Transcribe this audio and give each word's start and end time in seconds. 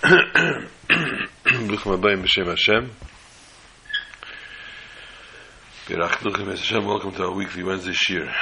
Bruchim 0.00 0.68
Haba'im 1.44 2.24
B'Shem 2.24 2.46
Hashem. 2.46 2.90
Yerach 5.88 6.16
Duchim 6.22 6.50
Es 6.50 6.60
Hashem, 6.60 6.86
welcome 6.86 7.12
to 7.12 7.24
our 7.24 7.34
weekly 7.34 7.62
Wednesday 7.62 7.92
Shir. 7.92 8.32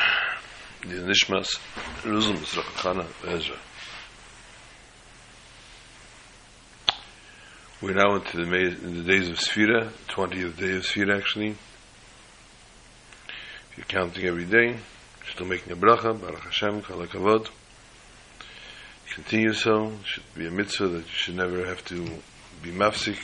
The 0.82 0.94
Nishmas, 0.94 1.58
Ruzum, 2.02 2.36
Zrach 2.44 2.62
Chana, 2.76 3.06
Ezra. 3.26 3.56
We're 7.82 7.94
now 7.94 8.14
into 8.14 8.36
the, 8.36 8.46
ma- 8.46 8.56
in 8.56 8.98
the 8.98 9.02
days 9.02 9.28
of 9.28 9.38
Sfira, 9.38 9.90
20th 10.10 10.56
day 10.58 10.76
of 10.76 10.84
Sfira 10.84 11.18
actually. 11.18 11.56
If 13.70 13.78
you're 13.78 13.86
counting 13.86 14.26
every 14.26 14.44
day, 14.44 14.76
still 15.32 15.46
making 15.46 15.72
a 15.72 15.76
bracha, 15.76 16.20
Baruch 16.20 16.44
Hashem, 16.44 16.82
Kol 16.82 17.04
HaKavod. 17.04 17.48
Continue 19.24 19.52
so, 19.52 19.92
should 20.04 20.22
be 20.36 20.46
a 20.46 20.50
mitzvah 20.50 20.86
that 20.86 20.98
you 21.00 21.04
should 21.08 21.34
never 21.34 21.66
have 21.66 21.84
to 21.86 22.04
be 22.62 22.70
mafsik. 22.70 23.18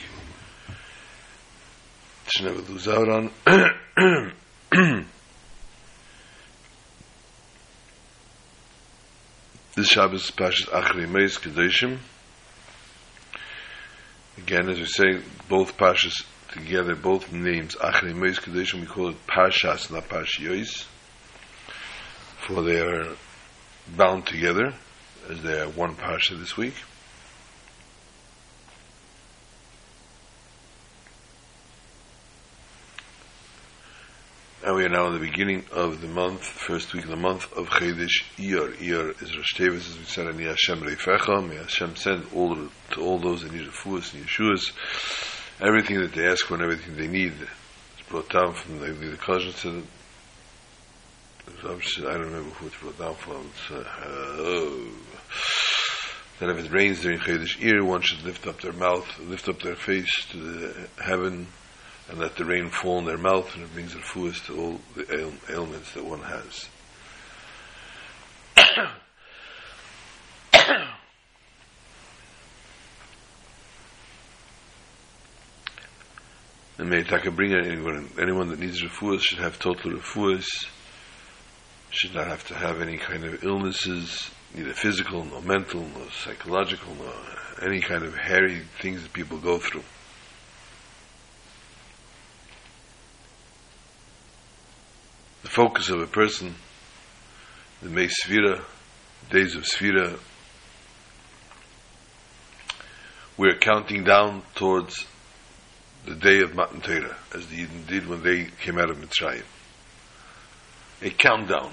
Should 2.27 2.47
never 2.47 2.59
lose 2.59 2.85
out 2.89 3.07
on. 3.07 3.31
this 9.75 9.87
Shabbos 9.87 10.31
Pashas 10.31 10.67
Achrei 10.67 11.07
Meis 11.09 11.37
Kedoshim. 11.37 11.99
Again, 14.37 14.67
as 14.69 14.77
we 14.77 14.85
say, 14.87 15.21
both 15.47 15.77
Pashas 15.77 16.25
together, 16.51 16.95
both 16.95 17.31
names, 17.31 17.75
Achrei 17.77 18.13
Meis 18.13 18.37
Kedoshim, 18.37 18.81
we 18.81 18.85
call 18.85 19.11
it 19.11 19.27
Pashas, 19.27 19.89
not 19.89 20.09
Pashiyos, 20.09 20.85
for 22.45 22.63
they 22.63 22.81
are 22.81 23.15
bound 23.95 24.27
together, 24.27 24.73
as 25.29 25.41
they 25.41 25.59
are 25.59 25.69
one 25.69 25.95
Pasha 25.95 26.35
this 26.35 26.55
week. 26.57 26.75
And 34.65 34.75
we 34.75 34.83
are 34.83 34.89
now 34.89 35.05
in 35.07 35.13
the 35.13 35.19
beginning 35.19 35.63
of 35.71 36.01
the 36.01 36.07
month, 36.07 36.41
first 36.43 36.93
week 36.95 37.03
of 37.03 37.11
the 37.11 37.15
month 37.15 37.53
of 37.53 37.67
Chedesh 37.67 38.23
Iyar. 38.37 38.73
Iyar 38.77 39.21
is 39.21 39.37
Rosh 39.37 39.53
Tevis, 39.53 39.89
as 39.89 39.97
we 39.99 40.05
said, 40.05 40.25
and 40.25 40.39
Hashem 40.39 40.81
Reifecha. 40.81 41.47
May 41.47 41.57
Hashem 41.57 41.95
send 41.95 42.25
all 42.33 42.55
to 42.55 42.99
all 42.99 43.19
those 43.19 43.43
that 43.43 43.51
need 43.51 43.67
Refuas 43.67 44.15
and 44.15 44.25
Yeshuas, 44.25 44.71
everything 45.61 45.99
that 45.99 46.13
they 46.13 46.25
ask 46.27 46.47
for 46.47 46.55
and 46.55 46.63
everything 46.63 46.95
they 46.95 47.07
need. 47.07 47.33
It's 47.99 48.09
brought 48.09 48.29
down 48.29 48.53
from 48.55 48.79
the, 48.79 48.87
the 48.87 49.17
Kajjan 49.17 49.53
said, 49.53 49.83
I 52.05 52.13
don't 52.13 52.21
remember 52.21 52.49
who 52.55 52.67
it's 52.67 52.77
brought 52.77 52.97
down 52.97 53.15
from. 53.15 53.51
It's, 53.53 53.71
uh, 53.71 53.83
oh. 54.39 54.87
That 56.39 56.49
if 56.49 56.65
it 56.65 56.71
rains 56.71 57.01
during 57.01 57.19
Chedesh 57.19 57.59
Iyar, 57.59 57.85
one 57.85 58.01
should 58.01 58.23
lift 58.23 58.45
up 58.45 58.59
their 58.59 58.73
mouth, 58.73 59.07
lift 59.19 59.47
up 59.47 59.61
their 59.61 59.75
face 59.75 60.25
to 60.31 60.37
the 60.37 60.87
heaven, 61.01 61.47
and 62.09 62.19
let 62.19 62.35
the 62.35 62.45
rain 62.45 62.69
fall 62.69 62.99
in 62.99 63.05
their 63.05 63.17
mouth, 63.17 63.55
and 63.55 63.63
it 63.63 63.73
brings 63.73 63.93
fullest 63.93 64.45
to 64.45 64.59
all 64.59 64.81
the 64.95 65.17
ail- 65.17 65.33
ailments 65.49 65.93
that 65.93 66.03
one 66.03 66.21
has. 66.21 66.67
and 76.77 76.89
may 76.89 77.03
Taka 77.03 77.31
bring 77.31 77.53
anyone, 77.53 78.09
anyone 78.19 78.49
that 78.49 78.59
needs 78.59 78.81
refuahs 78.81 79.21
should 79.21 79.39
have 79.39 79.57
total 79.57 79.91
refuahs, 79.91 80.67
should 81.89 82.13
not 82.13 82.27
have 82.27 82.45
to 82.47 82.55
have 82.55 82.81
any 82.81 82.97
kind 82.97 83.23
of 83.23 83.43
illnesses, 83.43 84.29
neither 84.55 84.73
physical, 84.73 85.23
nor 85.23 85.41
mental, 85.41 85.81
nor 85.81 86.09
psychological, 86.11 86.95
nor 86.95 87.13
any 87.67 87.81
kind 87.81 88.03
of 88.03 88.15
hairy 88.15 88.61
things 88.79 89.03
that 89.03 89.13
people 89.13 89.37
go 89.37 89.59
through. 89.59 89.83
the 95.45 95.51
focus 95.51 95.89
of 95.91 96.01
a 96.01 96.07
person, 96.07 96.55
the 97.83 97.89
May 97.89 98.09
days 99.29 99.55
of 99.55 99.63
Sfira, 99.63 100.17
we're 103.37 103.59
counting 103.59 104.03
down 104.03 104.41
towards 104.55 105.05
the 106.07 106.15
day 106.15 106.39
of 106.39 106.55
Matan 106.55 106.81
Torah, 106.81 107.15
as 107.35 107.45
the 107.45 107.57
Yidden 107.57 107.85
did 107.85 108.07
when 108.07 108.23
they 108.23 108.45
came 108.63 108.79
out 108.79 108.89
of 108.89 108.97
Mitzrayim. 108.97 109.43
A 111.03 111.11
countdown. 111.11 111.71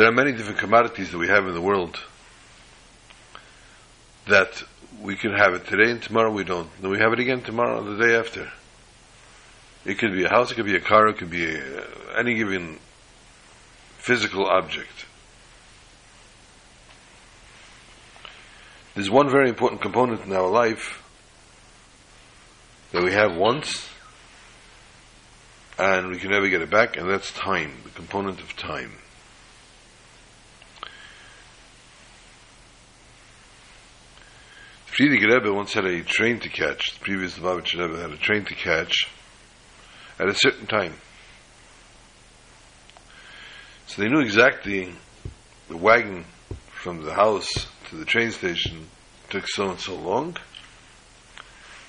There 0.00 0.08
are 0.08 0.12
many 0.12 0.32
different 0.32 0.58
commodities 0.58 1.10
that 1.10 1.18
we 1.18 1.28
have 1.28 1.46
in 1.46 1.52
the 1.52 1.60
world 1.60 2.00
that 4.28 4.62
we 4.98 5.14
can 5.14 5.34
have 5.34 5.52
it 5.52 5.66
today 5.66 5.90
and 5.90 6.02
tomorrow 6.02 6.32
we 6.32 6.42
don't. 6.42 6.70
Then 6.80 6.90
we 6.90 6.98
have 7.00 7.12
it 7.12 7.18
again 7.18 7.42
tomorrow 7.42 7.80
and 7.80 8.00
the 8.00 8.06
day 8.06 8.16
after. 8.16 8.50
It 9.84 9.98
could 9.98 10.14
be 10.14 10.24
a 10.24 10.30
house, 10.30 10.50
it 10.50 10.54
could 10.54 10.64
be 10.64 10.74
a 10.74 10.80
car, 10.80 11.08
it 11.08 11.18
could 11.18 11.28
be 11.28 11.54
a, 11.54 11.84
any 12.16 12.34
given 12.34 12.78
physical 13.98 14.46
object. 14.46 15.04
There's 18.94 19.10
one 19.10 19.28
very 19.28 19.50
important 19.50 19.82
component 19.82 20.24
in 20.24 20.32
our 20.32 20.48
life 20.48 21.02
that 22.92 23.02
we 23.02 23.12
have 23.12 23.36
once 23.36 23.86
and 25.78 26.08
we 26.08 26.16
can 26.16 26.30
never 26.30 26.48
get 26.48 26.62
it 26.62 26.70
back, 26.70 26.96
and 26.96 27.06
that's 27.06 27.30
time, 27.32 27.82
the 27.84 27.90
component 27.90 28.40
of 28.40 28.56
time. 28.56 28.92
Frierdiker 35.00 35.32
Rebbe 35.32 35.50
once 35.50 35.72
had 35.72 35.86
a 35.86 36.02
train 36.02 36.40
to 36.40 36.50
catch. 36.50 36.92
The 36.92 37.00
previous 37.00 37.38
Lubavitch 37.38 37.72
Rebbe 37.72 38.02
had 38.02 38.10
a 38.10 38.18
train 38.18 38.44
to 38.44 38.54
catch 38.54 39.08
at 40.18 40.28
a 40.28 40.34
certain 40.34 40.66
time. 40.66 40.92
So 43.86 44.02
they 44.02 44.10
knew 44.10 44.20
exactly 44.20 44.92
the 45.70 45.78
wagon 45.78 46.26
from 46.70 47.02
the 47.02 47.14
house 47.14 47.50
to 47.88 47.96
the 47.96 48.04
train 48.04 48.30
station 48.30 48.88
took 49.30 49.48
so 49.48 49.70
and 49.70 49.80
so 49.80 49.94
long. 49.94 50.36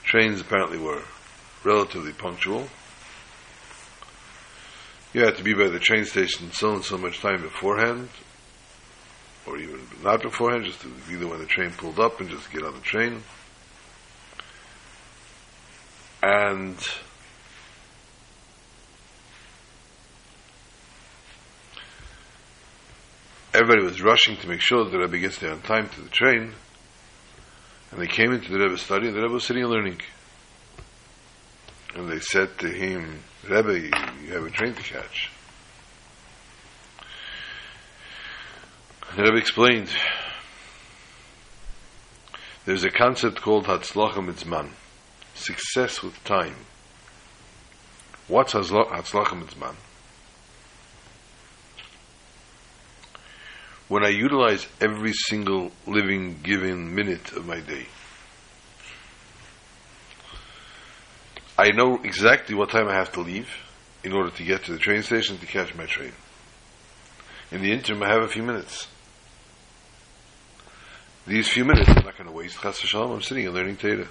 Trains 0.06 0.40
apparently 0.40 0.78
were 0.78 1.04
relatively 1.66 2.14
punctual. 2.14 2.66
You 5.12 5.26
had 5.26 5.36
to 5.36 5.44
be 5.44 5.54
by 5.54 5.68
the 5.68 5.80
train 5.80 6.06
station 6.06 6.54
so 6.54 6.76
and 6.76 6.86
so 6.86 6.98
much 6.98 7.20
time 7.20 7.42
beforehand, 7.42 8.08
or 9.46 9.58
even 9.58 9.80
not 10.04 10.22
beforehand, 10.22 10.66
just 10.66 10.86
either 11.10 11.28
when 11.28 11.40
the 11.40 11.46
train 11.46 11.72
pulled 11.72 12.00
up 12.00 12.20
and 12.20 12.30
just 12.30 12.52
get 12.52 12.64
on 12.64 12.74
the 12.74 12.82
train. 12.82 13.24
And 16.24 16.78
everybody 23.54 23.84
was 23.84 24.02
rushing 24.02 24.38
to 24.38 24.48
make 24.48 24.62
sure 24.62 24.84
that 24.84 24.92
the 24.92 25.00
Rebbe 25.00 25.18
gets 25.18 25.40
there 25.40 25.52
on 25.52 25.62
time 25.62 25.90
to 25.90 26.02
the 26.02 26.10
train. 26.10 26.54
And 27.92 28.00
they 28.00 28.08
came 28.08 28.32
into 28.32 28.52
the 28.52 28.60
Rebbe's 28.60 28.82
study, 28.82 29.08
and 29.08 29.16
the 29.16 29.22
Rebbe 29.22 29.34
was 29.34 29.46
sitting 29.46 29.64
and 29.64 29.72
learning. 29.72 30.02
And 31.96 32.10
they 32.10 32.20
said 32.20 32.58
to 32.60 32.70
him, 32.70 33.24
Rebbe, 33.50 33.80
you, 33.80 34.34
have 34.34 34.46
a 34.46 34.50
train 34.50 34.74
to 34.74 34.82
catch. 34.82 35.30
The 39.16 39.24
Rebbe 39.24 39.38
explained, 39.38 39.90
there's 42.66 42.84
a 42.84 42.90
concept 42.90 43.42
called 43.42 43.66
Hatzlacha 43.66 44.26
Mit 44.26 44.38
Zman, 44.38 44.70
success 45.36 46.02
with 46.02 46.24
time. 46.24 46.56
What's 48.28 48.54
Hatzlacha 48.54 49.38
Mit 49.38 49.50
Zman? 49.50 49.76
when 53.92 54.06
I 54.06 54.08
utilize 54.08 54.66
every 54.80 55.12
single 55.12 55.70
living 55.86 56.40
given 56.42 56.96
minute 56.96 57.34
of 57.34 57.46
my 57.46 57.60
day. 57.60 57.88
I 61.58 61.72
know 61.72 62.00
exactly 62.02 62.56
what 62.56 62.70
time 62.70 62.88
I 62.88 62.94
have 62.94 63.12
to 63.12 63.20
leave 63.20 63.50
in 64.02 64.14
order 64.14 64.30
to 64.30 64.44
get 64.46 64.64
to 64.64 64.72
the 64.72 64.80
train 64.80 65.04
station 65.04 65.38
to 65.40 65.46
catch 65.46 65.76
my 65.76 65.88
train. 65.88 66.14
In 67.52 67.62
the 67.62 67.74
interim, 67.74 68.02
I 68.02 68.08
have 68.08 68.22
a 68.22 68.30
few 68.30 68.44
minutes. 68.44 68.88
These 71.32 71.48
few 71.48 71.64
minutes, 71.64 71.88
I'm 71.88 72.04
not 72.04 72.18
going 72.18 72.28
to 72.28 72.34
waste. 72.34 72.60
Chas 72.60 72.82
v'shalom, 72.82 73.14
I'm 73.14 73.22
sitting 73.22 73.46
and 73.46 73.56
learning 73.56 73.78
Torah. 73.78 74.10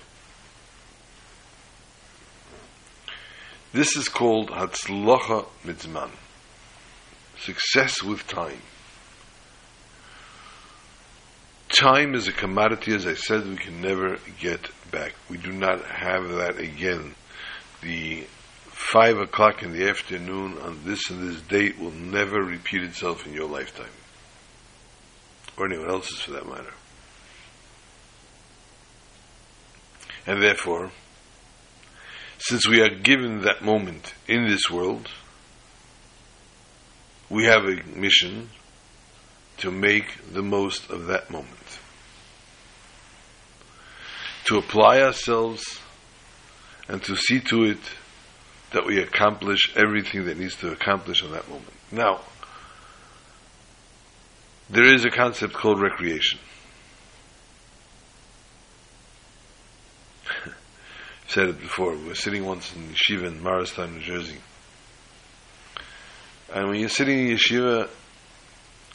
This 3.74 3.94
is 3.94 4.08
called 4.08 4.48
Hatzlacha 4.48 5.44
Mit 5.62 5.76
Zman. 5.76 6.08
Success 7.38 8.02
with 8.02 8.26
time. 8.26 8.62
Time 11.68 12.14
is 12.14 12.26
a 12.26 12.32
commodity, 12.32 12.94
as 12.94 13.06
I 13.06 13.12
said, 13.12 13.46
we 13.46 13.56
can 13.56 13.82
never 13.82 14.16
get 14.38 14.70
back. 14.90 15.12
We 15.28 15.36
do 15.36 15.52
not 15.52 15.84
have 15.84 16.26
that 16.30 16.58
again. 16.58 17.14
The 17.82 18.24
five 18.64 19.18
o'clock 19.18 19.62
in 19.62 19.74
the 19.74 19.90
afternoon 19.90 20.56
on 20.56 20.84
this 20.86 21.10
and 21.10 21.28
this 21.28 21.42
date 21.42 21.78
will 21.78 21.90
never 21.90 22.40
repeat 22.42 22.82
itself 22.82 23.26
in 23.26 23.34
your 23.34 23.46
lifetime. 23.46 23.92
Or 25.58 25.66
anyone 25.66 25.90
else's 25.90 26.20
for 26.20 26.30
that 26.30 26.48
matter. 26.48 26.72
And 30.26 30.42
therefore, 30.42 30.90
since 32.38 32.66
we 32.68 32.80
are 32.80 32.88
given 32.88 33.42
that 33.42 33.62
moment 33.62 34.14
in 34.26 34.48
this 34.48 34.70
world, 34.70 35.08
we 37.28 37.44
have 37.44 37.64
a 37.64 37.82
mission 37.94 38.50
to 39.58 39.70
make 39.70 40.32
the 40.32 40.42
most 40.42 40.90
of 40.90 41.06
that 41.06 41.30
moment. 41.30 41.78
To 44.46 44.58
apply 44.58 45.00
ourselves 45.02 45.80
and 46.88 47.02
to 47.04 47.14
see 47.14 47.40
to 47.40 47.64
it 47.64 47.78
that 48.72 48.86
we 48.86 49.00
accomplish 49.00 49.72
everything 49.76 50.24
that 50.26 50.38
needs 50.38 50.56
to 50.56 50.72
accomplish 50.72 51.22
in 51.22 51.30
that 51.32 51.48
moment. 51.48 51.72
Now, 51.92 52.20
there 54.68 54.94
is 54.94 55.04
a 55.04 55.10
concept 55.10 55.52
called 55.52 55.80
recreation. 55.80 56.38
Said 61.30 61.48
it 61.48 61.60
before. 61.60 61.94
We 61.94 62.08
were 62.08 62.14
sitting 62.16 62.44
once 62.44 62.74
in 62.74 62.92
yeshiva 62.92 63.28
in 63.28 63.40
Morristown, 63.40 63.94
New 63.94 64.00
Jersey. 64.00 64.38
And 66.52 66.68
when 66.68 66.80
you're 66.80 66.88
sitting 66.88 67.28
in 67.28 67.36
yeshiva, 67.36 67.88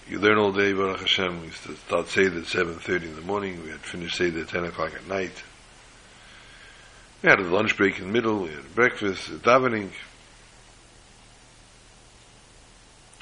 you 0.09 0.19
learn 0.19 0.37
all 0.37 0.51
day, 0.51 0.73
Baruch 0.73 0.99
Hashem. 0.99 1.39
We 1.39 1.47
used 1.47 1.63
to 1.63 1.75
start 1.77 2.09
Seder 2.09 2.39
at 2.39 2.43
7.30 2.43 3.03
in 3.03 3.15
the 3.15 3.21
morning. 3.21 3.63
We 3.63 3.69
had 3.69 3.79
finished 3.79 4.17
Seder 4.17 4.41
at 4.41 4.49
10 4.49 4.65
o'clock 4.65 4.93
at 4.93 5.07
night. 5.07 5.43
We 7.23 7.29
had 7.29 7.39
a 7.39 7.43
lunch 7.43 7.77
break 7.77 7.99
in 7.99 8.07
the 8.07 8.11
middle. 8.11 8.43
We 8.43 8.49
had 8.49 8.75
breakfast, 8.75 9.29
davening. 9.41 9.91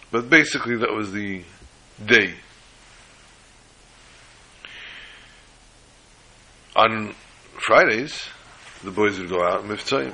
But 0.10 0.28
basically, 0.28 0.78
that 0.78 0.92
was 0.92 1.12
the 1.12 1.44
day. 2.04 2.34
On 6.76 7.14
Fridays, 7.60 8.28
the 8.84 8.92
boys 8.92 9.18
would 9.18 9.30
go 9.30 9.44
out 9.44 9.64
in 9.64 9.70
Mivtzayim. 9.70 10.14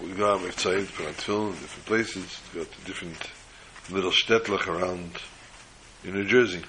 We'd 0.00 0.16
go 0.16 0.32
out 0.32 0.40
in 0.40 0.48
Mivtzayim 0.48 0.86
to 0.86 0.92
put 0.92 1.06
on 1.06 1.14
tefillin 1.14 1.46
in 1.48 1.60
different 1.60 1.86
places, 1.86 2.40
to 2.50 2.58
go 2.58 2.64
to 2.64 2.80
different 2.84 3.30
little 3.90 4.10
shtetlich 4.10 4.66
around 4.66 5.12
in 6.04 6.14
New 6.14 6.24
Jersey. 6.24 6.62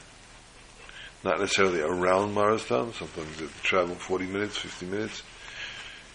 Not 1.23 1.39
necessarily 1.39 1.81
around 1.81 2.33
Morristown. 2.33 2.93
Sometimes 2.93 3.37
they 3.37 3.47
travel 3.63 3.95
40 3.95 4.25
minutes, 4.25 4.57
50 4.57 4.85
minutes. 4.87 5.23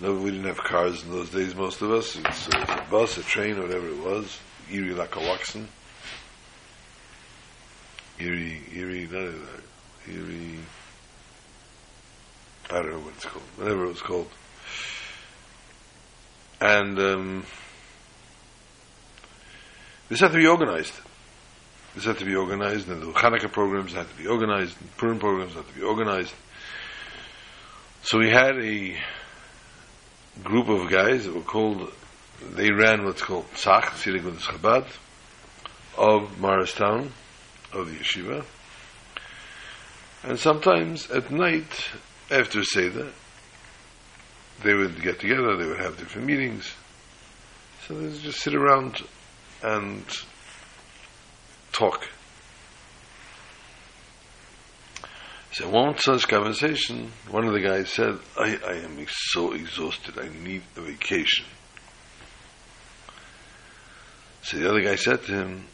No, 0.00 0.14
we 0.14 0.31
didn't 0.31 0.47
have 0.47 0.59
cars 0.59 1.02
in 1.05 1.11
those 1.11 1.31
days, 1.31 1.55
most 1.55 1.81
of 1.81 1.91
us. 1.91 2.17
It's, 2.17 2.49
uh, 2.49 2.85
a 2.87 2.91
bus, 2.91 3.17
a 3.19 3.23
train, 3.23 3.59
whatever 3.61 3.88
it 3.88 3.99
was. 3.99 4.38
Erie 4.70 4.94
Lackawanna. 4.94 5.67
Erie, 8.19 8.62
Erie, 8.75 9.09
not 9.11 9.35
Erie, 10.09 10.59
I 12.68 12.82
don't 12.82 12.90
know 12.90 12.98
what 12.98 13.14
it's 13.14 13.24
called, 13.24 13.44
whatever 13.56 13.84
it 13.84 13.88
was 13.88 14.02
called. 14.02 14.28
And 16.60 16.98
um, 16.98 17.46
this 20.08 20.20
had 20.20 20.32
to 20.32 20.38
be 20.38 20.46
organized. 20.46 20.94
This 21.94 22.04
had 22.04 22.18
to 22.18 22.24
be 22.24 22.34
organized, 22.34 22.88
and 22.88 23.02
the 23.02 23.06
Hanukkah 23.06 23.50
programs 23.52 23.92
had 23.92 24.08
to 24.08 24.16
be 24.16 24.26
organized, 24.26 24.80
and 24.80 24.96
Purim 24.96 25.18
programs 25.18 25.54
had 25.54 25.66
to 25.66 25.74
be 25.74 25.82
organized. 25.82 26.34
So 28.02 28.18
we 28.18 28.30
had 28.30 28.58
a 28.58 28.96
group 30.42 30.68
of 30.68 30.90
guys 30.90 31.24
that 31.24 31.34
were 31.34 31.40
called, 31.40 31.92
they 32.54 32.70
ran 32.70 33.04
what's 33.04 33.22
called 33.22 33.50
Tzach, 33.54 33.82
Sirigud 34.02 34.38
Chabad, 34.38 34.86
of 35.96 36.38
Morristown, 36.38 37.12
of 37.72 37.88
the 37.88 37.96
yeshiva. 37.96 38.44
And 40.22 40.38
sometimes 40.38 41.10
at 41.10 41.30
night, 41.30 41.90
after 42.31 42.62
Seder, 42.64 43.11
they 44.62 44.75
would 44.75 45.00
get 45.02 45.20
together, 45.20 45.56
they 45.56 45.67
would 45.67 45.81
have 45.81 45.96
different 45.96 46.26
meetings. 46.26 46.75
So 47.87 47.94
they 47.94 48.06
would 48.06 48.20
just 48.20 48.40
sit 48.40 48.55
around 48.55 49.02
and 49.62 50.05
talk. 51.73 52.08
So 55.52 55.70
one 55.70 55.96
such 55.99 56.28
conversation, 56.28 57.12
one 57.31 57.46
of 57.46 57.52
the 57.52 57.61
guys 57.61 57.90
said, 57.90 58.19
I, 58.37 58.58
I 58.67 58.75
am 58.75 59.06
so 59.08 59.52
exhausted, 59.52 60.19
I 60.19 60.28
need 60.28 60.62
a 60.76 60.82
vacation. 60.82 61.46
So 64.43 64.58
the 64.58 64.69
other 64.69 64.82
guy 64.82 64.96
said 64.96 65.25
to 65.25 65.32
him, 65.32 65.64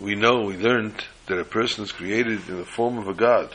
we 0.00 0.16
know, 0.16 0.42
we 0.42 0.56
learned 0.56 1.04
that 1.28 1.38
a 1.38 1.44
person 1.44 1.84
is 1.84 1.92
created 1.92 2.46
in 2.48 2.58
the 2.58 2.64
form 2.64 2.98
of 2.98 3.08
a 3.08 3.14
God. 3.14 3.54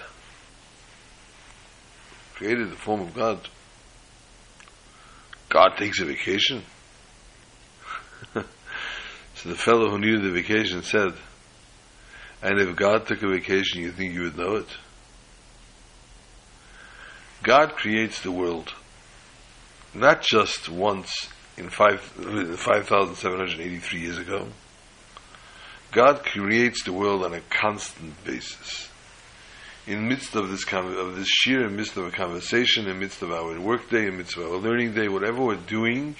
Created 2.37 2.69
the 2.69 2.75
form 2.75 3.01
of 3.01 3.15
God. 3.15 3.39
God 5.49 5.69
takes 5.75 5.99
a 5.99 6.05
vacation. 6.05 6.61
so 8.33 9.49
the 9.49 9.55
fellow 9.55 9.89
who 9.89 9.97
needed 9.97 10.21
the 10.21 10.31
vacation 10.31 10.83
said, 10.83 11.13
and 12.43 12.59
if 12.59 12.75
God 12.75 13.07
took 13.07 13.23
a 13.23 13.27
vacation, 13.27 13.81
you 13.81 13.91
think 13.91 14.13
you 14.13 14.21
would 14.21 14.37
know 14.37 14.57
it? 14.57 14.67
God 17.41 17.75
creates 17.75 18.21
the 18.21 18.31
world 18.31 18.71
not 19.95 20.21
just 20.21 20.69
once 20.69 21.29
in 21.57 21.71
5,783 21.71 23.79
5, 23.79 23.93
years 23.93 24.19
ago. 24.19 24.49
God 25.91 26.23
creates 26.23 26.83
the 26.83 26.93
world 26.93 27.23
on 27.23 27.33
a 27.33 27.41
constant 27.49 28.23
basis. 28.23 28.89
In 29.87 30.07
midst 30.07 30.35
of 30.35 30.49
this 30.49 30.65
of 30.71 31.15
this 31.15 31.27
sheer, 31.27 31.65
in 31.65 31.77
midst 31.77 31.95
of 31.95 32.05
a 32.05 32.11
conversation, 32.11 32.87
in 32.87 32.99
midst 32.99 33.21
of 33.21 33.31
our 33.31 33.59
workday, 33.59 34.07
in 34.07 34.17
midst 34.17 34.35
of 34.35 34.43
our 34.43 34.57
learning 34.57 34.93
day, 34.93 35.07
whatever 35.07 35.43
we're 35.43 35.55
doing, 35.55 36.15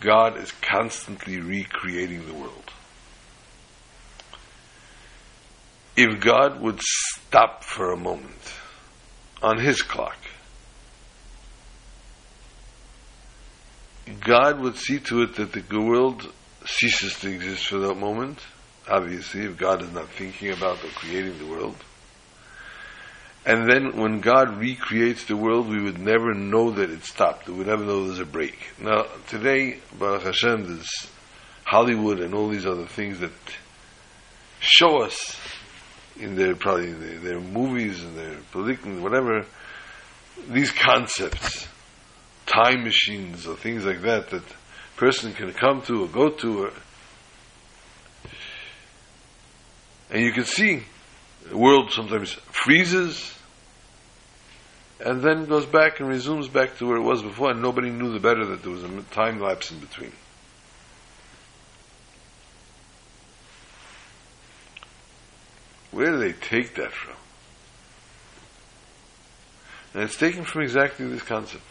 God 0.00 0.36
is 0.36 0.52
constantly 0.52 1.40
recreating 1.40 2.26
the 2.26 2.34
world. 2.34 2.72
If 5.96 6.20
God 6.20 6.60
would 6.60 6.80
stop 6.80 7.64
for 7.64 7.90
a 7.90 7.96
moment 7.96 8.54
on 9.42 9.58
his 9.58 9.80
clock, 9.82 10.18
God 14.20 14.60
would 14.60 14.76
see 14.76 15.00
to 15.00 15.22
it 15.22 15.34
that 15.36 15.52
the 15.52 15.80
world 15.80 16.32
ceases 16.66 17.18
to 17.20 17.30
exist 17.30 17.66
for 17.66 17.78
that 17.78 17.94
moment 17.94 18.38
obviously, 18.88 19.42
if 19.42 19.56
God 19.56 19.82
is 19.82 19.92
not 19.92 20.08
thinking 20.08 20.50
about 20.50 20.82
or 20.84 20.88
creating 20.88 21.38
the 21.38 21.46
world. 21.46 21.76
And 23.46 23.70
then 23.70 23.96
when 23.96 24.20
God 24.20 24.58
recreates 24.58 25.24
the 25.24 25.36
world, 25.36 25.68
we 25.68 25.82
would 25.82 25.98
never 25.98 26.34
know 26.34 26.70
that 26.72 26.90
it 26.90 27.04
stopped. 27.04 27.48
We 27.48 27.54
would 27.54 27.66
never 27.66 27.84
know 27.84 28.06
there's 28.06 28.18
a 28.18 28.26
break. 28.26 28.58
Now, 28.80 29.06
today, 29.28 29.78
Baruch 29.98 30.22
Hashem, 30.24 30.66
there's 30.66 31.08
Hollywood 31.64 32.20
and 32.20 32.34
all 32.34 32.48
these 32.48 32.66
other 32.66 32.86
things 32.86 33.20
that 33.20 33.32
show 34.60 35.02
us 35.02 35.36
in 36.18 36.34
their 36.34 36.54
probably 36.56 36.90
in 36.90 37.00
their, 37.00 37.18
their 37.18 37.40
movies 37.40 38.02
and 38.02 38.16
their 38.16 38.36
political 38.50 39.00
whatever 39.00 39.46
these 40.48 40.72
concepts, 40.72 41.68
time 42.46 42.82
machines 42.82 43.46
or 43.46 43.56
things 43.56 43.84
like 43.84 44.02
that 44.02 44.30
that 44.30 44.42
a 44.42 44.96
person 44.98 45.32
can 45.32 45.52
come 45.52 45.80
to 45.82 46.02
or 46.02 46.08
go 46.08 46.28
to 46.30 46.64
or 46.64 46.72
And 50.10 50.22
you 50.22 50.32
can 50.32 50.44
see 50.44 50.84
the 51.48 51.56
world 51.56 51.90
sometimes 51.92 52.32
freezes 52.32 53.34
and 55.00 55.22
then 55.22 55.46
goes 55.46 55.66
back 55.66 56.00
and 56.00 56.08
resumes 56.08 56.48
back 56.48 56.76
to 56.78 56.86
where 56.86 56.96
it 56.96 57.02
was 57.02 57.22
before, 57.22 57.50
and 57.50 57.62
nobody 57.62 57.90
knew 57.90 58.12
the 58.12 58.18
better 58.18 58.44
that 58.46 58.62
there 58.62 58.72
was 58.72 58.82
a 58.82 59.02
time 59.12 59.40
lapse 59.40 59.70
in 59.70 59.78
between. 59.78 60.12
Where 65.92 66.10
do 66.10 66.18
they 66.18 66.32
take 66.32 66.74
that 66.74 66.92
from? 66.92 67.14
And 69.94 70.02
it's 70.02 70.16
taken 70.16 70.44
from 70.44 70.62
exactly 70.62 71.06
this 71.06 71.22
concept. 71.22 71.64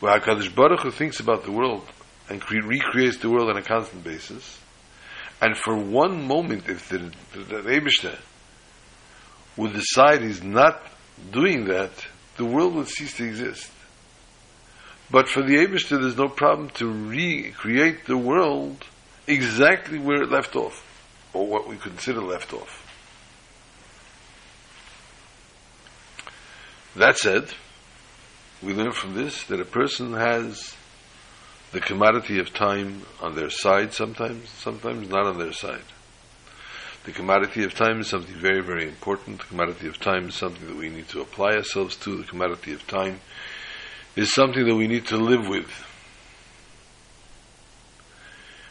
Where 0.00 0.18
HaKadosh 0.18 0.54
Baruch 0.54 0.80
Hu 0.80 0.90
thinks 0.90 1.20
about 1.20 1.44
the 1.44 1.52
world 1.52 1.86
and 2.28 2.42
recreates 2.50 3.18
the 3.18 3.30
world 3.30 3.48
on 3.48 3.56
a 3.56 3.62
constant 3.62 4.02
basis, 4.02 4.58
and 5.40 5.56
for 5.56 5.76
one 5.76 6.26
moment, 6.26 6.68
if 6.68 6.88
the, 6.88 7.12
the, 7.34 8.18
would 9.56 9.72
decide 9.72 10.22
he's 10.22 10.42
not 10.42 10.82
doing 11.32 11.66
that, 11.66 11.90
the 12.36 12.44
world 12.44 12.74
would 12.74 12.88
cease 12.88 13.16
to 13.16 13.24
exist. 13.24 13.70
But 15.10 15.28
for 15.28 15.42
the 15.42 15.56
Abishter, 15.56 16.00
there's 16.00 16.16
no 16.16 16.28
problem 16.28 16.70
to 16.70 16.86
recreate 16.86 18.06
the 18.06 18.16
world 18.16 18.84
exactly 19.26 19.98
where 19.98 20.22
it 20.22 20.30
left 20.30 20.56
off, 20.56 20.84
or 21.32 21.46
what 21.46 21.68
we 21.68 21.76
consider 21.76 22.20
left 22.20 22.52
off. 22.52 22.82
That 26.96 27.18
said, 27.18 27.52
we 28.62 28.72
learn 28.72 28.92
from 28.92 29.14
this 29.14 29.44
that 29.44 29.60
a 29.60 29.64
person 29.64 30.14
has 30.14 30.75
the 31.76 31.82
commodity 31.82 32.38
of 32.38 32.54
time 32.54 33.02
on 33.20 33.34
their 33.34 33.50
side 33.50 33.92
sometimes, 33.92 34.48
sometimes 34.48 35.10
not 35.10 35.26
on 35.26 35.38
their 35.38 35.52
side. 35.52 35.84
The 37.04 37.12
commodity 37.12 37.64
of 37.64 37.74
time 37.74 38.00
is 38.00 38.08
something 38.08 38.34
very, 38.34 38.62
very 38.62 38.88
important. 38.88 39.40
The 39.40 39.44
commodity 39.44 39.86
of 39.86 40.00
time 40.00 40.30
is 40.30 40.36
something 40.36 40.66
that 40.68 40.76
we 40.78 40.88
need 40.88 41.06
to 41.08 41.20
apply 41.20 41.56
ourselves 41.56 41.94
to. 41.96 42.16
The 42.16 42.24
commodity 42.24 42.72
of 42.72 42.86
time 42.86 43.20
is 44.16 44.32
something 44.32 44.64
that 44.66 44.74
we 44.74 44.88
need 44.88 45.06
to 45.08 45.18
live 45.18 45.46
with. 45.46 45.68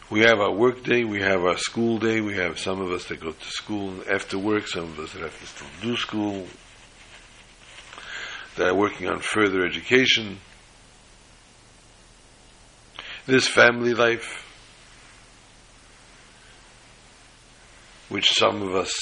We 0.09 0.21
have 0.21 0.39
our 0.39 0.51
work 0.51 0.83
day, 0.83 1.03
we 1.03 1.21
have 1.21 1.43
our 1.43 1.57
school 1.57 1.99
day, 1.99 2.21
we 2.21 2.33
have 2.37 2.57
some 2.57 2.81
of 2.81 2.91
us 2.91 3.05
that 3.09 3.19
go 3.19 3.33
to 3.33 3.49
school 3.49 3.93
after 4.11 4.39
work, 4.39 4.67
some 4.67 4.85
of 4.85 4.97
us 4.97 5.13
that 5.13 5.21
have 5.21 5.39
to 5.41 5.45
still 5.45 5.67
do 5.83 5.95
school, 5.95 6.47
that 8.55 8.69
are 8.69 8.75
working 8.75 9.07
on 9.07 9.19
further 9.19 9.63
education. 9.63 10.39
This 13.25 13.47
family 13.47 13.95
life, 13.95 14.45
which 18.07 18.31
some 18.31 18.61
of 18.61 18.75
us 18.75 18.93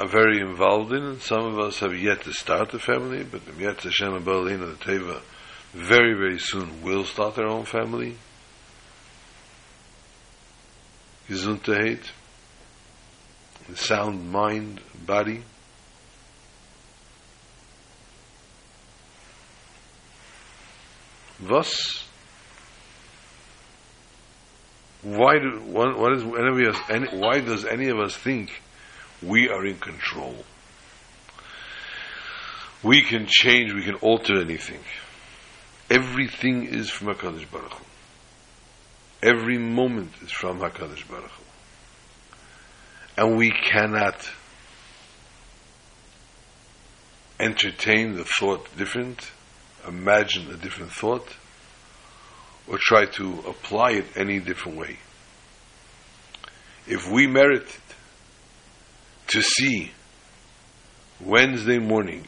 are 0.00 0.08
very 0.08 0.40
involved 0.40 0.92
in, 0.92 1.02
and 1.02 1.20
some 1.20 1.44
of 1.44 1.58
us 1.58 1.80
have 1.80 1.94
yet 1.94 2.22
to 2.22 2.32
start 2.32 2.72
a 2.72 2.78
family, 2.78 3.24
but 3.24 3.42
yet 3.58 3.82
Hashem 3.82 4.14
and 4.14 4.24
the 4.24 4.76
Teva 4.80 5.20
very, 5.74 6.14
very 6.14 6.38
soon 6.38 6.82
will 6.82 7.04
start 7.04 7.34
their 7.34 7.46
own 7.46 7.66
family. 7.66 8.16
Gesundheit, 11.28 12.10
the 13.68 13.76
sound 13.76 14.32
mind, 14.32 14.80
body. 15.04 15.42
Was? 21.46 22.07
Why 25.16 25.38
do 25.38 25.60
what, 25.64 25.98
what 25.98 26.12
is 26.12 26.22
any 26.22 26.66
of 26.66 26.74
us? 26.74 26.80
Any, 26.90 27.18
why 27.18 27.40
does 27.40 27.64
any 27.64 27.88
of 27.88 27.98
us 27.98 28.16
think 28.16 28.60
we 29.22 29.48
are 29.48 29.64
in 29.64 29.78
control? 29.78 30.36
We 32.82 33.02
can 33.02 33.26
change. 33.26 33.72
We 33.72 33.82
can 33.82 33.96
alter 33.96 34.40
anything. 34.40 34.80
Everything 35.90 36.64
is 36.66 36.90
from 36.90 37.14
Hakadosh 37.14 37.50
Baruch 37.50 37.72
Hu. 37.72 37.84
Every 39.22 39.58
moment 39.58 40.12
is 40.22 40.30
from 40.30 40.60
HaKadosh 40.60 41.08
Baruch 41.08 41.30
Hu. 41.30 41.44
And 43.16 43.36
we 43.36 43.50
cannot 43.50 44.30
entertain 47.40 48.14
the 48.14 48.24
thought 48.24 48.68
different, 48.76 49.30
imagine 49.86 50.50
a 50.52 50.56
different 50.56 50.92
thought, 50.92 51.26
or 52.68 52.78
try 52.78 53.06
to 53.06 53.40
apply 53.46 53.92
it 53.92 54.04
any 54.16 54.38
different 54.38 54.78
way. 54.78 54.98
If 56.86 57.10
we 57.10 57.26
merited 57.26 57.68
to 59.28 59.42
see 59.42 59.92
Wednesday 61.20 61.78
morning, 61.78 62.26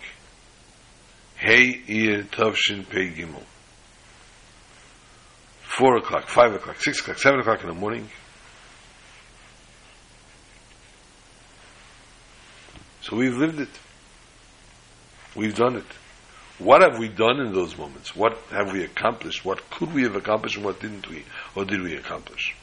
Hey 1.37 1.81
Iyar 1.89 2.25
Tavshin 2.25 2.89
Pei 2.89 3.11
Gimel, 3.11 3.43
four 5.63 5.97
o'clock, 5.97 6.29
five 6.29 6.55
o'clock, 6.55 6.81
six 6.81 7.01
o'clock, 7.01 7.19
seven 7.19 7.41
o'clock 7.41 7.63
in 7.63 7.69
the 7.69 7.75
morning. 7.75 8.09
So 13.03 13.17
we've 13.17 13.37
lived 13.37 13.61
it. 13.61 13.69
We've 15.35 15.55
done 15.55 15.77
it. 15.77 15.87
What 16.61 16.83
have 16.83 16.99
we 16.99 17.09
done 17.09 17.41
in 17.41 17.53
those 17.53 17.77
moments? 17.77 18.15
What 18.15 18.37
have 18.51 18.71
we 18.73 18.85
accomplished? 18.85 19.45
What 19.45 19.69
could 19.71 19.93
we 19.95 20.03
have 20.03 20.15
accomplished 20.15 20.57
and 20.57 20.65
what 20.65 20.79
didn't 20.79 21.09
we? 21.09 21.25
Or 21.57 21.65
did 21.65 21.81
we 21.83 21.97
accomplish? 21.97 22.55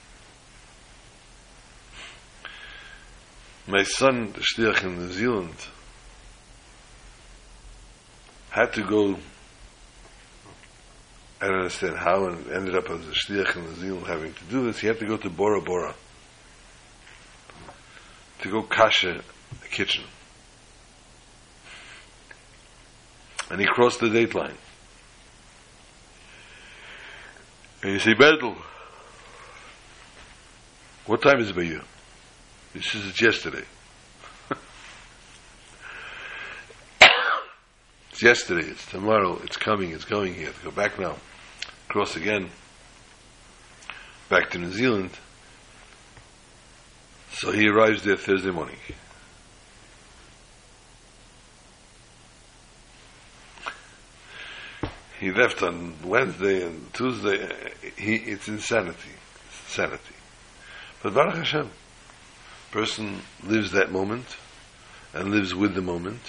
My 3.66 3.84
son, 3.84 4.34
the 4.34 4.40
Shliach 4.40 4.84
in 4.84 4.98
New 4.98 5.12
Zealand, 5.12 5.56
had 8.52 8.72
to 8.74 8.84
go 8.84 9.18
I 11.40 11.46
don't 11.48 11.58
understand 11.58 11.98
how 11.98 12.26
and 12.26 12.50
ended 12.50 12.76
up 12.76 12.90
as 12.90 13.08
a 13.08 13.12
shliach 13.12 13.56
in 13.56 13.64
New 13.64 13.76
Zealand 13.76 14.08
having 14.08 14.34
to 14.34 14.44
do 14.46 14.66
this. 14.66 14.80
He 14.80 14.88
had 14.88 14.98
to 15.00 15.06
go 15.06 15.18
to 15.18 15.30
Bora 15.30 15.62
Bora 15.62 15.94
to 18.42 18.50
go 18.50 18.64
kasher 18.64 19.22
a 19.64 19.68
kitchen. 19.68 20.04
And 23.50 23.60
he 23.60 23.68
crossed 23.68 24.00
the 24.00 24.10
date 24.10 24.36
line. 24.36 24.58
And 27.84 27.94
you 27.94 28.00
say, 28.00 28.14
Bedel, 28.14 28.58
what 31.06 31.22
time 31.22 31.40
is 31.40 31.50
it 31.50 31.56
by 31.56 31.62
you? 31.62 31.82
This 32.74 32.94
is 32.96 33.22
yesterday. 33.22 33.64
it's 38.12 38.22
yesterday, 38.22 38.68
it's 38.68 38.86
tomorrow, 38.88 39.40
it's 39.44 39.58
coming, 39.58 39.92
it's 39.92 40.06
going. 40.06 40.34
Have 40.36 40.58
to 40.60 40.66
go 40.66 40.72
back 40.72 41.00
now 41.00 41.16
cross 41.88 42.16
again 42.16 42.50
back 44.30 44.50
to 44.52 44.60
New 44.60 44.72
Zealand. 44.72 45.10
So 47.32 47.52
he 47.52 47.68
arrives 47.68 48.04
there 48.04 48.18
Thursday 48.18 48.52
morning. 48.52 48.78
He 55.20 55.32
left 55.32 55.64
on 55.64 55.96
Wednesday 56.04 56.66
and 56.66 56.94
Tuesday. 56.94 57.44
Uh, 57.44 57.50
he, 57.98 58.16
it's 58.16 58.48
insanity. 58.48 59.12
It's 59.48 59.70
insanity. 59.70 60.16
But 61.02 61.14
Baruch 61.14 61.36
Hashem, 61.36 61.70
person 62.72 63.22
lives 63.44 63.72
that 63.72 63.92
moment 63.92 64.38
and 65.14 65.32
lives 65.32 65.56
with 65.56 65.74
the 65.74 65.82
moment. 65.82 66.22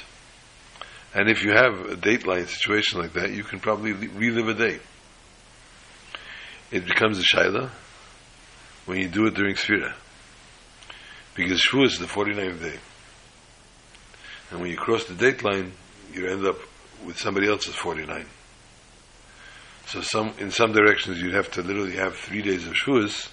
And 1.14 1.28
if 1.28 1.42
you 1.42 1.52
have 1.52 1.72
a 1.90 1.96
dateline 1.96 2.46
situation 2.46 3.00
like 3.00 3.14
that, 3.14 3.32
you 3.32 3.44
can 3.44 3.60
probably 3.60 3.92
relive 3.92 4.48
a 4.48 4.54
day 4.54 4.80
it 6.70 6.84
becomes 6.84 7.18
a 7.18 7.22
shaila 7.22 7.70
when 8.86 8.98
you 8.98 9.08
do 9.08 9.26
it 9.26 9.34
during 9.34 9.54
Sfira. 9.54 9.94
Because 11.34 11.62
Shavuos 11.62 11.92
is 11.92 11.98
the 11.98 12.06
49th 12.06 12.60
day. 12.60 12.78
And 14.50 14.60
when 14.60 14.70
you 14.70 14.76
cross 14.76 15.04
the 15.04 15.14
date 15.14 15.42
line, 15.44 15.72
you 16.12 16.26
end 16.26 16.46
up 16.46 16.56
with 17.06 17.18
somebody 17.18 17.48
else's 17.48 17.74
49. 17.74 18.26
So 19.88 20.02
some, 20.02 20.34
in 20.38 20.50
some 20.50 20.72
directions 20.72 21.18
you'd 21.22 21.32
have 21.32 21.50
to 21.52 21.62
literally 21.62 21.96
have 21.96 22.14
three 22.14 22.42
days 22.42 22.66
of 22.66 22.74
Shavuos 22.74 23.30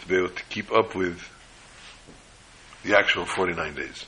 to 0.00 0.06
be 0.06 0.16
able 0.16 0.28
to 0.28 0.44
keep 0.50 0.70
up 0.70 0.94
with 0.94 1.18
the 2.84 2.94
actual 2.94 3.24
49 3.24 3.74
days. 3.74 4.04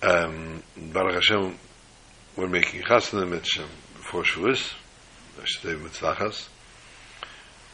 Um, 0.00 0.62
Baruch 0.76 1.14
Hashem, 1.14 1.58
we're 2.36 2.46
making 2.46 2.82
Chasna 2.82 3.28
before 3.28 4.22
Shavuos, 4.22 4.74
Shtei 5.40 5.76
Mitzlachas, 5.76 6.48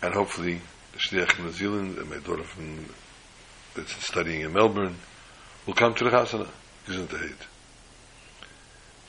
and 0.01 0.15
hopefully 0.15 0.63
the 0.93 0.99
Shliach 0.99 1.39
in 1.39 1.45
New 1.45 1.53
Zealand 1.53 1.99
and 1.99 2.09
my 2.09 2.17
daughter 2.17 2.45
from 2.45 2.87
that's 3.75 3.93
studying 4.07 4.41
in 4.41 4.55
Melbourne 4.55 4.97
will 5.67 5.75
come 5.75 5.93
to 5.97 6.05
the 6.05 6.09
Chasana, 6.09 6.49
Gesundheit. 6.87 7.37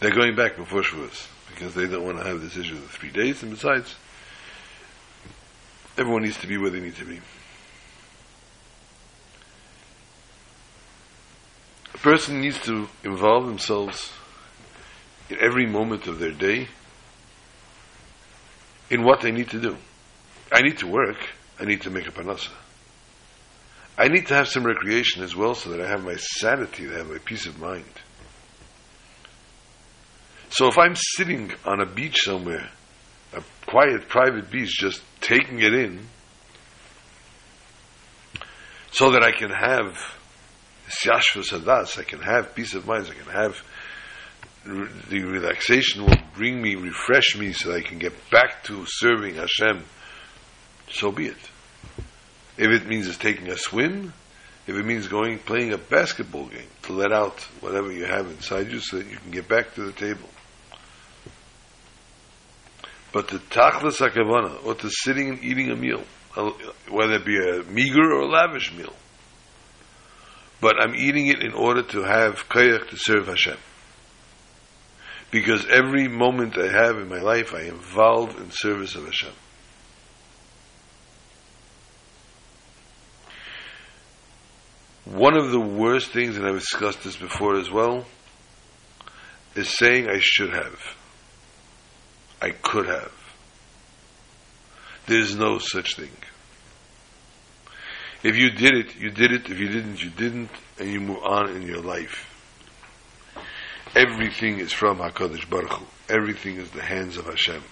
They're 0.02 0.14
going 0.14 0.36
back 0.36 0.58
before 0.58 0.82
Shavuos 0.82 1.28
because 1.50 1.74
they 1.74 1.88
don't 1.88 2.04
want 2.04 2.18
to 2.18 2.24
have 2.24 2.42
this 2.42 2.58
issue 2.58 2.76
of 2.76 2.90
three 2.92 3.12
days, 3.12 3.42
and 3.42 3.52
besides, 3.52 3.96
everyone 5.98 6.24
needs 6.24 6.38
to 6.38 6.48
be 6.48 6.58
where 6.58 6.70
they 6.70 6.80
need 6.80 6.96
to 6.96 7.06
be. 7.06 7.20
A 11.94 11.98
person 11.98 12.42
needs 12.42 12.60
to 12.62 12.88
involve 13.04 13.48
themselves 13.48 14.12
in 15.30 15.38
every 15.40 15.66
moment 15.66 16.08
of 16.08 16.20
their 16.20 16.32
day 16.32 16.68
in 18.90 19.04
what 19.04 19.22
they 19.22 19.32
need 19.32 19.50
to 19.50 19.60
do. 19.60 19.78
I 20.52 20.62
need 20.62 20.78
to 20.80 20.88
work. 20.88 21.18
I 21.60 21.66
need 21.66 21.82
to 21.82 21.90
make 21.90 22.08
a 22.08 22.12
panasa. 22.12 22.52
I 23.98 24.10
need 24.10 24.28
to 24.28 24.36
have 24.36 24.48
some 24.48 24.64
recreation 24.64 25.24
as 25.24 25.36
well 25.36 25.56
so 25.56 25.72
that 25.72 25.82
I 25.82 25.88
have 25.88 26.04
my 26.04 26.16
sanity, 26.16 26.86
that 26.86 26.96
I 26.96 26.98
have 27.00 27.10
my 27.10 27.18
peace 27.18 27.48
of 27.48 27.60
mind. 27.60 27.84
So 30.50 30.68
if 30.68 30.78
I'm 30.78 30.96
sitting 30.96 31.52
on 31.66 31.82
a 31.82 31.86
beach 31.86 32.18
somewhere, 32.24 32.70
a 33.34 33.44
quiet, 33.66 34.08
private 34.08 34.50
beach, 34.50 34.70
just 34.80 35.02
taking 35.22 35.60
it 35.60 35.74
in, 35.74 36.08
so 38.92 39.12
that 39.12 39.24
I 39.24 39.32
can 39.32 39.52
have 39.52 39.98
Syashva 40.90 41.44
Sadas, 41.44 42.00
I 42.00 42.04
can 42.04 42.22
have 42.22 42.56
peace 42.56 42.74
of 42.74 42.88
mind, 42.88 43.08
I 43.10 43.14
can 43.14 43.32
have 43.32 43.62
the 45.10 45.24
relaxation 45.24 46.06
will 46.06 46.18
bring 46.36 46.62
me, 46.62 46.76
refresh 46.76 47.38
me 47.38 47.54
so 47.54 47.74
I 47.74 47.82
can 47.82 48.00
get 48.00 48.14
back 48.30 48.64
to 48.66 48.84
serving 48.86 49.36
Hashem, 49.36 49.84
so 50.90 51.12
be 51.12 51.28
it. 51.28 51.38
If 52.58 52.72
it 52.72 52.88
means 52.88 53.08
it's 53.08 53.18
taking 53.18 53.50
a 53.50 53.58
swim, 53.58 54.14
if 54.66 54.76
it 54.76 54.86
means 54.86 55.08
going, 55.08 55.40
playing 55.40 55.72
a 55.72 55.78
basketball 55.78 56.48
game 56.48 56.68
to 56.84 56.94
let 56.94 57.14
out 57.14 57.40
whatever 57.62 57.92
you 57.92 58.06
have 58.06 58.28
inside 58.28 58.70
you 58.72 58.80
so 58.80 58.98
that 58.98 59.08
you 59.08 59.18
can 59.18 59.32
get 59.32 59.48
back 59.48 59.74
to 59.76 59.84
the 59.84 59.94
table. 59.94 60.28
But 63.12 63.30
the 63.30 63.40
tachlis 63.40 64.00
hakavana, 64.00 64.66
or 64.66 64.76
to 64.76 64.90
sitting 64.90 65.30
and 65.30 65.44
eating 65.44 65.72
a 65.72 65.76
meal, 65.76 66.04
whether 66.90 67.14
it 67.14 67.26
be 67.26 67.38
a 67.38 67.64
meager 67.64 68.12
or 68.12 68.22
a 68.22 68.28
lavish 68.28 68.74
meal, 68.74 68.94
but 70.60 70.76
I'm 70.80 70.96
eating 70.96 71.28
it 71.28 71.42
in 71.42 71.54
order 71.54 71.84
to 71.84 72.04
have 72.04 72.48
koyach 72.50 72.90
to 72.90 72.98
serve 72.98 73.28
Hashem. 73.28 73.58
Because 75.30 75.66
every 75.68 76.08
moment 76.08 76.58
I 76.58 76.72
have 76.72 76.98
in 76.98 77.10
my 77.10 77.20
life, 77.20 77.54
I 77.54 77.64
involve 77.64 78.38
in 78.38 78.50
service 78.52 78.96
of 78.96 79.06
Hashem. 79.06 79.34
One 85.06 85.38
of 85.38 85.52
the 85.52 85.60
worst 85.60 86.12
things, 86.12 86.38
and 86.38 86.46
I've 86.46 86.60
discussed 86.60 87.04
this 87.04 87.16
before 87.16 87.58
as 87.58 87.70
well, 87.70 88.06
is 89.56 89.70
saying 89.70 90.10
I 90.10 90.20
should 90.20 90.54
have. 90.54 90.97
I 92.42 92.52
could 92.52 92.88
have. 92.88 93.12
There's 95.08 95.36
no 95.36 95.58
such 95.58 95.96
thing. 95.96 96.12
If 98.24 98.36
you 98.36 98.52
did 98.52 98.74
it, 98.74 98.96
you 98.96 99.10
did 99.10 99.32
it. 99.32 99.50
If 99.50 99.60
you 99.60 99.70
didn't, 99.70 100.04
you 100.04 100.10
didn't, 100.10 100.50
and 100.80 100.92
you 100.92 101.00
move 101.00 101.24
on 101.24 101.50
in 101.56 101.62
your 101.62 101.82
life. 101.82 102.34
Everything 103.96 104.60
is 104.60 104.74
from 104.74 104.98
Hakadosh 104.98 105.50
Baruch 105.50 105.72
Hu. 105.72 105.86
Everything 106.10 106.58
is 106.58 106.70
the 106.72 106.82
hands 106.82 107.18
of 107.18 107.26
Hashem. 107.26 107.64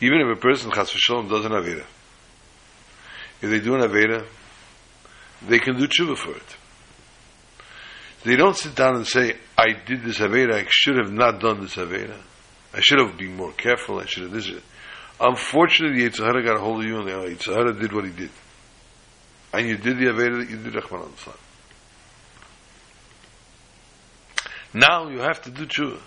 Even 0.00 0.20
if 0.20 0.36
a 0.36 0.40
person 0.40 0.70
Chas 0.70 0.92
v'Shalom 0.92 1.28
does 1.28 1.44
an 1.44 1.52
avera, 1.52 1.84
if 3.42 3.50
they 3.50 3.60
do 3.60 3.74
an 3.74 3.80
avera, 3.80 4.24
they 5.42 5.58
can 5.58 5.76
do 5.76 5.86
tshuva 5.86 6.16
for 6.16 6.36
it. 6.36 6.56
They 8.24 8.36
don't 8.36 8.56
sit 8.56 8.74
down 8.74 8.96
and 8.96 9.06
say, 9.06 9.36
"I 9.56 9.72
did 9.72 10.04
this 10.04 10.18
avera. 10.18 10.54
I 10.54 10.66
should 10.68 10.96
have 10.96 11.12
not 11.12 11.40
done 11.40 11.60
this 11.62 11.76
avera. 11.76 12.18
I 12.72 12.80
should 12.80 13.00
have 13.00 13.16
been 13.16 13.36
more 13.36 13.52
careful. 13.52 14.00
I 14.00 14.06
should 14.06 14.24
have 14.24 14.32
this." 14.32 14.50
Unfortunately, 15.20 16.02
the 16.02 16.10
Yetzer 16.10 16.24
Hara 16.24 16.42
got 16.42 16.56
a 16.56 16.60
hold 16.60 16.80
of 16.80 16.86
you, 16.86 16.98
and 16.98 17.08
the 17.08 17.12
Yetzer 17.12 17.54
Hara 17.54 17.72
did 17.74 17.92
what 17.92 18.04
he 18.04 18.10
did, 18.10 18.30
and 19.52 19.68
you 19.68 19.76
did 19.76 19.98
the 19.98 20.06
avera 20.06 20.40
that 20.40 20.50
you 20.50 20.56
did, 20.56 20.74
Rahman 20.74 21.12
al 21.26 21.34
Now 24.72 25.08
you 25.08 25.18
have 25.18 25.42
to 25.42 25.50
do 25.50 25.66
tshuva. 25.66 26.00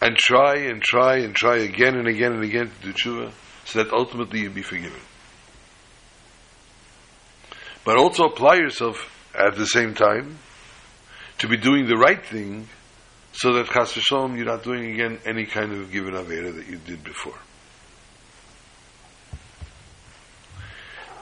And 0.00 0.16
try 0.16 0.56
and 0.56 0.82
try 0.82 1.18
and 1.18 1.34
try 1.34 1.58
again 1.58 1.96
and 1.96 2.08
again 2.08 2.32
and 2.32 2.42
again 2.42 2.70
to 2.70 2.86
do 2.86 2.92
tshuva, 2.92 3.32
so 3.64 3.82
that 3.82 3.92
ultimately 3.92 4.40
you'll 4.40 4.52
be 4.52 4.62
forgiven. 4.62 5.00
But 7.84 7.96
also 7.96 8.24
apply 8.24 8.56
yourself 8.56 9.10
at 9.34 9.56
the 9.56 9.66
same 9.66 9.94
time 9.94 10.38
to 11.38 11.48
be 11.48 11.56
doing 11.56 11.86
the 11.86 11.96
right 11.96 12.24
thing 12.24 12.68
so 13.34 13.52
that 13.54 13.66
chas 13.66 13.92
v'shalom 13.92 14.36
you're 14.36 14.46
not 14.46 14.62
doing 14.62 14.92
again 14.92 15.18
any 15.26 15.44
kind 15.44 15.72
of 15.72 15.90
given 15.90 16.14
avera 16.14 16.54
that 16.54 16.66
you 16.68 16.78
did 16.78 17.02
before. 17.02 17.38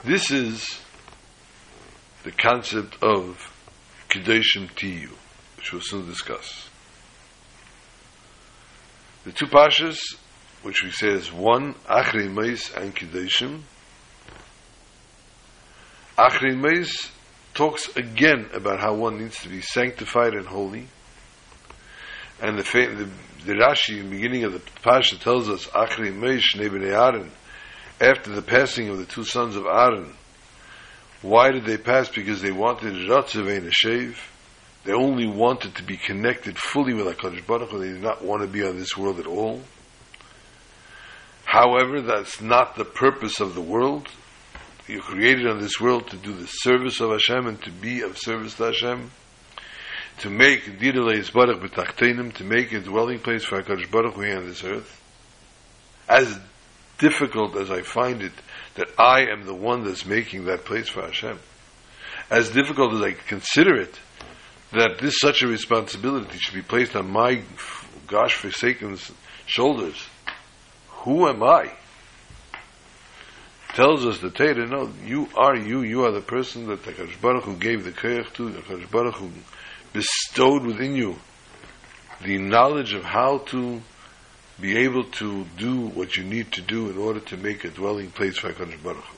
This 0.04 0.30
is 0.30 0.80
the 2.24 2.32
concept 2.32 3.02
of 3.02 3.52
Kedoshim 4.10 4.68
Tiyu, 4.74 5.10
which 5.56 5.72
we'll 5.72 5.80
soon 5.80 6.06
discuss. 6.06 6.68
The 9.24 9.32
two 9.32 9.46
pashas, 9.46 9.98
which 10.62 10.82
we 10.82 10.90
say 10.90 11.08
is 11.08 11.32
one, 11.32 11.74
Achrei 11.88 12.30
Meis 12.30 12.72
and 12.74 12.94
Kedoshim. 12.94 13.62
Achrei 16.18 16.58
Meis 16.58 17.10
talks 17.54 17.96
again 17.96 18.50
about 18.52 18.80
how 18.80 18.94
one 18.94 19.18
needs 19.18 19.40
to 19.42 19.48
be 19.48 19.62
sanctified 19.62 20.34
and 20.34 20.46
holy. 20.46 20.88
And 22.42 22.58
the, 22.58 22.62
the, 22.64 23.08
the 23.46 23.52
Rashi 23.52 24.00
in 24.00 24.10
the 24.10 24.16
beginning 24.16 24.42
of 24.42 24.52
the 24.52 24.60
Pasha 24.82 25.16
tells 25.18 25.48
us, 25.48 25.66
Achrei 25.68 26.12
Meis 26.12 26.42
Shnei 26.52 26.68
B'nei 26.68 26.92
Aaron, 26.92 27.30
after 28.00 28.32
the 28.32 28.42
passing 28.42 28.88
of 28.88 28.98
the 28.98 29.06
two 29.06 29.22
sons 29.22 29.54
of 29.54 29.64
Aaron, 29.64 30.12
why 31.22 31.52
did 31.52 31.64
they 31.64 31.78
pass? 31.78 32.08
Because 32.08 32.42
they 32.42 32.50
wanted 32.50 32.94
Ratzav 33.08 33.48
and 33.48 33.72
shave. 33.72 34.20
They 34.84 34.92
only 34.92 35.28
wanted 35.28 35.76
to 35.76 35.84
be 35.84 35.96
connected 35.96 36.58
fully 36.58 36.94
with 36.94 37.06
HaKadosh 37.06 37.46
Baruch 37.46 37.70
Hu. 37.70 37.78
They 37.78 37.92
did 37.92 38.02
not 38.02 38.24
want 38.24 38.42
to 38.42 38.48
be 38.48 38.64
on 38.66 38.76
this 38.76 38.96
world 38.96 39.20
at 39.20 39.28
all. 39.28 39.62
However, 41.44 42.00
that's 42.00 42.40
not 42.40 42.74
the 42.74 42.84
purpose 42.84 43.38
of 43.38 43.54
the 43.54 43.60
world. 43.60 44.08
You're 44.88 45.02
created 45.02 45.46
on 45.46 45.60
this 45.60 45.80
world 45.80 46.08
to 46.08 46.16
do 46.16 46.32
the 46.32 46.46
service 46.46 47.00
of 47.00 47.10
Hashem 47.10 47.46
and 47.46 47.62
to 47.62 47.70
be 47.70 48.00
of 48.00 48.18
service 48.18 48.54
to 48.56 48.64
Hashem. 48.64 49.12
To 50.20 50.30
make 50.30 50.78
Direle 50.78 51.32
Baruch 51.32 51.60
B'tachtenim, 51.60 52.32
to 52.34 52.44
make 52.44 52.72
a 52.72 52.80
dwelling 52.80 53.18
place 53.18 53.44
for 53.44 53.62
HaKadosh 53.62 53.90
Baruch 53.90 54.14
Hu 54.14 54.24
on 54.24 54.46
this 54.46 54.62
earth. 54.62 55.00
As 56.08 56.38
difficult 56.98 57.56
as 57.56 57.70
I 57.70 57.82
find 57.82 58.22
it 58.22 58.32
that 58.74 58.88
I 58.98 59.26
am 59.32 59.44
the 59.44 59.54
one 59.54 59.84
that's 59.84 60.06
making 60.06 60.44
that 60.44 60.64
place 60.64 60.88
for 60.88 61.02
Hashem. 61.02 61.38
As 62.30 62.50
difficult 62.50 62.94
as 62.94 63.02
I 63.02 63.12
consider 63.12 63.80
it, 63.80 63.98
that 64.72 64.98
this 65.00 65.18
such 65.18 65.42
a 65.42 65.48
responsibility 65.48 66.38
should 66.38 66.54
be 66.54 66.62
placed 66.62 66.96
on 66.96 67.10
my 67.10 67.42
gosh 68.06 68.34
forsaken 68.34 68.98
shoulders. 69.46 69.96
Who 70.88 71.28
am 71.28 71.42
I? 71.42 71.72
Tells 73.74 74.06
us 74.06 74.18
the 74.18 74.30
Torah, 74.30 74.66
no, 74.66 74.90
you 75.04 75.28
are 75.34 75.56
you, 75.56 75.82
you 75.82 76.04
are 76.04 76.12
the 76.12 76.20
person 76.20 76.66
that 76.68 76.84
the 76.84 77.08
Baruch 77.20 77.44
Hu 77.44 77.56
gave 77.56 77.84
the 77.84 77.90
Koyach 77.90 78.32
to, 78.34 78.50
the 78.50 78.86
Baruch 78.90 79.16
Hu 79.16 79.30
bestowed 79.92 80.64
within 80.64 80.94
you 80.94 81.16
the 82.24 82.38
knowledge 82.38 82.94
of 82.94 83.04
how 83.04 83.38
to 83.38 83.80
be 84.60 84.78
able 84.78 85.04
to 85.04 85.44
do 85.58 85.88
what 85.88 86.16
you 86.16 86.24
need 86.24 86.52
to 86.52 86.62
do 86.62 86.90
in 86.90 86.96
order 86.96 87.20
to 87.20 87.36
make 87.36 87.64
a 87.64 87.70
dwelling 87.70 88.10
place 88.10 88.38
for 88.38 88.52
HaKadosh 88.52 88.82
Baruch 88.82 89.04
Hu. 89.04 89.16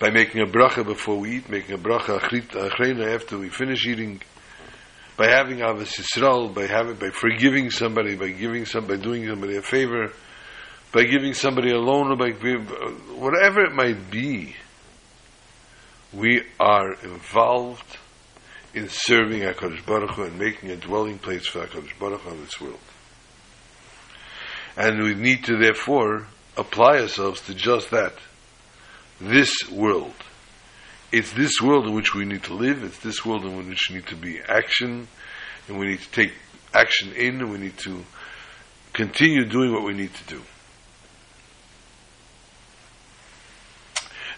By 0.00 0.10
making 0.10 0.42
a 0.42 0.46
bracha 0.46 0.84
before 0.84 1.18
we 1.18 1.36
eat, 1.36 1.48
making 1.48 1.74
a 1.74 1.78
bracha 1.78 2.18
achrena 2.18 3.14
after 3.14 3.38
we 3.38 3.48
finish 3.48 3.86
eating, 3.86 4.20
by 5.16 5.28
having 5.28 5.58
Ahavas 5.58 5.98
Yisrael, 5.98 6.52
by 6.52 6.66
having, 6.66 6.96
by 6.96 7.10
forgiving 7.10 7.70
somebody, 7.70 8.16
by 8.16 8.28
giving 8.28 8.66
some, 8.66 8.86
by 8.86 8.96
doing 8.96 9.26
somebody 9.26 9.56
a 9.56 9.62
favor, 9.62 10.12
by 10.92 11.04
giving 11.04 11.32
somebody 11.32 11.70
a 11.70 11.78
loan, 11.78 12.10
or 12.10 12.16
by 12.16 12.30
whatever 12.32 13.62
it 13.62 13.72
might 13.72 14.10
be, 14.10 14.54
we 16.12 16.42
are 16.60 16.92
involved 17.02 17.98
in 18.76 18.90
serving 18.90 19.40
HaKadosh 19.40 19.86
Baruch 19.86 20.10
Hu 20.10 20.24
and 20.24 20.38
making 20.38 20.70
a 20.70 20.76
dwelling 20.76 21.18
place 21.18 21.46
for 21.46 21.66
HaKadosh 21.66 21.98
Baruch 21.98 22.20
Hu 22.20 22.30
on 22.30 22.40
this 22.42 22.60
world. 22.60 22.78
And 24.76 25.02
we 25.02 25.14
need 25.14 25.44
to 25.44 25.56
therefore 25.56 26.26
apply 26.58 27.00
ourselves 27.00 27.40
to 27.46 27.54
just 27.54 27.90
that. 27.90 28.12
This 29.18 29.50
world. 29.70 30.12
It's 31.10 31.32
this 31.32 31.62
world 31.62 31.86
in 31.86 31.94
which 31.94 32.14
we 32.14 32.26
need 32.26 32.42
to 32.44 32.54
live, 32.54 32.84
it's 32.84 32.98
this 32.98 33.24
world 33.24 33.46
in 33.46 33.56
which 33.56 33.88
we 33.88 33.96
need 33.96 34.06
to 34.08 34.16
be 34.16 34.40
action, 34.46 35.08
and 35.68 35.78
we 35.78 35.86
need 35.86 36.00
to 36.00 36.10
take 36.10 36.34
action 36.74 37.12
in, 37.14 37.40
and 37.40 37.50
we 37.50 37.58
need 37.58 37.78
to 37.78 38.04
continue 38.92 39.46
doing 39.46 39.72
what 39.72 39.84
we 39.84 39.94
need 39.94 40.12
to 40.12 40.24
do. 40.24 40.42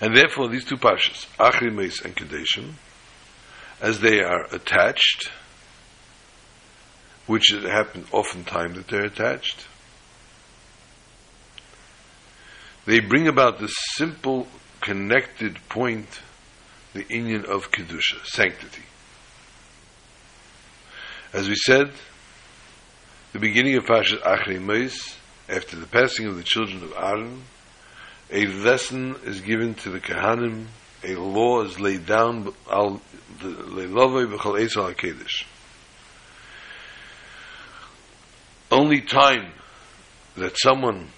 And 0.00 0.16
therefore, 0.16 0.48
these 0.48 0.64
two 0.64 0.76
pashas, 0.76 1.26
Achri 1.40 1.74
Meis 1.74 2.04
and 2.04 2.14
Kadeshim, 2.14 2.74
as 3.80 4.00
they 4.00 4.20
are 4.20 4.44
attached, 4.52 5.30
which 7.26 7.50
happens 7.50 8.08
oftentimes 8.12 8.76
that 8.76 8.88
they're 8.88 9.04
attached, 9.04 9.66
they 12.86 13.00
bring 13.00 13.28
about 13.28 13.58
the 13.58 13.68
simple 13.68 14.48
connected 14.80 15.58
point, 15.68 16.20
the 16.94 17.04
union 17.08 17.44
of 17.44 17.70
Kedusha, 17.70 18.24
sanctity. 18.24 18.82
As 21.32 21.48
we 21.48 21.54
said, 21.54 21.92
the 23.34 23.38
beginning 23.38 23.76
of 23.76 23.84
Pashat 23.84 24.22
Achrei 24.22 24.58
Meis, 24.58 25.16
after 25.48 25.76
the 25.76 25.86
passing 25.86 26.26
of 26.26 26.36
the 26.36 26.42
children 26.42 26.82
of 26.82 26.94
Aaron, 26.96 27.42
a 28.30 28.46
lesson 28.46 29.16
is 29.24 29.42
given 29.42 29.74
to 29.74 29.90
the 29.90 30.00
Kahanim, 30.00 30.66
a 31.04 31.14
law 31.14 31.62
is 31.62 31.78
laid 31.78 32.06
down 32.06 32.52
Leilavoi 33.40 34.26
b'chol 34.26 34.60
Esau 34.60 34.92
HaKedesh. 34.92 35.44
Only 38.70 39.00
time 39.00 39.52
that 40.36 40.58
someone 40.58 41.08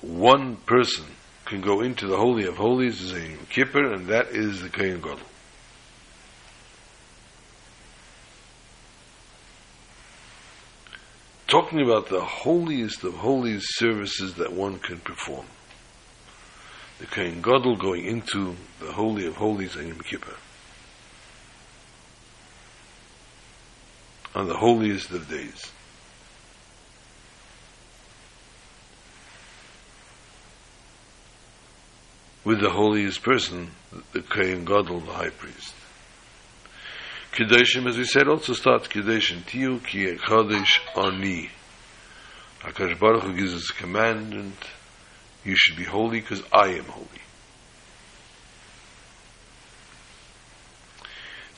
one 0.00 0.56
person 0.56 1.06
can 1.44 1.60
go 1.60 1.80
into 1.80 2.06
the 2.06 2.16
Holy 2.16 2.46
of 2.46 2.56
Holies 2.56 3.00
is 3.00 3.12
a 3.12 3.36
Kippur, 3.50 3.92
and 3.92 4.08
that 4.08 4.28
is 4.28 4.60
the 4.62 4.68
Kohen 4.68 5.00
Gadol. 5.00 5.18
Talking 11.46 11.82
about 11.82 12.08
the 12.08 12.22
holiest 12.22 13.04
of 13.04 13.14
holiest 13.14 13.78
services 13.78 14.34
that 14.34 14.52
one 14.52 14.78
can 14.78 14.98
perform. 14.98 15.46
The 16.98 17.06
Kohen 17.06 17.42
Gadol 17.42 17.76
going 17.76 18.06
into 18.06 18.56
the 18.80 18.92
Holy 18.92 19.26
of 19.26 19.36
Holies 19.36 19.76
and 19.76 20.04
Kippur. 20.04 20.36
On 24.34 24.48
the 24.48 24.56
holiest 24.56 25.10
of 25.10 25.28
days. 25.28 25.70
with 32.44 32.60
the 32.60 32.70
holiest 32.70 33.22
person, 33.22 33.70
the 34.12 34.20
Kohen 34.20 34.64
Gadol, 34.64 35.00
the 35.00 35.12
high 35.12 35.30
priest. 35.30 35.74
Kedoshim, 37.32 37.88
as 37.88 37.96
we 37.96 38.04
said, 38.04 38.28
also 38.28 38.52
starts 38.52 38.86
Kedoshim. 38.86 39.42
Tiyu 39.44 39.84
ki 39.84 40.16
Kodesh 40.16 40.80
ani. 40.96 41.50
HaKadosh 42.60 43.00
Baruch 43.00 43.22
Hu 43.22 43.34
gives 43.34 43.54
us 43.54 43.70
a 43.70 43.74
commandment, 43.74 44.56
you 45.44 45.56
should 45.56 45.76
be 45.76 45.84
holy 45.84 46.20
because 46.20 46.42
I 46.52 46.68
am 46.68 46.84
holy. 46.84 47.08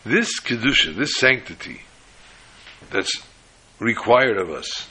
This 0.04 0.40
Kedusha, 0.40 0.94
this 0.94 1.16
sanctity 1.16 1.82
that's 2.90 3.22
required 3.78 4.38
of 4.38 4.50
us 4.50 4.88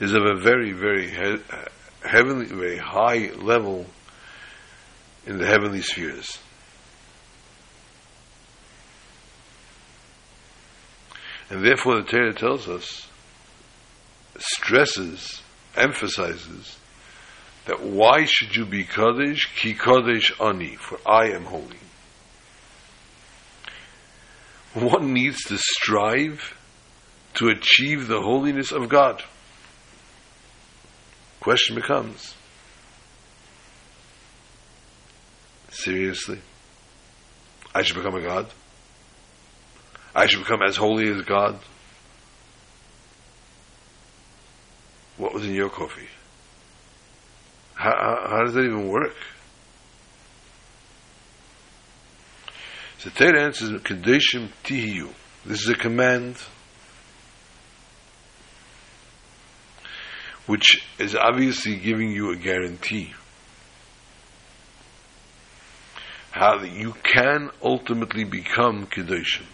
is 0.00 0.12
of 0.12 0.24
a 0.24 0.36
very, 0.36 0.72
very 0.72 1.10
he- 1.10 1.42
uh, 1.50 1.64
heavenly, 2.02 2.46
very 2.46 2.78
high 2.78 3.30
level 3.36 3.86
in 5.26 5.38
the 5.38 5.46
heavenly 5.46 5.80
spheres. 5.80 6.38
And 11.50 11.64
therefore 11.64 11.96
the 11.96 12.08
Torah 12.08 12.34
tells 12.34 12.68
us, 12.68 13.06
stresses, 14.38 15.42
emphasizes, 15.76 16.78
that 17.66 17.82
why 17.82 18.24
should 18.24 18.54
you 18.56 18.66
be 18.66 18.84
Kaddish? 18.84 19.46
Ki 19.56 19.74
Kaddish 19.74 20.32
Ani, 20.40 20.76
for 20.76 20.98
I 21.06 21.30
am 21.30 21.44
holy. 21.44 21.78
One 24.74 25.12
needs 25.12 25.42
to 25.44 25.56
strive 25.56 26.56
to 27.34 27.48
achieve 27.48 28.08
the 28.08 28.20
holiness 28.20 28.72
of 28.72 28.88
God. 28.88 29.22
Question 31.40 31.76
becomes, 31.76 32.34
seriously? 35.70 36.40
I 37.74 37.82
should 37.82 37.96
become 37.96 38.16
a 38.16 38.22
God? 38.22 38.46
I 40.14 40.26
should 40.26 40.40
become 40.40 40.62
as 40.62 40.76
holy 40.76 41.08
as 41.08 41.22
God? 41.22 41.58
What 45.16 45.34
was 45.34 45.44
in 45.44 45.54
your 45.54 45.70
coffee? 45.70 46.08
How, 47.74 47.90
how, 47.90 48.28
how 48.28 48.44
does 48.44 48.54
that 48.54 48.64
even 48.64 48.88
work? 48.88 49.16
So 53.04 53.10
Torah 53.10 53.44
answers, 53.44 53.68
Kadeshim 53.82 54.48
Tihiyu. 54.64 55.12
This 55.44 55.60
is 55.60 55.68
a 55.68 55.74
command 55.74 56.36
which 60.46 60.82
is 60.98 61.14
obviously 61.14 61.76
giving 61.76 62.12
you 62.12 62.32
a 62.32 62.36
guarantee 62.36 63.12
how 66.30 66.56
that 66.56 66.70
you 66.70 66.94
can 67.02 67.50
ultimately 67.62 68.24
become 68.24 68.86
Kedoshim. 68.86 69.44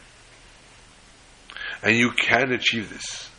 And 1.83 1.97
you 1.97 2.13
can 2.13 2.53
achieve 2.53 2.89
this. 2.89 3.31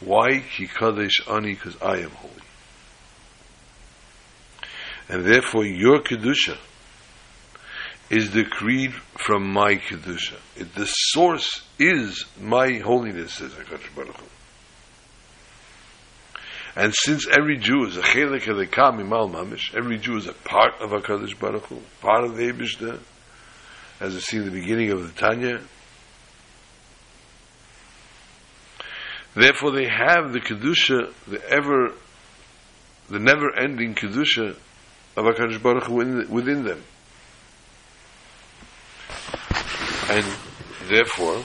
Why? 0.00 0.40
Ki 0.40 0.66
Kadesh 0.66 1.26
Ani, 1.30 1.54
because 1.54 1.80
I 1.80 2.00
am 2.00 2.10
holy. 2.10 2.34
And 5.08 5.24
therefore 5.24 5.64
your 5.64 6.00
Kedusha 6.00 6.58
is 8.14 8.30
decreed 8.30 8.94
from 9.18 9.52
my 9.52 9.74
Kedusha. 9.74 10.38
It, 10.56 10.74
the 10.74 10.86
source 10.86 11.62
is 11.78 12.24
my 12.40 12.78
holiness, 12.78 13.34
says 13.34 13.52
HaKadosh 13.52 13.94
Baruch 13.94 14.16
Hu. 14.16 14.26
And 16.76 16.94
since 16.94 17.26
every 17.28 17.58
Jew 17.58 17.86
is 17.86 17.96
a 17.96 18.02
chelik 18.02 18.42
elikam 18.42 19.00
imal 19.00 19.32
mamish, 19.32 19.74
every 19.74 19.98
Jew 19.98 20.16
is 20.16 20.26
a 20.26 20.32
part 20.32 20.74
of 20.80 20.90
HaKadosh 20.90 21.38
Baruch 21.38 21.66
Hu, 21.66 21.80
part 22.00 22.24
of 22.24 22.36
the 22.36 22.52
Ebishter, 22.52 23.00
as 24.00 24.14
we 24.14 24.20
see 24.20 24.36
in 24.36 24.44
the 24.44 24.50
beginning 24.50 24.92
of 24.92 25.02
the 25.02 25.20
Tanya, 25.20 25.60
Therefore, 29.34 29.72
they 29.72 29.88
have 29.88 30.32
the 30.32 30.38
kedusha, 30.38 31.12
the 31.26 31.44
ever, 31.50 31.92
the 33.08 33.18
never-ending 33.18 33.96
kedusha 33.96 34.56
of 35.16 35.24
Hakadosh 35.24 35.60
Baruch 35.60 35.84
Hu 35.84 35.94
within, 35.94 36.30
within 36.30 36.64
them, 36.64 36.82
and 40.10 40.26
therefore, 40.88 41.44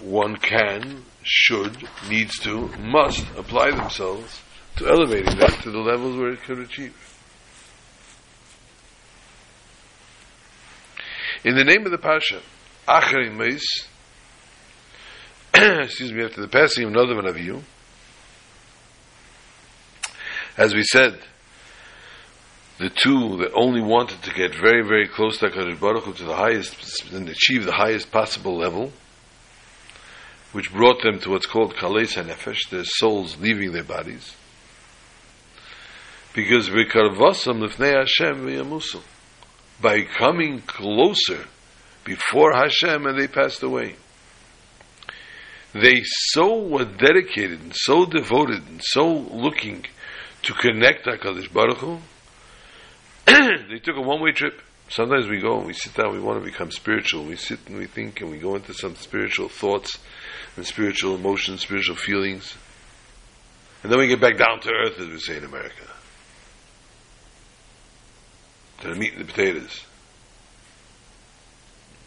one 0.00 0.36
can, 0.36 1.04
should, 1.22 1.88
needs 2.08 2.38
to, 2.40 2.68
must 2.78 3.26
apply 3.36 3.70
themselves 3.70 4.42
to 4.76 4.86
elevating 4.86 5.38
that 5.38 5.60
to 5.62 5.70
the 5.70 5.78
levels 5.78 6.16
where 6.16 6.30
it 6.30 6.42
could 6.42 6.58
achieve. 6.58 6.94
In 11.44 11.56
the 11.56 11.64
name 11.64 11.84
of 11.86 11.92
the 11.92 11.98
Pasha, 11.98 12.40
Acharim 12.88 13.36
Meis, 13.36 13.64
excuse 15.54 16.12
me, 16.12 16.24
after 16.24 16.40
the 16.40 16.48
passing 16.48 16.84
of 16.84 16.92
Nadav 16.92 17.18
and 17.18 17.28
Avihu, 17.28 17.62
as 20.56 20.74
we 20.74 20.82
said, 20.82 21.18
the 22.78 22.90
two 22.90 23.38
that 23.38 23.52
only 23.54 23.80
wanted 23.80 24.22
to 24.22 24.34
get 24.34 24.54
very, 24.54 24.86
very 24.86 25.08
close 25.08 25.38
to 25.38 25.48
HaKadosh 25.48 25.80
Baruch 25.80 26.04
Hu, 26.04 26.12
to 26.12 26.24
the 26.24 26.36
highest, 26.36 27.10
and 27.12 27.28
achieve 27.28 27.64
the 27.64 27.72
highest 27.72 28.12
possible 28.12 28.56
level, 28.56 28.92
which 30.52 30.72
brought 30.72 31.02
them 31.02 31.18
to 31.20 31.30
what's 31.30 31.46
called 31.46 31.74
Kales 31.74 32.14
HaNefesh, 32.14 32.68
their 32.70 32.84
souls 32.84 33.38
leaving 33.38 33.72
their 33.72 33.84
bodies, 33.84 34.34
because 36.34 36.68
V'karvasam 36.68 37.66
Lifnei 37.66 37.94
Hashem 37.94 38.46
V'yamusam, 38.46 39.02
by 39.80 40.02
coming 40.02 40.60
closer 40.60 41.46
before 42.04 42.52
Hashem 42.54 43.06
and 43.06 43.18
they 43.18 43.26
passed 43.26 43.62
away. 43.62 43.96
They 45.72 46.02
so 46.04 46.62
were 46.62 46.84
dedicated 46.84 47.60
and 47.60 47.72
so 47.74 48.06
devoted 48.06 48.66
and 48.66 48.80
so 48.82 49.06
looking 49.12 49.84
to 50.44 50.54
connect 50.54 51.06
HaKadosh 51.06 51.52
Baruch 51.52 51.78
Hu, 51.78 51.98
they 53.68 53.78
took 53.78 53.96
a 53.96 54.00
one-way 54.00 54.32
trip. 54.32 54.60
Sometimes 54.88 55.28
we 55.28 55.40
go 55.40 55.58
and 55.58 55.66
we 55.66 55.72
sit 55.72 55.94
down, 55.94 56.12
we 56.12 56.20
want 56.20 56.38
to 56.38 56.44
become 56.44 56.70
spiritual. 56.70 57.24
We 57.24 57.36
sit 57.36 57.58
and 57.66 57.76
we 57.76 57.86
think 57.86 58.20
and 58.20 58.30
we 58.30 58.38
go 58.38 58.54
into 58.54 58.72
some 58.72 58.94
spiritual 58.94 59.48
thoughts 59.48 59.98
and 60.56 60.64
spiritual 60.64 61.16
emotions, 61.16 61.62
spiritual 61.62 61.96
feelings. 61.96 62.54
And 63.82 63.90
then 63.90 63.98
we 63.98 64.06
get 64.06 64.20
back 64.20 64.36
down 64.36 64.60
to 64.60 64.70
earth, 64.70 64.98
as 65.00 65.08
we 65.08 65.18
say 65.18 65.36
in 65.38 65.44
America. 65.44 65.82
To 68.80 68.88
the 68.88 68.94
meat 68.94 69.14
and 69.14 69.22
the 69.22 69.32
potatoes. 69.32 69.84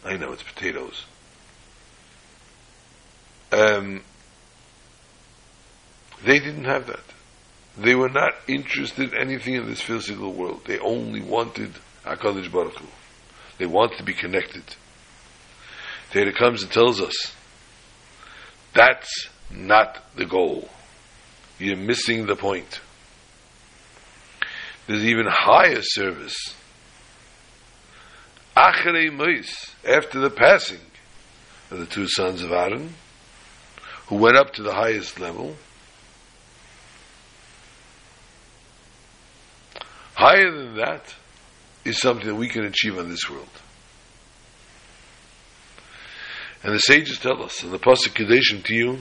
I 0.04 0.16
know 0.16 0.32
it's 0.32 0.42
potatoes 0.42 1.04
um, 3.52 4.02
they 6.24 6.38
didn't 6.38 6.64
have 6.64 6.86
that. 6.86 7.00
They 7.80 7.94
were 7.94 8.10
not 8.10 8.34
interested 8.46 9.14
in 9.14 9.18
anything 9.18 9.54
in 9.54 9.66
this 9.66 9.80
physical 9.80 10.34
world. 10.34 10.62
They 10.66 10.78
only 10.78 11.22
wanted 11.22 11.72
HaKadosh 12.04 12.52
Baruch 12.52 12.78
Hu. 12.78 12.86
They 13.56 13.64
wanted 13.64 13.96
to 13.96 14.04
be 14.04 14.12
connected. 14.12 14.64
Torah 16.12 16.32
comes 16.34 16.62
and 16.62 16.70
tells 16.70 17.00
us, 17.00 17.34
that's 18.74 19.28
not 19.50 19.98
the 20.14 20.26
goal. 20.26 20.68
You're 21.58 21.76
missing 21.76 22.26
the 22.26 22.36
point. 22.36 22.80
There's 24.86 25.04
even 25.04 25.26
higher 25.26 25.80
service. 25.80 26.36
Achrei 28.54 29.10
Mois, 29.10 29.74
after 29.88 30.20
the 30.20 30.30
passing 30.30 30.80
of 31.70 31.78
the 31.78 31.86
two 31.86 32.08
sons 32.08 32.42
of 32.42 32.52
Aaron, 32.52 32.92
who 34.08 34.16
went 34.16 34.36
up 34.36 34.52
to 34.54 34.62
the 34.62 34.74
highest 34.74 35.18
level, 35.18 35.56
higher 40.20 40.50
than 40.50 40.76
that 40.76 41.14
is 41.84 41.98
something 41.98 42.26
that 42.26 42.34
we 42.34 42.48
can 42.48 42.64
achieve 42.64 42.98
on 42.98 43.08
this 43.08 43.28
world. 43.30 43.48
And 46.62 46.74
the 46.74 46.78
sages 46.78 47.18
tell 47.18 47.42
us 47.42 47.62
in 47.62 47.70
the 47.70 47.78
Pasuk 47.78 48.12
Kadeshim 48.14 48.62
to 48.64 48.74
you, 48.74 48.98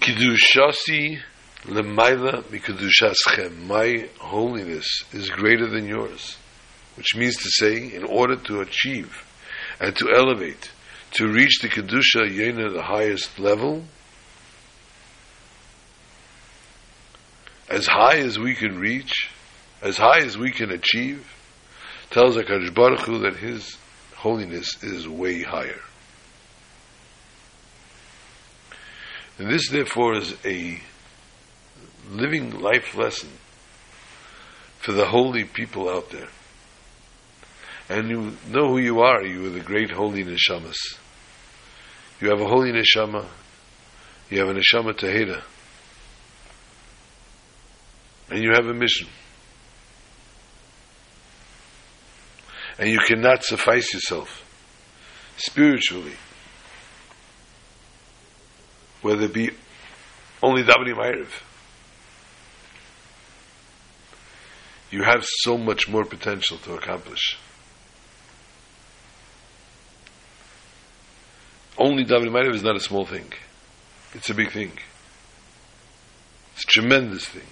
Kiddushasi 0.00 1.20
lemaila 1.66 2.42
mikadushaschem. 2.44 3.66
My 3.66 4.08
holiness 4.18 5.04
is 5.12 5.28
greater 5.28 5.68
than 5.68 5.86
yours. 5.86 6.38
Which 6.96 7.16
means 7.16 7.36
to 7.36 7.50
say, 7.50 7.92
in 7.94 8.04
order 8.04 8.36
to 8.36 8.60
achieve 8.60 9.26
and 9.78 9.94
to 9.96 10.10
elevate 10.14 10.70
to 11.12 11.28
reach 11.28 11.58
the 11.60 11.68
Kedusha 11.68 12.30
Yena, 12.30 12.72
the 12.72 12.82
highest 12.82 13.38
level, 13.38 13.84
as 17.68 17.86
high 17.86 18.18
as 18.18 18.38
we 18.38 18.54
can 18.54 18.78
reach, 18.78 19.30
as 19.82 19.96
high 19.96 20.20
as 20.20 20.36
we 20.36 20.50
can 20.50 20.70
achieve, 20.70 21.26
tells 22.10 22.36
HaKadosh 22.36 22.74
Baruch 22.74 23.00
Hu 23.00 23.18
that 23.20 23.36
His 23.36 23.76
holiness 24.16 24.82
is 24.82 25.08
way 25.08 25.42
higher. 25.42 25.80
And 29.38 29.50
this, 29.50 29.68
therefore, 29.68 30.16
is 30.16 30.34
a 30.44 30.80
living 32.10 32.60
life 32.60 32.94
lesson 32.94 33.30
for 34.78 34.92
the 34.92 35.06
holy 35.06 35.44
people 35.44 35.88
out 35.88 36.10
there. 36.10 36.28
And 37.88 38.08
you 38.08 38.36
know 38.48 38.68
who 38.68 38.78
you 38.78 39.00
are. 39.00 39.24
You 39.24 39.46
are 39.46 39.50
the 39.50 39.60
great 39.60 39.90
holy 39.90 40.24
neshamas. 40.24 40.76
You 42.20 42.28
have 42.30 42.40
a 42.40 42.46
holy 42.46 42.72
neshama. 42.72 43.26
You 44.30 44.38
have 44.38 44.48
a 44.48 44.60
neshama 44.60 44.94
tehera. 44.94 45.42
And 48.34 48.42
you 48.42 48.50
have 48.50 48.66
a 48.66 48.74
mission. 48.74 49.06
And 52.80 52.90
you 52.90 52.98
cannot 53.06 53.44
suffice 53.44 53.94
yourself 53.94 54.44
spiritually, 55.36 56.16
whether 59.02 59.26
it 59.26 59.32
be 59.32 59.50
only 60.42 60.64
Davening 60.64 60.96
Ma'ariv. 60.96 61.28
You 64.90 65.04
have 65.04 65.24
so 65.24 65.56
much 65.56 65.88
more 65.88 66.04
potential 66.04 66.58
to 66.58 66.74
accomplish. 66.74 67.38
Only 71.78 72.04
Davening 72.04 72.32
Ma'ariv 72.32 72.56
is 72.56 72.64
not 72.64 72.74
a 72.74 72.80
small 72.80 73.06
thing. 73.06 73.32
It's 74.12 74.28
a 74.28 74.34
big 74.34 74.50
thing. 74.50 74.72
It's 76.54 76.64
a 76.64 76.80
tremendous 76.80 77.26
thing. 77.26 77.46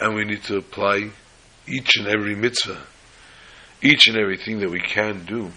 And 0.00 0.14
we 0.14 0.24
need 0.24 0.42
to 0.44 0.56
apply 0.56 1.10
each 1.68 1.96
and 1.96 2.06
every 2.06 2.34
mitzvah, 2.34 2.80
each 3.82 4.06
and 4.06 4.16
everything 4.16 4.60
that 4.60 4.70
we 4.70 4.80
can 4.80 5.24
do 5.26 5.52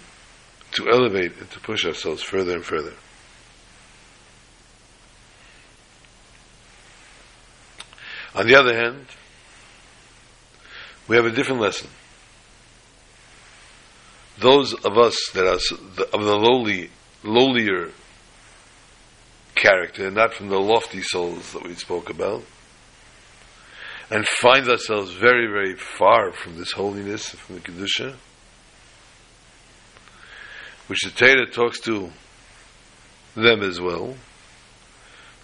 to 0.72 0.90
elevate 0.90 1.32
and 1.38 1.50
to 1.50 1.60
push 1.60 1.86
ourselves 1.86 2.22
further 2.22 2.52
and 2.52 2.64
further. 2.64 2.92
On 8.34 8.46
the 8.46 8.56
other 8.56 8.74
hand, 8.74 9.06
we 11.06 11.16
have 11.16 11.24
a 11.24 11.30
different 11.30 11.60
lesson. 11.60 11.88
Those 14.38 14.74
of 14.74 14.98
us 14.98 15.16
that 15.34 15.46
are 15.46 15.58
of 16.12 16.24
the 16.24 16.36
lowly, 16.36 16.90
lowlier 17.22 17.92
character, 19.54 20.10
not 20.10 20.34
from 20.34 20.48
the 20.48 20.58
lofty 20.58 21.02
souls 21.02 21.52
that 21.52 21.62
we 21.62 21.74
spoke 21.74 22.10
about, 22.10 22.42
and 24.10 24.26
find 24.26 24.68
ourselves 24.68 25.12
very, 25.12 25.46
very 25.46 25.76
far 25.76 26.32
from 26.32 26.56
this 26.56 26.72
holiness, 26.72 27.30
from 27.30 27.56
the 27.56 27.60
Kedusha, 27.60 28.14
which 30.86 31.00
the 31.02 31.10
Torah 31.10 31.50
talks 31.50 31.80
to 31.80 32.10
them 33.34 33.62
as 33.62 33.80
well, 33.80 34.14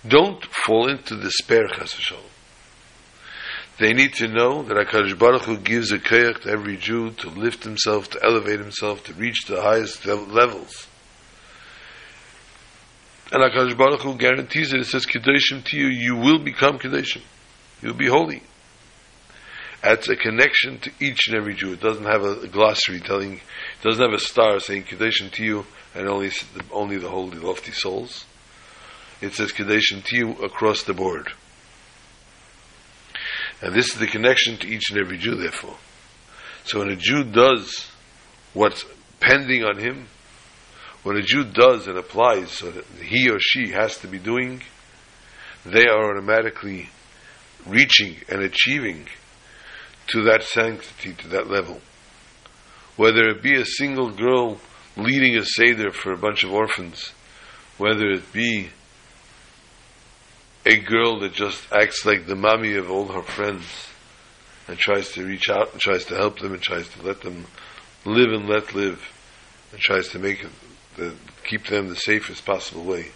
don't 0.06 0.44
fall 0.44 0.88
into 0.88 1.16
despair, 1.16 1.68
Chas 1.68 1.94
They 3.78 3.92
need 3.92 4.14
to 4.14 4.28
know 4.28 4.62
that 4.62 4.76
HaKadosh 4.76 5.18
Baruch 5.18 5.42
Hu 5.42 5.58
gives 5.58 5.92
a 5.92 5.98
koyach 5.98 6.42
to 6.42 6.50
every 6.50 6.76
Jew 6.76 7.10
to 7.10 7.30
lift 7.30 7.64
himself, 7.64 8.10
to 8.10 8.24
elevate 8.24 8.60
himself, 8.60 9.04
to 9.04 9.14
reach 9.14 9.46
the 9.46 9.60
highest 9.60 10.06
levels. 10.06 10.86
And 13.32 13.42
HaKadosh 13.42 13.76
Baruch 13.76 14.00
Hu 14.00 14.16
guarantees 14.16 14.72
it. 14.72 14.80
It 14.80 14.86
says, 14.86 15.06
Kedoshim 15.06 15.64
to 15.66 15.76
you, 15.76 15.86
you 15.86 16.16
will 16.16 16.38
become 16.38 16.78
Kedoshim. 16.78 17.22
You'll 17.82 17.94
be 17.94 18.08
holy. 18.08 18.42
That's 19.82 20.08
a 20.08 20.16
connection 20.16 20.78
to 20.80 20.90
each 21.00 21.28
and 21.28 21.36
every 21.36 21.54
Jew. 21.54 21.72
It 21.72 21.80
doesn't 21.80 22.04
have 22.04 22.22
a, 22.22 22.46
glossary 22.48 23.00
telling, 23.00 23.34
it 23.34 23.82
doesn't 23.82 24.02
have 24.02 24.12
a 24.12 24.20
star 24.20 24.60
saying 24.60 24.84
Kedoshim 24.84 25.30
to 25.32 25.44
you 25.44 25.66
and 25.94 26.06
only, 26.06 26.30
only 26.70 26.98
the 26.98 27.08
holy, 27.08 27.38
lofty 27.38 27.72
souls. 27.72 28.26
It 29.22 29.32
says 29.32 29.52
Kedoshim 29.52 30.04
to 30.04 30.16
you 30.16 30.32
across 30.42 30.82
the 30.82 30.92
board. 30.92 31.32
And 33.62 33.74
this 33.74 33.92
is 33.92 33.98
the 33.98 34.06
connection 34.06 34.58
to 34.58 34.68
each 34.68 34.90
and 34.90 35.00
every 35.00 35.18
Jew, 35.18 35.34
therefore. 35.34 35.76
So 36.64 36.80
when 36.80 36.90
a 36.90 36.96
Jew 36.96 37.24
does 37.24 37.90
what's 38.52 38.84
pending 39.18 39.64
on 39.64 39.78
him, 39.78 40.08
when 41.02 41.16
a 41.16 41.22
Jew 41.22 41.44
does 41.44 41.86
and 41.86 41.96
applies 41.96 42.50
so 42.50 42.70
that 42.70 42.84
he 43.02 43.30
or 43.30 43.38
she 43.40 43.70
has 43.70 43.96
to 43.98 44.06
be 44.06 44.18
doing, 44.18 44.62
they 45.64 45.86
are 45.86 46.10
automatically 46.10 46.90
reaching 47.66 48.16
and 48.28 48.42
achieving 48.42 49.06
to 50.10 50.22
that 50.24 50.42
sanctity, 50.42 51.12
to 51.14 51.28
that 51.28 51.48
level. 51.48 51.80
Whether 52.96 53.28
it 53.28 53.42
be 53.42 53.60
a 53.60 53.64
single 53.64 54.10
girl 54.10 54.58
leading 54.96 55.36
a 55.36 55.44
Seder 55.44 55.90
for 55.90 56.12
a 56.12 56.18
bunch 56.18 56.44
of 56.44 56.52
orphans, 56.52 57.12
whether 57.78 58.10
it 58.10 58.32
be 58.32 58.70
a 60.66 60.76
girl 60.76 61.20
that 61.20 61.32
just 61.32 61.64
acts 61.72 62.04
like 62.04 62.26
the 62.26 62.34
mommy 62.34 62.74
of 62.74 62.90
all 62.90 63.06
her 63.06 63.22
friends 63.22 63.64
and 64.68 64.78
tries 64.78 65.10
to 65.12 65.24
reach 65.24 65.48
out 65.48 65.72
and 65.72 65.80
tries 65.80 66.04
to 66.04 66.14
help 66.14 66.38
them 66.38 66.52
and 66.52 66.62
tries 66.62 66.88
to 66.88 67.02
let 67.02 67.22
them 67.22 67.46
live 68.04 68.32
and 68.32 68.48
let 68.48 68.74
live 68.74 69.02
and 69.72 69.80
tries 69.80 70.08
to 70.08 70.18
make 70.18 70.42
it, 70.42 70.50
the, 70.96 71.14
keep 71.48 71.66
them 71.66 71.88
the 71.88 71.96
safest 71.96 72.44
possible 72.44 72.84
way. 72.84 73.06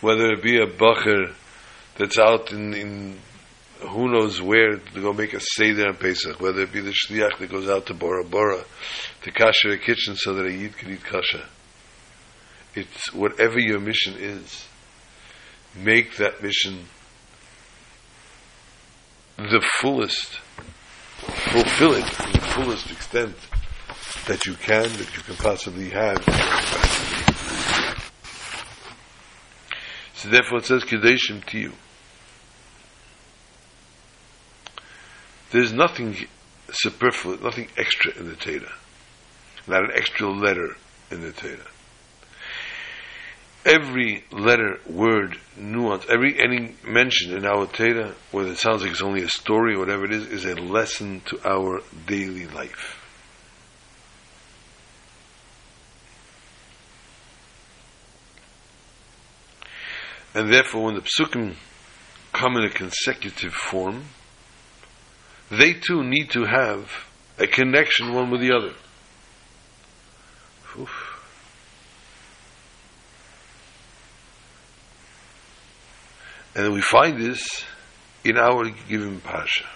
Whether 0.00 0.32
it 0.32 0.42
be 0.42 0.60
a 0.60 0.66
bacher 0.66 1.32
that's 1.96 2.18
out 2.18 2.52
in, 2.52 2.74
in 2.74 3.18
who 3.80 4.10
knows 4.10 4.40
where 4.40 4.76
to 4.76 5.00
go 5.00 5.12
make 5.12 5.32
a 5.32 5.40
seder 5.40 5.88
on 5.88 5.96
Pesach, 5.96 6.40
whether 6.40 6.62
it 6.62 6.72
be 6.72 6.80
the 6.80 6.92
shliach 6.92 7.38
that 7.38 7.50
goes 7.50 7.68
out 7.68 7.86
to 7.86 7.94
Bora 7.94 8.24
Bora 8.24 8.64
to 9.22 9.30
kasher 9.32 9.72
a 9.72 9.78
kitchen 9.78 10.16
so 10.16 10.34
that 10.34 10.46
a 10.46 10.52
yid 10.52 10.76
can 10.76 10.92
eat 10.92 11.00
kasher. 11.00 11.44
It's 12.74 13.12
whatever 13.12 13.58
your 13.58 13.80
mission 13.80 14.14
is, 14.18 14.66
make 15.74 16.16
that 16.18 16.42
mission 16.42 16.84
the 19.36 19.64
fullest, 19.80 20.38
fulfill 21.50 21.94
it 21.94 22.04
to 22.04 22.32
the 22.32 22.46
fullest 22.54 22.90
extent 22.90 23.34
that 24.26 24.46
you 24.46 24.54
can, 24.54 24.82
that 24.82 25.16
you 25.16 25.22
can 25.22 25.36
possibly 25.36 25.88
have. 25.90 26.22
So 30.14 30.28
therefore 30.28 30.58
it 30.58 30.66
says 30.66 30.84
Kedeshim 30.84 31.44
to 31.46 31.58
you. 31.58 31.72
There's 35.50 35.72
nothing 35.72 36.16
superfluous, 36.70 37.40
nothing 37.40 37.68
extra 37.76 38.16
in 38.16 38.28
the 38.28 38.36
Torah. 38.36 38.72
Not 39.66 39.84
an 39.84 39.90
extra 39.94 40.30
letter 40.30 40.76
in 41.10 41.22
the 41.22 41.32
Torah. 41.32 41.66
Every 43.66 44.24
letter, 44.30 44.80
word, 44.88 45.38
nuance, 45.56 46.06
every 46.08 46.40
any 46.40 46.76
mention 46.86 47.36
in 47.36 47.44
our 47.44 47.66
Torah, 47.66 48.14
whether 48.30 48.52
it 48.52 48.58
sounds 48.58 48.82
like 48.82 48.92
it's 48.92 49.02
only 49.02 49.22
a 49.22 49.28
story 49.28 49.74
or 49.74 49.80
whatever 49.80 50.04
it 50.04 50.12
is, 50.12 50.26
is 50.26 50.44
a 50.46 50.54
lesson 50.54 51.20
to 51.26 51.40
our 51.46 51.82
daily 52.06 52.46
life. 52.46 52.96
And 60.32 60.52
therefore, 60.52 60.84
when 60.84 60.94
the 60.94 61.02
psukim 61.02 61.56
come 62.32 62.56
in 62.56 62.64
a 62.64 62.70
consecutive 62.70 63.52
form, 63.52 64.04
they 65.50 65.74
too 65.74 66.02
need 66.04 66.30
to 66.30 66.44
have 66.44 66.90
a 67.38 67.46
connection 67.46 68.14
one 68.14 68.30
with 68.30 68.40
the 68.40 68.52
other. 68.52 68.72
Oof. 70.78 71.16
And 76.54 76.72
we 76.72 76.80
find 76.80 77.20
this 77.20 77.64
in 78.24 78.36
our 78.36 78.70
given 78.88 79.20
Pasha, 79.20 79.66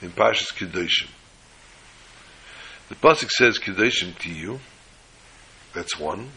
in 0.00 0.10
Pasha's 0.10 0.52
Kedoshim. 0.52 1.08
The 2.88 2.94
Pasuk 2.94 3.30
says 3.30 3.58
Kedoshim 3.58 4.18
to 4.20 4.30
you, 4.30 4.60
that's 5.74 5.98
one. 5.98 6.30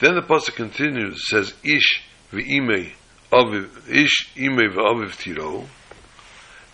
Then 0.00 0.14
the 0.14 0.22
Pasuk 0.22 0.54
continues, 0.54 1.28
says 1.28 1.54
Ish 1.62 2.02
v'imei 2.32 2.92
aviv, 3.32 3.88
Ish 3.88 4.30
imei 4.36 4.72
v'aviv 4.72 5.16
tiro, 5.16 5.66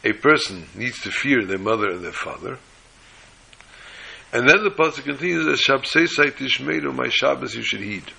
a 0.04 0.12
person 0.12 0.66
needs 0.74 1.00
to 1.00 1.10
fear 1.10 1.44
their 1.46 1.58
mother 1.58 1.90
and 1.90 2.04
their 2.04 2.12
father. 2.12 2.58
And 4.32 4.48
then 4.48 4.62
the 4.64 4.70
pasuk 4.70 5.04
continues, 5.04 5.46
"As 5.46 5.60
shabsei 5.60 6.06
tishmeru, 6.32 6.94
my 6.94 7.08
Shabbos 7.08 7.54
you 7.54 7.62
should 7.62 7.80
heed." 7.80 8.12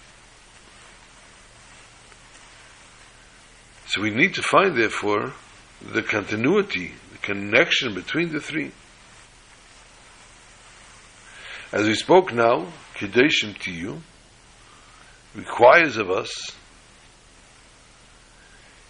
So 3.87 4.01
we 4.01 4.09
need 4.09 4.33
to 4.33 4.41
find, 4.41 4.75
therefore, 4.75 5.33
the 5.81 6.01
continuity, 6.01 6.95
the 7.11 7.17
connection 7.19 7.93
between 7.93 8.31
the 8.31 8.39
three. 8.39 8.71
As 11.71 11.85
we 11.85 11.93
spoke 11.93 12.33
now, 12.33 12.71
Kedeshim 12.95 13.57
to 13.59 13.71
you 13.71 14.01
requires 15.35 15.97
of 15.97 16.09
us 16.09 16.31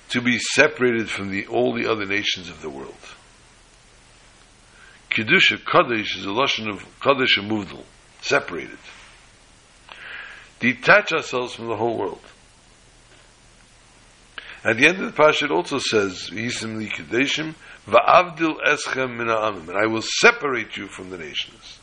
to 0.09 0.21
be 0.21 0.37
separated 0.39 1.09
from 1.09 1.29
the, 1.29 1.47
all 1.47 1.73
the 1.73 1.89
other 1.89 2.05
nations 2.05 2.49
of 2.49 2.61
the 2.61 2.69
world. 2.69 2.93
Kedusha 5.09 5.63
Kaddish 5.65 6.17
is 6.17 6.25
a 6.25 6.31
lesson 6.31 6.69
of 6.69 6.85
Kaddish 6.99 7.37
and 7.37 7.85
separated. 8.21 8.77
Detach 10.59 11.13
ourselves 11.13 11.53
from 11.55 11.67
the 11.67 11.75
whole 11.75 11.97
world. 11.97 12.21
At 14.63 14.77
the 14.77 14.87
end 14.87 14.99
of 14.99 15.15
the 15.15 15.21
parsha, 15.21 15.43
it 15.43 15.51
also 15.51 15.77
says, 15.77 16.31
"Yisim 16.31 16.77
li 16.77 16.89
kadeshim 16.89 17.53
va'avdil 17.87 18.55
eschem 18.65 19.15
min 19.15 19.27
ha'amim," 19.27 19.69
and 19.69 19.77
I 19.77 19.85
will 19.85 20.01
separate 20.01 20.75
you 20.75 20.87
from 20.87 21.11
the 21.11 21.17
nations. 21.19 21.79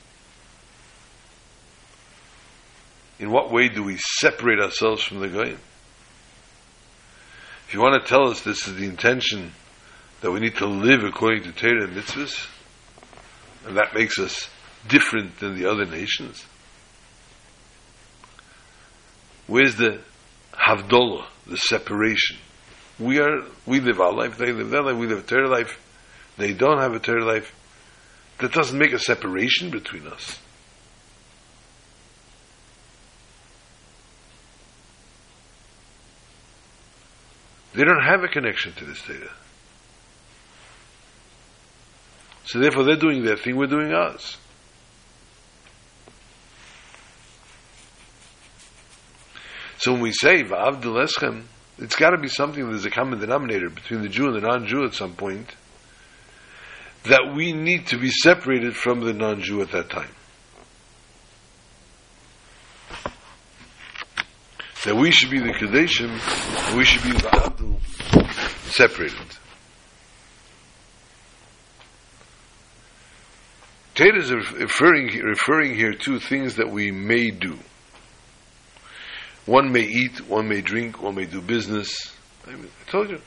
In 3.21 3.31
what 3.31 3.53
way 3.53 3.69
do 3.69 3.85
we 3.85 3.99
separate 3.99 4.59
ourselves 4.59 5.05
from 5.05 5.21
the 5.21 5.29
goyim? 5.29 5.61
If 7.73 7.77
you 7.77 7.81
want 7.81 8.05
to 8.05 8.07
tell 8.07 8.29
us 8.29 8.43
this 8.43 8.69
is 8.69 8.77
the 8.77 8.85
intention 8.85 9.51
that 10.21 10.31
we 10.31 10.41
need 10.41 10.57
to 10.57 10.67
live 10.67 11.05
according 11.05 11.45
to 11.45 11.53
Torah 11.53 11.85
and 11.85 11.97
mitzvahs, 11.97 12.47
and 13.67 13.79
that 13.79 13.95
makes 13.95 14.19
us 14.19 14.51
different 14.89 15.39
than 15.39 15.57
the 15.57 15.71
other 15.71 15.87
nations, 15.87 16.45
where's 19.47 19.77
the 19.77 20.03
havdolah, 20.53 21.25
the 21.47 21.57
separation? 21.57 22.37
We 22.99 23.21
are, 23.21 23.41
we 23.65 23.81
live 23.81 24.03
our 24.03 24.13
life, 24.13 24.37
they 24.37 24.53
live 24.53 24.69
their 24.69 24.83
life, 24.83 24.97
we 24.99 25.07
live 25.07 25.21
a 25.21 25.23
Torah 25.23 25.49
life, 25.49 25.81
they 26.37 26.53
don't 26.53 26.79
have 26.79 26.93
a 26.93 26.99
Torah 26.99 27.25
life. 27.25 27.55
That 28.41 28.53
doesn't 28.53 28.79
make 28.79 28.93
a 28.93 28.99
separation 28.99 29.71
between 29.71 30.07
us. 30.09 30.39
They 37.75 37.85
don't 37.85 38.03
have 38.03 38.23
a 38.23 38.29
connection 38.29 38.73
to 38.75 38.85
this 38.85 39.01
data. 39.03 39.31
So 42.45 42.59
therefore 42.59 42.85
they're 42.85 42.97
doing 42.97 43.25
their 43.25 43.37
thing, 43.37 43.57
we're 43.57 43.67
doing 43.67 43.93
ours. 43.93 44.37
So 49.79 49.93
when 49.93 50.03
we 50.03 50.13
say 50.13 50.43
Va'avdil 50.43 51.07
Eschem, 51.07 51.45
it's 51.79 51.97
got 51.97 52.11
to 52.11 52.19
be 52.19 52.29
something 52.29 52.65
there's 52.69 52.85
a 52.85 52.91
common 52.91 53.19
denominator 53.19 53.71
between 53.71 54.03
the 54.03 54.09
Jew 54.09 54.27
and 54.27 54.37
the 54.37 54.41
non-Jew 54.41 54.85
at 54.85 54.95
some 54.95 55.15
point 55.15 55.49
that 57.05 57.33
we 57.35 57.53
need 57.53 57.89
to 57.89 57.99
be 57.99 58.11
separated 58.11 58.77
from 58.77 59.01
the 59.01 59.13
non-Jew 59.13 59.61
at 59.63 59.73
that 59.73 59.91
time. 59.91 60.11
That 64.85 64.97
we 64.97 65.13
should 65.13 65.31
be 65.31 65.39
the 65.39 65.53
Kedoshim, 65.53 66.77
we 66.77 66.85
should 66.85 67.05
be 67.05 67.13
the 67.13 67.33
Abdul 67.33 67.79
separated. 68.71 69.39
Tate 73.95 74.17
is 74.17 74.33
referring, 74.33 75.19
referring 75.19 75.75
here 75.75 75.93
to 75.93 76.19
things 76.19 76.57
that 76.57 76.71
we 76.71 76.91
may 76.91 77.31
do. 77.31 77.59
One 79.45 79.71
may 79.71 79.83
eat, 79.83 80.27
one 80.29 80.49
may 80.49 80.63
drink, 80.63 81.03
one 81.03 81.15
may 81.15 81.27
do 81.27 81.41
business. 81.41 82.13
I, 82.47 82.53
mean, 82.55 82.69
I 82.87 82.91
told 82.91 83.11
you. 83.11 83.21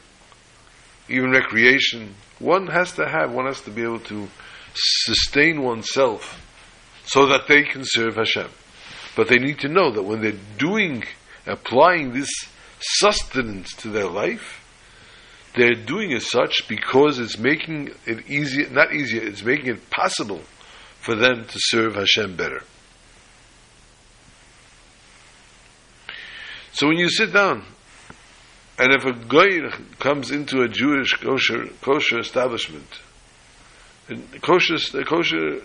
Even 1.08 1.32
recreation. 1.32 2.16
One 2.40 2.68
has 2.68 2.94
to 2.94 3.08
have, 3.08 3.32
one 3.32 3.46
has 3.46 3.62
to 3.62 3.72
be 3.72 3.84
able 3.84 4.00
to 4.00 4.28
sustain 4.74 5.62
oneself 5.62 6.42
so 7.06 7.28
that 7.28 7.48
they 7.48 7.64
can 7.64 7.84
serve 7.86 8.16
Hashem. 8.16 8.50
But 9.16 9.30
they 9.30 9.38
need 9.38 9.60
to 9.60 9.70
know 9.70 9.92
that 9.92 10.04
when 10.04 10.22
they're 10.22 10.34
doing, 10.58 11.04
applying 11.46 12.14
this 12.14 12.30
sustenance 12.80 13.74
to 13.76 13.90
their 13.90 14.08
life, 14.08 14.62
they're 15.56 15.76
doing 15.76 16.12
it 16.12 16.22
such 16.22 16.68
because 16.68 17.20
it's 17.20 17.38
making 17.38 17.92
it 18.06 18.30
easier, 18.30 18.70
not 18.70 18.94
easier, 18.94 19.24
it's 19.24 19.44
making 19.44 19.68
it 19.68 19.90
possible 19.90 20.42
for 21.00 21.16
them 21.16 21.46
to 21.46 21.58
serve 21.58 21.96
Hashem 21.96 22.36
better. 22.36 22.62
So 26.74 26.88
when 26.88 26.98
you 26.98 27.10
sit 27.10 27.32
down, 27.32 27.64
and 28.78 28.94
if 28.94 29.06
a 29.06 29.14
goy 29.14 29.70
comes 30.00 30.32
into 30.32 30.62
a 30.62 30.68
Jewish 30.68 31.14
kosher 31.14 31.68
kosher 31.82 32.20
establishment, 32.20 33.00
a 34.10 34.40
kosher 34.40 34.76
a 34.98 35.06
kosher 35.06 35.62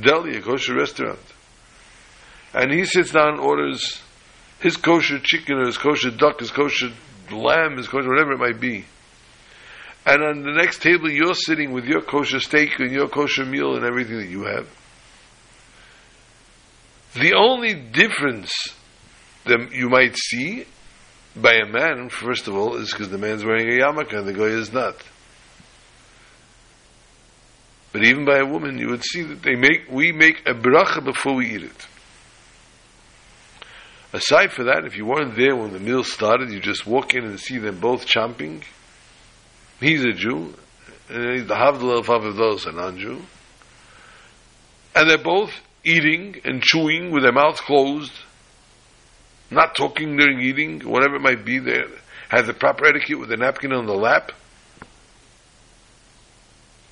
deli, 0.00 0.38
a 0.38 0.40
kosher 0.40 0.74
restaurant, 0.74 1.20
and 2.54 2.72
he 2.72 2.86
sits 2.86 3.12
down 3.12 3.34
and 3.34 3.40
orders 3.40 4.00
his 4.60 4.76
kosher 4.76 5.18
chicken 5.18 5.56
or 5.56 5.66
his 5.66 5.78
kosher 5.78 6.10
duck, 6.10 6.40
his 6.40 6.50
kosher 6.50 6.90
lamb, 7.30 7.76
his 7.76 7.88
kosher 7.88 8.08
whatever 8.08 8.32
it 8.32 8.38
might 8.38 8.60
be, 8.60 8.84
and 10.04 10.22
on 10.22 10.42
the 10.42 10.52
next 10.52 10.82
table 10.82 11.10
you're 11.10 11.34
sitting 11.34 11.72
with 11.72 11.84
your 11.84 12.00
kosher 12.00 12.40
steak 12.40 12.78
and 12.78 12.92
your 12.92 13.08
kosher 13.08 13.44
meal 13.44 13.74
and 13.74 13.84
everything 13.84 14.18
that 14.18 14.28
you 14.28 14.44
have. 14.44 14.68
The 17.14 17.34
only 17.34 17.74
difference 17.74 18.52
that 19.44 19.72
you 19.72 19.88
might 19.88 20.16
see 20.16 20.66
by 21.34 21.54
a 21.54 21.66
man, 21.66 22.08
first 22.08 22.48
of 22.48 22.54
all, 22.54 22.76
is 22.76 22.90
because 22.92 23.10
the 23.10 23.18
man's 23.18 23.44
wearing 23.44 23.68
a 23.68 23.82
yarmulke 23.82 24.16
and 24.16 24.26
the 24.26 24.32
guy 24.32 24.44
is 24.44 24.72
not. 24.72 24.96
But 27.92 28.04
even 28.04 28.24
by 28.24 28.38
a 28.38 28.44
woman, 28.44 28.78
you 28.78 28.88
would 28.88 29.04
see 29.04 29.22
that 29.22 29.42
they 29.42 29.54
make 29.54 29.90
we 29.90 30.12
make 30.12 30.40
a 30.46 30.52
bracha 30.52 31.02
before 31.02 31.34
we 31.34 31.54
eat 31.54 31.62
it. 31.62 31.86
Aside 34.16 34.50
for 34.52 34.64
that, 34.64 34.86
if 34.86 34.96
you 34.96 35.04
weren't 35.04 35.36
there 35.36 35.54
when 35.54 35.74
the 35.74 35.78
meal 35.78 36.02
started, 36.02 36.50
you 36.50 36.58
just 36.58 36.86
walk 36.86 37.14
in 37.14 37.24
and 37.24 37.38
see 37.38 37.58
them 37.58 37.80
both 37.80 38.06
chomping. 38.06 38.62
He's 39.78 40.02
a 40.04 40.12
Jew, 40.12 40.54
and 41.10 41.46
the 41.46 41.54
Havdalah 41.54 42.08
of 42.08 42.36
those 42.36 42.64
a 42.64 42.72
non-Jew, 42.72 43.22
and 44.94 45.10
they're 45.10 45.18
both 45.18 45.52
eating 45.84 46.40
and 46.44 46.62
chewing 46.62 47.10
with 47.10 47.24
their 47.24 47.32
mouths 47.32 47.60
closed 47.60 48.12
not 49.50 49.76
talking 49.76 50.16
during 50.16 50.40
eating, 50.40 50.80
whatever 50.80 51.16
it 51.16 51.22
might 51.22 51.44
be, 51.44 51.58
there 51.58 51.86
has 52.28 52.46
the 52.46 52.54
proper 52.54 52.86
etiquette 52.86 53.18
with 53.18 53.28
the 53.28 53.36
napkin 53.36 53.72
on 53.72 53.86
the 53.86 53.94
lap, 53.94 54.32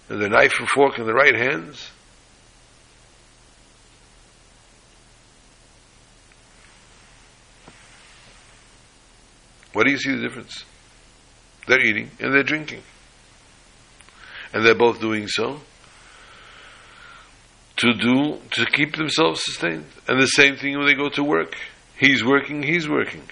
and 0.08 0.20
the 0.20 0.28
knife 0.28 0.60
and 0.60 0.68
fork 0.68 0.98
in 0.98 1.06
the 1.06 1.14
right 1.14 1.34
hands. 1.34 1.90
What 9.74 9.84
do 9.84 9.90
you 9.90 9.98
see 9.98 10.12
the 10.12 10.22
difference? 10.22 10.64
They're 11.66 11.84
eating 11.84 12.10
and 12.20 12.32
they're 12.32 12.42
drinking. 12.42 12.82
And 14.52 14.64
they're 14.64 14.74
both 14.74 15.00
doing 15.00 15.26
so 15.28 15.60
to 17.76 17.92
do 17.94 18.38
to 18.52 18.66
keep 18.66 18.96
themselves 18.96 19.42
sustained. 19.44 19.86
And 20.06 20.20
the 20.20 20.26
same 20.26 20.56
thing 20.56 20.78
when 20.78 20.86
they 20.86 20.94
go 20.94 21.08
to 21.10 21.24
work. 21.24 21.56
He's 21.98 22.24
working, 22.24 22.62
he's 22.62 22.88
working. 22.88 23.22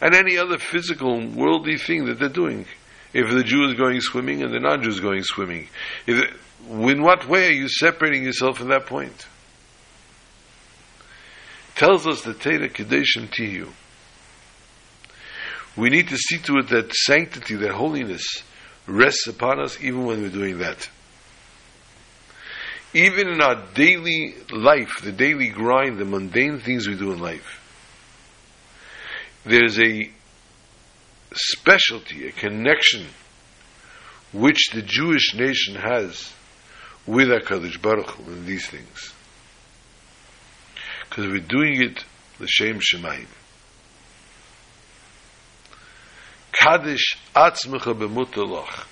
And 0.00 0.14
any 0.14 0.36
other 0.36 0.58
physical, 0.58 1.24
worldly 1.28 1.76
thing 1.76 2.06
that 2.06 2.18
they're 2.18 2.28
doing. 2.28 2.66
If 3.12 3.30
the 3.30 3.44
Jew 3.44 3.64
is 3.68 3.74
going 3.74 4.00
swimming 4.00 4.42
and 4.42 4.52
the 4.52 4.60
non 4.60 4.82
Jew 4.82 4.88
is 4.88 5.00
going 5.00 5.22
swimming. 5.22 5.68
If, 6.06 6.36
in 6.68 7.02
what 7.02 7.28
way 7.28 7.48
are 7.48 7.52
you 7.52 7.68
separating 7.68 8.24
yourself 8.24 8.58
from 8.58 8.68
that 8.68 8.86
point? 8.86 9.26
Tells 11.74 12.06
us 12.06 12.22
the 12.22 12.34
Teda 12.34 12.68
Kedoshim 12.68 13.28
Tihu. 13.30 13.68
We 15.76 15.88
need 15.88 16.08
to 16.08 16.16
see 16.16 16.38
to 16.38 16.58
it 16.58 16.68
that 16.68 16.92
sanctity, 16.94 17.56
that 17.56 17.72
holiness, 17.72 18.26
rests 18.86 19.26
upon 19.26 19.60
us 19.60 19.80
even 19.80 20.04
when 20.04 20.22
we're 20.22 20.30
doing 20.30 20.58
that 20.58 20.88
even 22.92 23.28
in 23.28 23.40
our 23.40 23.62
daily 23.74 24.34
life, 24.50 25.00
the 25.02 25.12
daily 25.12 25.48
grind, 25.48 25.98
the 25.98 26.04
mundane 26.04 26.58
things 26.58 26.88
we 26.88 26.96
do 26.96 27.12
in 27.12 27.20
life, 27.20 27.58
there's 29.44 29.78
a 29.78 30.10
specialty, 31.32 32.26
a 32.26 32.32
connection 32.32 33.06
which 34.32 34.70
the 34.72 34.82
Jewish 34.82 35.34
nation 35.34 35.76
has 35.76 36.32
with 37.06 37.28
HaKadosh 37.28 37.80
Baruch 37.80 38.10
Hu 38.10 38.32
in 38.32 38.46
these 38.46 38.66
things. 38.68 39.14
Because 41.08 41.26
we're 41.26 41.38
doing 41.38 41.80
it 41.82 42.04
l'shem 42.38 42.80
Shemaim. 42.80 43.26
Kaddish 46.52 47.16
atzmecha 47.34 47.94
b'mutalach. 47.94 48.86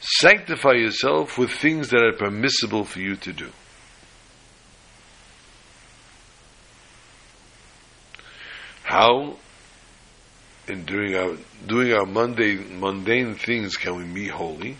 Sanctify 0.00 0.72
yourself 0.72 1.38
with 1.38 1.50
things 1.50 1.90
that 1.90 2.02
are 2.02 2.12
permissible 2.12 2.84
for 2.84 3.00
you 3.00 3.16
to 3.16 3.32
do. 3.32 3.50
How, 8.82 9.36
in 10.68 10.84
doing 10.84 11.14
our 11.14 11.36
doing 11.66 11.92
our 11.92 12.04
mundane 12.04 12.80
mundane 12.80 13.36
things, 13.36 13.76
can 13.76 13.96
we 13.96 14.04
be 14.04 14.28
holy? 14.28 14.76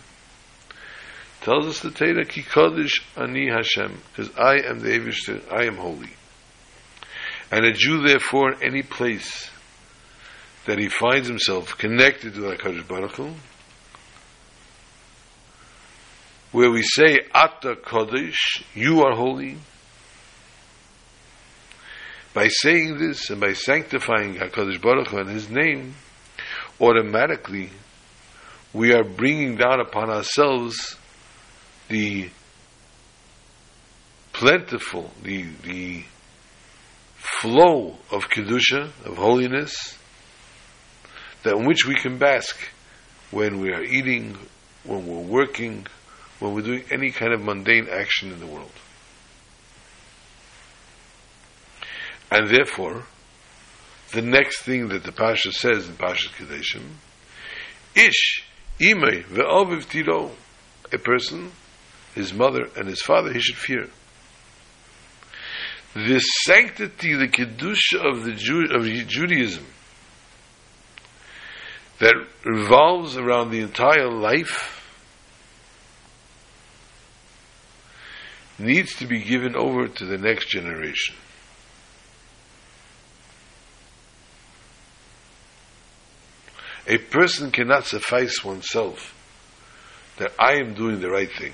Tells 1.41 1.67
us 1.67 1.79
the 1.79 1.91
Torah, 1.91 2.25
Ki 2.25 2.41
Kodesh 2.41 3.01
Ani 3.17 3.49
Hashem, 3.49 3.97
because 4.11 4.33
I 4.37 4.59
am 4.59 4.79
the 4.79 4.89
Avishter, 4.89 5.41
I 5.51 5.65
am 5.65 5.75
holy. 5.75 6.11
And 7.53 7.65
a 7.65 7.71
Jew, 7.71 8.01
therefore, 8.01 8.53
in 8.53 8.63
any 8.63 8.81
place 8.81 9.47
that 10.65 10.79
he 10.79 10.89
finds 10.89 11.27
himself 11.27 11.77
connected 11.77 12.33
to 12.33 12.39
HaKadosh 12.39 12.87
Baruch 12.87 13.11
Hu, 13.11 13.29
where 16.51 16.71
we 16.71 16.81
say 16.81 17.19
Atta 17.31 17.75
Kodesh, 17.75 18.63
you 18.73 19.03
are 19.03 19.15
holy. 19.15 19.57
By 22.33 22.47
saying 22.47 22.97
this 22.97 23.29
and 23.29 23.39
by 23.39 23.53
sanctifying 23.53 24.33
HaKadosh 24.33 24.81
Baruch 24.81 25.09
Hu 25.09 25.17
and 25.19 25.29
His 25.29 25.47
name, 25.47 25.93
automatically 26.81 27.69
we 28.73 28.93
are 28.93 29.03
bringing 29.03 29.57
down 29.57 29.79
upon 29.79 30.09
ourselves 30.09 30.97
the 31.87 32.31
plentiful, 34.31 35.11
the, 35.21 35.43
the 35.61 36.03
flow 37.23 37.95
of 38.11 38.29
Kedusha, 38.29 38.91
of 39.05 39.17
holiness, 39.17 39.97
that 41.43 41.55
in 41.55 41.65
which 41.65 41.85
we 41.87 41.95
can 41.95 42.17
bask 42.17 42.57
when 43.31 43.59
we 43.59 43.71
are 43.71 43.81
eating, 43.81 44.37
when 44.83 45.07
we're 45.07 45.21
working, 45.21 45.87
when 46.39 46.53
we're 46.53 46.61
doing 46.61 46.83
any 46.91 47.11
kind 47.11 47.33
of 47.33 47.41
mundane 47.41 47.87
action 47.89 48.31
in 48.31 48.39
the 48.39 48.45
world. 48.45 48.71
And 52.29 52.49
therefore, 52.49 53.05
the 54.11 54.21
next 54.21 54.63
thing 54.63 54.89
that 54.89 55.03
the 55.03 55.11
Pasha 55.11 55.53
says 55.53 55.87
in 55.87 55.95
Pasha 55.95 56.29
Kedoshim, 56.29 56.83
Ish, 57.95 58.43
Imei, 58.79 59.23
Ve'oviv 59.23 59.87
Tiro, 59.87 60.31
a 60.91 60.97
person, 60.97 61.51
his 62.15 62.33
mother 62.33 62.67
and 62.75 62.87
his 62.87 63.01
father, 63.01 63.31
he 63.31 63.39
should 63.39 63.55
fear. 63.55 63.89
The 65.93 66.19
sanctity, 66.19 67.13
the 67.13 67.27
Kedusha 67.27 68.03
of, 68.03 68.23
the 68.23 68.33
Jew, 68.33 68.67
of 68.71 68.83
Judaism, 69.07 69.65
that 71.99 72.15
revolves 72.43 73.15
around 73.15 73.51
the 73.51 73.59
entire 73.59 74.09
life, 74.09 74.83
needs 78.57 78.95
to 78.95 79.05
be 79.05 79.19
given 79.19 79.55
over 79.55 79.87
to 79.87 80.05
the 80.05 80.17
next 80.17 80.49
generation. 80.49 81.15
A 86.87 86.97
person 86.97 87.51
cannot 87.51 87.85
suffice 87.85 88.43
oneself 88.43 89.15
that 90.17 90.33
I 90.39 90.55
am 90.55 90.73
doing 90.73 90.99
the 90.99 91.09
right 91.09 91.31
thing. 91.31 91.53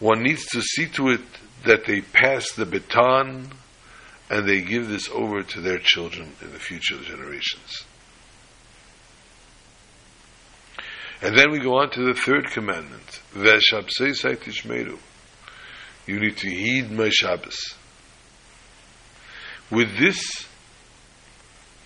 One 0.00 0.22
needs 0.22 0.44
to 0.46 0.60
see 0.60 0.86
to 0.88 1.10
it 1.10 1.20
that 1.64 1.84
they 1.86 2.00
pass 2.00 2.50
the 2.52 2.66
baton 2.66 3.50
and 4.30 4.48
they 4.48 4.60
give 4.60 4.88
this 4.88 5.08
over 5.10 5.42
to 5.42 5.60
their 5.60 5.78
children 5.78 6.32
in 6.40 6.52
the 6.52 6.58
future 6.58 6.98
generations. 7.02 7.84
And 11.20 11.36
then 11.38 11.52
we 11.52 11.60
go 11.60 11.78
on 11.78 11.90
to 11.90 12.02
the 12.02 12.14
third 12.14 12.46
commandment. 12.50 13.20
You 16.06 16.18
need 16.18 16.36
to 16.38 16.50
heed 16.50 16.90
my 16.90 17.10
Shabbos. 17.10 17.74
With 19.70 19.96
this, 19.98 20.46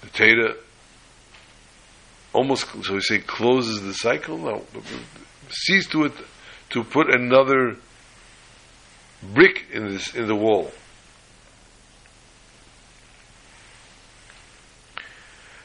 the 0.01 0.09
Torah 0.09 0.55
almost, 2.33 2.67
so 2.83 2.95
we 2.95 3.01
say, 3.01 3.19
closes 3.19 3.83
the 3.83 3.93
cycle. 3.93 4.39
No, 4.39 4.65
sees 5.51 5.87
to 5.89 6.05
it 6.05 6.13
to 6.71 6.83
put 6.83 7.15
another 7.15 7.77
brick 9.23 9.67
in 9.73 9.89
this 9.89 10.15
in 10.15 10.27
the 10.27 10.37
wall. 10.37 10.71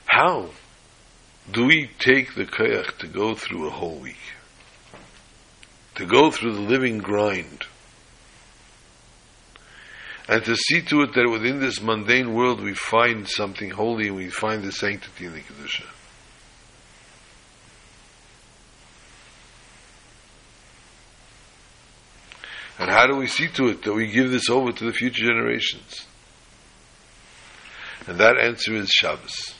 How 0.05 0.49
do 1.51 1.65
we 1.65 1.89
take 1.99 2.35
the 2.35 2.45
koyach 2.45 2.97
to 2.99 3.07
go 3.07 3.33
through 3.33 3.67
a 3.67 3.71
whole 3.71 3.97
week? 3.97 4.17
To 5.95 6.05
go 6.05 6.31
through 6.31 6.53
the 6.53 6.61
living 6.61 6.99
grind? 6.99 7.65
And 10.27 10.43
to 10.45 10.55
see 10.55 10.81
to 10.81 11.01
it 11.01 11.13
that 11.13 11.29
within 11.29 11.59
this 11.59 11.81
mundane 11.81 12.33
world 12.33 12.61
we 12.61 12.73
find 12.73 13.27
something 13.27 13.71
holy 13.71 14.07
and 14.07 14.15
we 14.15 14.29
find 14.29 14.63
the 14.63 14.71
sanctity 14.71 15.25
in 15.25 15.33
the 15.33 15.39
Kedusha. 15.39 15.85
And 22.81 22.89
how 22.89 23.05
do 23.05 23.15
we 23.15 23.27
see 23.27 23.47
to 23.47 23.67
it 23.67 23.83
that 23.83 23.93
we 23.93 24.07
give 24.07 24.31
this 24.31 24.49
over 24.49 24.71
to 24.71 24.85
the 24.85 24.91
future 24.91 25.23
generations? 25.23 26.07
And 28.07 28.17
that 28.17 28.39
answer 28.39 28.73
is 28.73 28.89
Shabbos. 28.89 29.53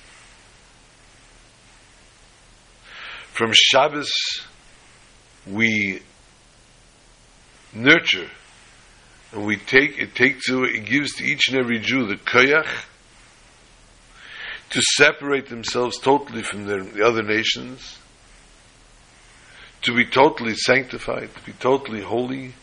From 3.32 3.52
Shabbos, 3.54 4.12
we 5.46 6.02
nurture 7.72 8.28
and 9.32 9.46
we 9.46 9.56
take 9.56 10.00
it 10.00 10.16
takes 10.16 10.50
it 10.50 10.86
gives 10.86 11.14
to 11.18 11.24
each 11.24 11.48
and 11.50 11.60
every 11.60 11.78
Jew 11.78 12.08
the 12.08 12.16
koyach 12.16 12.86
to 14.72 14.82
separate 14.96 15.48
themselves 15.48 16.00
totally 16.00 16.42
from 16.42 16.66
their, 16.66 16.84
the 16.84 17.06
other 17.06 17.22
nations, 17.22 18.00
to 19.84 19.94
be 19.94 20.06
totally 20.08 20.56
sanctified, 20.56 21.30
to 21.36 21.46
be 21.46 21.54
totally 21.54 22.02
holy, 22.02 22.56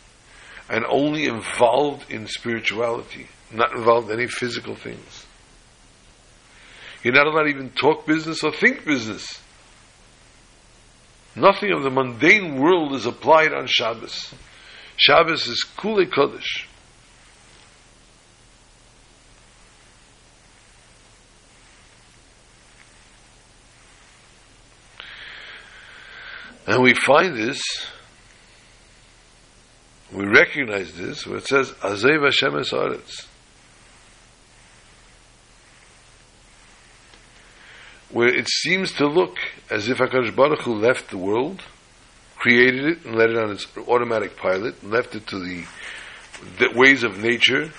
and 0.68 0.84
only 0.86 1.26
involved 1.26 2.10
in 2.10 2.26
spirituality, 2.26 3.28
not 3.52 3.74
involved 3.74 4.10
in 4.10 4.18
any 4.18 4.28
physical 4.28 4.74
things. 4.74 5.26
You're 7.02 7.14
not 7.14 7.26
allowed 7.26 7.44
to 7.44 7.48
even 7.48 7.70
talk 7.70 8.06
business 8.06 8.42
or 8.42 8.52
think 8.52 8.84
business. 8.84 9.40
Nothing 11.34 11.72
of 11.72 11.82
the 11.82 11.90
mundane 11.90 12.60
world 12.60 12.94
is 12.94 13.06
applied 13.06 13.52
on 13.52 13.66
Shabbos. 13.66 14.34
Shabbos 14.96 15.46
is 15.46 15.64
Kule 15.76 16.04
Kodesh. 16.06 16.64
And 26.66 26.82
we 26.82 26.92
find 26.92 27.34
this 27.34 27.62
we 30.12 30.24
recognize 30.26 30.94
this 30.94 31.26
where 31.26 31.38
it 31.38 31.46
says 31.46 31.70
Azev 31.72 32.24
Hashem 32.24 32.58
es 32.58 32.72
Aretz. 32.72 33.26
Where 38.10 38.28
it 38.28 38.48
seems 38.48 38.92
to 38.94 39.06
look 39.06 39.36
as 39.70 39.88
if 39.88 39.98
HaKadosh 39.98 40.34
Baruch 40.34 40.62
Hu 40.62 40.74
left 40.74 41.10
the 41.10 41.18
world, 41.18 41.62
created 42.36 42.84
it 42.84 43.04
and 43.04 43.16
let 43.16 43.28
it 43.30 43.36
on 43.36 43.50
its 43.50 43.66
automatic 43.86 44.36
pilot, 44.36 44.82
and 44.82 44.90
left 44.90 45.14
it 45.14 45.26
to 45.26 45.38
the, 45.38 45.64
the 46.58 46.70
ways 46.74 47.04
of 47.04 47.18
nature, 47.18 47.70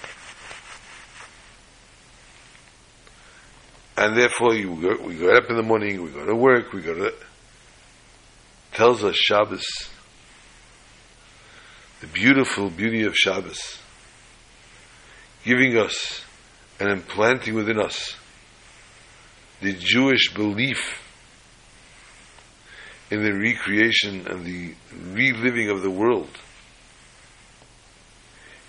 and 3.98 4.16
therefore 4.16 4.54
you 4.54 4.80
go, 4.80 5.04
we 5.04 5.16
get 5.16 5.36
up 5.36 5.50
in 5.50 5.56
the 5.56 5.64
morning, 5.64 6.04
we 6.04 6.12
go 6.12 6.26
to 6.26 6.36
work, 6.36 6.74
we 6.74 6.82
go 6.82 6.94
to 6.94 7.14
tells 8.72 9.04
us 9.04 9.16
Shabbos 9.16 9.66
the 12.02 12.08
beautiful 12.08 12.70
beauty 12.70 13.04
of 13.04 13.16
Shabbos, 13.16 13.80
giving 15.43 15.78
us 15.78 16.22
and 16.80 16.89
implanting 16.89 17.56
within 17.56 17.80
us 17.80 18.16
the 19.62 19.74
Jewish 19.74 20.34
belief 20.34 21.02
in 23.12 23.24
the 23.24 23.34
recreation 23.34 24.28
and 24.28 24.45
the 24.45 24.74
reliving 25.14 25.70
of 25.70 25.82
the 25.82 25.89
world 25.89 26.30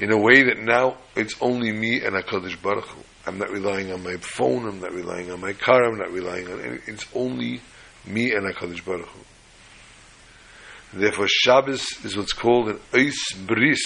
in 0.01 0.11
a 0.13 0.17
way 0.17 0.43
that 0.45 0.59
now 0.59 0.97
it's 1.15 1.35
only 1.41 1.71
me 1.73 2.03
and 2.03 2.15
HaKadosh 2.15 2.61
Baruch 2.63 2.87
Hu. 2.87 3.03
I'm 3.27 3.39
not 3.39 3.51
relying 3.51 3.93
on 3.93 4.03
my 4.03 4.17
phone, 4.17 4.67
I'm 4.67 4.81
not 4.81 4.93
relying 4.93 5.31
on 5.31 5.41
my 5.41 5.53
car, 5.53 5.85
I'm 5.85 5.99
not 5.99 6.11
relying 6.11 6.47
on 6.49 6.61
anything. 6.61 6.95
It's 6.95 7.07
only 7.15 7.61
me 8.07 8.33
and 8.33 8.53
HaKadosh 8.53 8.85
Baruch 8.85 9.07
Hu. 9.07 9.21
Therefore, 10.93 11.27
Shabbos 11.29 11.87
is 12.05 12.17
what's 12.17 12.33
called 12.33 12.69
an 12.69 12.81
Eis 12.93 13.17
Bris, 13.47 13.81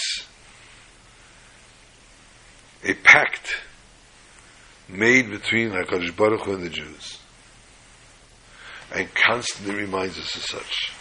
a 2.83 2.95
pact 2.95 3.57
made 4.89 5.31
between 5.31 5.71
HaKadosh 5.71 6.17
Baruch 6.17 6.43
Hu 6.43 6.55
and 6.55 6.65
the 6.65 6.71
Jews, 6.71 7.19
and 8.95 9.13
constantly 9.15 9.75
reminds 9.75 10.19
us 10.19 10.35
of 10.35 10.43
such. 10.43 10.93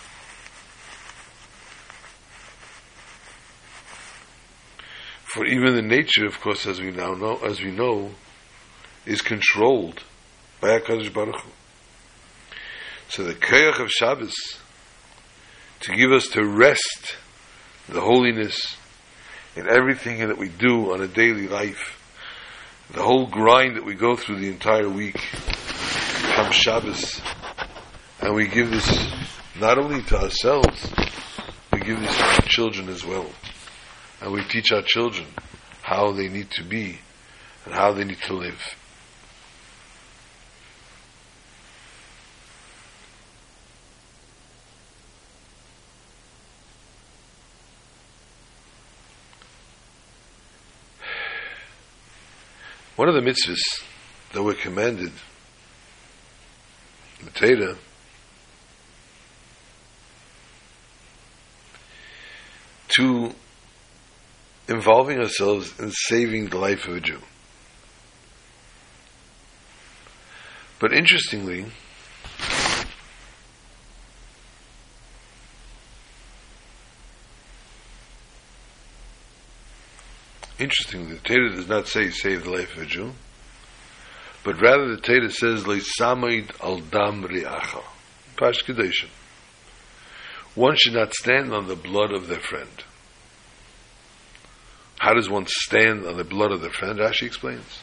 For 5.33 5.45
even 5.45 5.73
the 5.75 5.81
nature, 5.81 6.25
of 6.25 6.39
course, 6.41 6.67
as 6.67 6.81
we 6.81 6.91
now 6.91 7.13
know, 7.13 7.37
as 7.37 7.61
we 7.61 7.71
know, 7.71 8.11
is 9.05 9.21
controlled 9.21 10.03
by 10.59 10.79
HaKadosh 10.79 11.13
Baruch 11.13 11.39
Hu. 11.39 11.49
So 13.07 13.23
the 13.23 13.35
Koyach 13.35 13.79
of 13.79 13.89
Shabbos 13.89 14.33
to 15.84 15.93
give 15.93 16.13
us 16.13 16.27
to 16.29 16.45
rest 16.45 17.17
the 17.89 17.99
holiness 17.99 18.77
in 19.55 19.69
everything 19.69 20.25
that 20.25 20.38
we 20.38 20.47
do 20.47 20.93
on 20.93 21.01
a 21.01 21.07
daily 21.07 21.47
life. 21.47 21.99
The 22.91 23.03
whole 23.03 23.27
grind 23.27 23.75
that 23.75 23.86
we 23.86 23.93
go 23.93 24.15
through 24.15 24.39
the 24.39 24.47
entire 24.47 24.88
week 24.88 25.17
comes 26.36 26.55
Shabbos. 26.55 27.21
And 28.21 28.34
we 28.34 28.47
give 28.47 28.71
this 28.71 29.11
not 29.59 29.77
only 29.77 30.01
to 30.03 30.21
ourselves, 30.21 30.89
we 31.73 31.81
give 31.81 31.99
this 31.99 32.15
to 32.15 32.23
our 32.23 32.41
children 32.43 32.88
as 32.88 33.03
well. 33.03 33.29
And 34.21 34.31
we 34.31 34.41
teach 34.45 34.71
our 34.71 34.84
children 34.84 35.27
how 35.81 36.13
they 36.13 36.29
need 36.29 36.49
to 36.51 36.63
be 36.63 36.99
and 37.65 37.73
how 37.73 37.91
they 37.91 38.05
need 38.05 38.21
to 38.21 38.34
live. 38.34 38.61
One 53.03 53.13
of 53.13 53.21
the 53.21 53.29
mitzvahs 53.29 53.83
that 54.31 54.41
were 54.41 54.53
commanded 54.53 55.11
the 57.21 57.31
Torah 57.31 57.75
to 62.97 63.35
involving 64.69 65.19
ourselves 65.19 65.77
in 65.81 65.91
saving 65.91 66.47
the 66.47 66.57
life 66.57 66.87
of 66.87 66.95
a 66.95 67.01
Jew. 67.01 67.19
But 70.79 70.93
interestingly, 70.93 71.65
interestingly, 80.64 81.14
the 81.16 81.20
Torah 81.20 81.55
does 81.55 81.68
not 81.68 81.88
say 81.88 82.09
save 82.09 82.43
the 82.43 82.51
life 82.51 82.76
of 82.76 82.84
a 82.84 82.86
Jew, 82.86 83.11
but 84.43 84.61
rather 84.61 84.95
the 84.95 85.01
Torah 85.01 85.30
says 85.30 85.64
leisamaid 85.64 86.51
al 86.61 86.80
dam 86.80 87.24
riacha, 87.24 87.84
pash 88.38 88.64
kedushin. 88.64 89.09
One 90.55 90.76
should 90.76 90.93
not 90.93 91.14
stand 91.14 91.53
on 91.53 91.68
the 91.68 91.76
blood 91.76 92.11
of 92.11 92.28
their 92.28 92.39
friend. 92.39 92.84
How 94.99 95.14
does 95.14 95.30
one 95.30 95.45
stand 95.47 96.05
on 96.05 96.18
the 96.18 96.24
blood 96.24 96.51
of 96.51 96.61
their 96.61 96.72
friend? 96.72 96.99
Rashi 96.99 97.24
explains. 97.24 97.82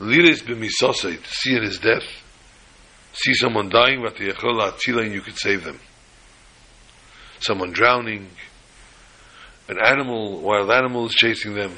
Liris 0.00 0.42
b'misosei, 0.42 1.22
to 1.22 1.28
see 1.28 1.56
in 1.56 1.62
his 1.62 1.78
death, 1.78 2.06
see 3.12 3.34
someone 3.34 3.68
dying, 3.68 4.00
but 4.02 4.16
the 4.16 5.00
and 5.00 5.12
you 5.12 5.20
could 5.20 5.36
save 5.36 5.64
them. 5.64 5.80
Someone 7.40 7.72
drowning, 7.72 8.28
an 9.68 9.78
animal, 9.78 10.40
wild 10.40 10.70
animal 10.70 11.06
is 11.06 11.14
chasing 11.14 11.54
them, 11.54 11.72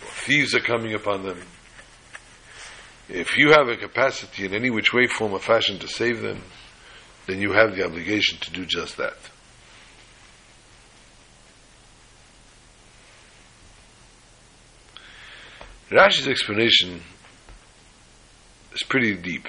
thieves 0.00 0.54
are 0.54 0.60
coming 0.60 0.94
upon 0.94 1.24
them. 1.24 1.40
If 3.08 3.36
you 3.36 3.50
have 3.50 3.68
a 3.68 3.76
capacity 3.76 4.46
in 4.46 4.54
any 4.54 4.70
which 4.70 4.94
way, 4.94 5.06
form, 5.06 5.32
or 5.32 5.38
fashion 5.38 5.78
to 5.80 5.88
save 5.88 6.22
them, 6.22 6.42
then 7.26 7.40
you 7.40 7.52
have 7.52 7.76
the 7.76 7.84
obligation 7.84 8.38
to 8.38 8.50
do 8.50 8.64
just 8.64 8.96
that. 8.96 9.16
Rashi's 15.90 16.26
explanation 16.26 17.02
is 18.72 18.82
pretty 18.88 19.14
deep. 19.14 19.46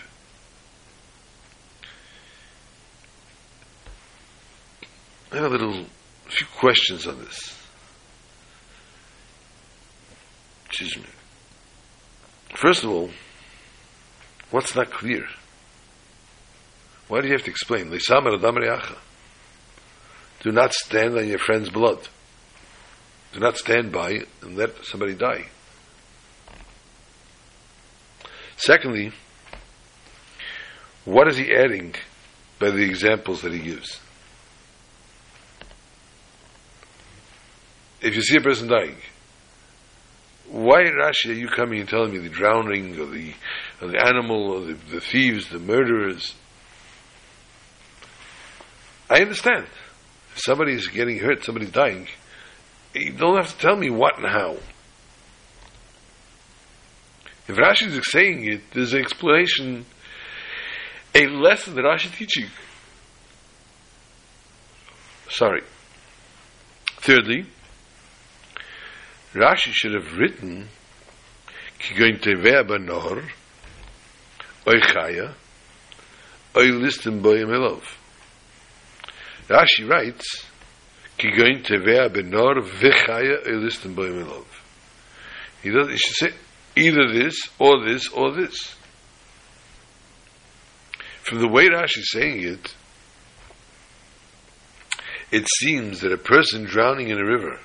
A 5.31 5.47
little, 5.47 5.85
a 6.27 6.31
few 6.31 6.47
questions 6.57 7.07
on 7.07 7.19
this. 7.19 7.57
Excuse 10.65 10.97
me. 10.97 11.05
First 12.55 12.83
of 12.83 12.89
all, 12.89 13.09
what's 14.51 14.75
not 14.75 14.91
clear? 14.91 15.25
Why 17.07 17.21
do 17.21 17.27
you 17.27 17.33
have 17.33 17.43
to 17.43 17.51
explain? 17.51 17.89
Do 17.89 17.99
not 20.51 20.73
stand 20.73 21.17
on 21.17 21.27
your 21.27 21.39
friend's 21.39 21.69
blood. 21.69 22.07
Do 23.33 23.39
not 23.39 23.57
stand 23.57 23.91
by 23.91 24.21
and 24.41 24.57
let 24.57 24.85
somebody 24.85 25.15
die. 25.15 25.47
Secondly, 28.57 29.11
what 31.05 31.27
is 31.27 31.37
he 31.37 31.53
adding 31.53 31.95
by 32.59 32.71
the 32.71 32.83
examples 32.83 33.41
that 33.41 33.51
he 33.51 33.59
gives? 33.59 33.99
If 38.03 38.15
you 38.15 38.21
see 38.21 38.37
a 38.37 38.41
person 38.41 38.67
dying, 38.67 38.97
why, 40.49 40.83
Rashi, 40.83 41.29
are 41.29 41.33
you 41.33 41.47
coming 41.47 41.79
and 41.79 41.87
telling 41.87 42.11
me 42.11 42.17
the 42.17 42.29
drowning 42.29 42.99
or 42.99 43.05
the, 43.05 43.33
or 43.81 43.87
the 43.87 44.05
animal 44.05 44.51
or 44.51 44.59
the, 44.65 44.73
the 44.91 44.99
thieves, 44.99 45.49
the 45.49 45.57
murderers? 45.57 46.35
I 49.09 49.21
understand. 49.21 49.67
If 50.35 50.41
somebody's 50.41 50.87
getting 50.87 51.19
hurt, 51.19 51.45
somebody's 51.45 51.71
dying, 51.71 52.09
you 52.93 53.13
don't 53.13 53.37
have 53.37 53.55
to 53.55 53.57
tell 53.57 53.77
me 53.77 53.89
what 53.89 54.17
and 54.17 54.27
how. 54.27 54.57
If 57.47 57.55
Rashi 57.55 57.87
is 57.87 58.11
saying 58.11 58.45
it, 58.51 58.61
there's 58.73 58.93
an 58.93 58.99
explanation, 58.99 59.85
a 61.15 61.27
lesson 61.27 61.75
that 61.75 61.85
Rashi 61.85 62.05
is 62.05 62.17
teaching. 62.17 62.47
Sorry. 65.29 65.61
Thirdly, 66.97 67.45
Rashi 69.33 69.71
should 69.71 69.93
have 69.95 70.15
written 70.17 70.67
Kigoin 71.79 72.21
Tevea 72.21 72.63
Banor 72.63 73.23
Oy 74.67 74.79
Chaya 74.79 75.33
Oy 76.55 76.67
Listim 76.67 77.21
Boyim 77.21 77.47
Elov. 77.47 77.81
Rashi 79.47 79.89
writes 79.89 80.45
Kigoin 81.17 81.65
Tevea 81.65 82.09
Banor 82.09 82.61
Vechaya 82.61 83.47
Oy 83.47 83.53
Listim 83.53 83.95
Boyim 83.95 84.23
Elov. 84.23 84.45
He 85.63 85.71
does. 85.71 85.89
He 85.89 85.97
should 85.97 86.15
say 86.15 86.37
either 86.75 87.11
this 87.11 87.35
or 87.57 87.83
this 87.83 88.07
or 88.09 88.31
this. 88.33 88.75
From 91.23 91.39
the 91.39 91.47
way 91.47 91.69
Rashi 91.69 91.99
is 91.99 92.11
saying 92.11 92.43
it, 92.43 92.75
it 95.31 95.47
seems 95.57 96.01
that 96.01 96.11
a 96.11 96.17
person 96.17 96.65
drowning 96.65 97.09
in 97.09 97.17
a 97.17 97.25
river 97.25 97.59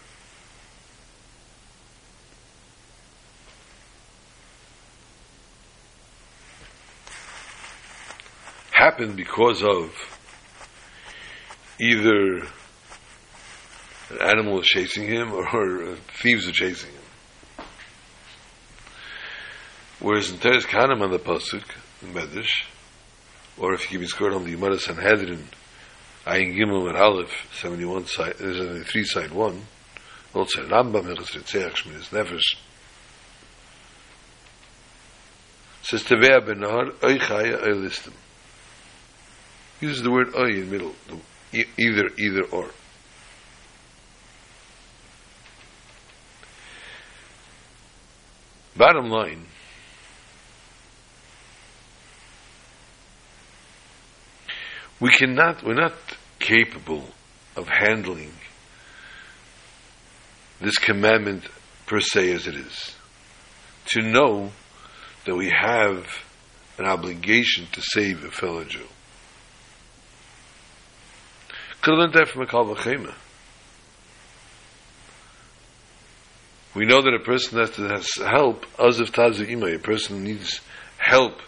happened 8.79 9.17
because 9.17 9.63
of 9.63 9.93
either 11.81 12.47
an 14.11 14.21
animal 14.21 14.61
is 14.61 14.67
chasing 14.67 15.09
him 15.09 15.33
or 15.33 15.97
thieves 16.23 16.49
are 16.49 16.53
chasing 16.53 16.91
him. 16.91 17.65
Whereas 20.01 20.31
in 20.31 20.39
Toras 20.39 20.65
Kohanim 20.65 21.03
on 21.03 21.11
the 21.11 21.19
Pasuk, 21.19 21.65
in 22.03 22.15
Medrash, 22.15 22.67
or 23.59 23.75
if 23.75 23.85
you 23.85 23.91
give 23.91 24.01
me 24.03 24.07
scored 24.07 24.33
on 24.33 24.45
the 24.45 24.53
Gemara 24.53 24.79
Sanhedrin, 24.79 25.45
Ayin 26.25 26.55
Gimel 26.57 26.89
and 26.89 26.97
Aleph, 26.97 27.33
71 27.61 28.07
side, 28.07 28.35
uh, 28.41 28.45
only 28.45 28.85
three 28.85 29.03
side 29.03 29.33
one, 29.33 29.63
also 30.35 30.63
Rambam, 30.69 31.03
Hilchas 31.03 31.37
Ritzeach, 31.37 31.83
Shminis 31.83 32.11
Nefesh, 32.11 32.55
says 35.83 36.05
Tevea 36.05 36.47
ben 36.47 36.59
Nahar, 36.59 36.93
Oy 37.03 37.19
Chaya, 37.19 37.61
Oy 37.67 37.73
Listim. 37.73 38.13
Uses 39.81 40.03
the 40.03 40.11
word 40.11 40.35
Oy 40.37 40.49
in 40.49 40.61
the 40.61 40.67
middle, 40.67 40.95
either, 41.53 42.11
either 42.19 42.43
or. 42.51 42.71
Bottom 48.77 49.09
line, 49.09 49.47
we 55.01 55.11
cannot, 55.11 55.65
we're 55.65 55.75
not 55.75 55.95
capable 56.39 57.05
of 57.57 57.69
handling 57.69 58.33
this 60.61 60.79
commandment 60.79 61.45
per 61.87 62.01
se 62.01 62.33
as 62.33 62.47
it 62.47 62.55
is. 62.55 62.95
To 63.87 64.03
know 64.03 64.51
that 65.25 65.35
we 65.37 65.51
have 65.51 66.07
an 66.79 66.87
obligation 66.87 67.67
to 67.73 67.81
save 67.83 68.25
a 68.25 68.31
fellow 68.31 68.65
Jew. 68.65 68.87
Could 71.83 71.99
have 71.99 72.13
that 72.13 72.29
from 72.29 72.43
a 72.43 72.47
Kalvachema. 72.47 73.15
We 76.75 76.87
know 76.87 77.03
that 77.03 77.15
a 77.15 77.21
person 77.21 77.59
has 77.59 77.71
to 77.71 77.89
has 77.89 78.09
help, 78.17 78.67
as 78.79 79.01
of 79.01 79.11
Tazim 79.11 79.75
a 79.75 79.79
person 79.79 80.23
needs 80.23 80.61
help 80.99 81.41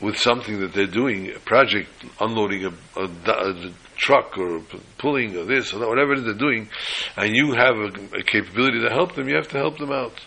with 0.00 0.16
something 0.16 0.60
that 0.60 0.72
they're 0.72 0.86
doing, 0.86 1.30
a 1.34 1.38
project, 1.38 1.90
unloading 2.20 2.64
a, 2.64 3.00
a, 3.00 3.04
a 3.04 3.70
truck 3.96 4.38
or 4.38 4.62
pulling 4.96 5.36
or 5.36 5.44
this 5.44 5.74
or 5.74 5.80
that, 5.80 5.88
whatever 5.88 6.12
it 6.12 6.20
is 6.20 6.24
they're 6.24 6.34
doing, 6.34 6.68
and 7.16 7.36
you 7.36 7.52
have 7.52 7.76
a, 7.76 8.18
a, 8.18 8.22
capability 8.22 8.80
to 8.80 8.88
help 8.88 9.14
them, 9.14 9.28
you 9.28 9.34
have 9.34 9.48
to 9.48 9.58
help 9.58 9.76
them 9.78 9.92
out. 9.92 10.18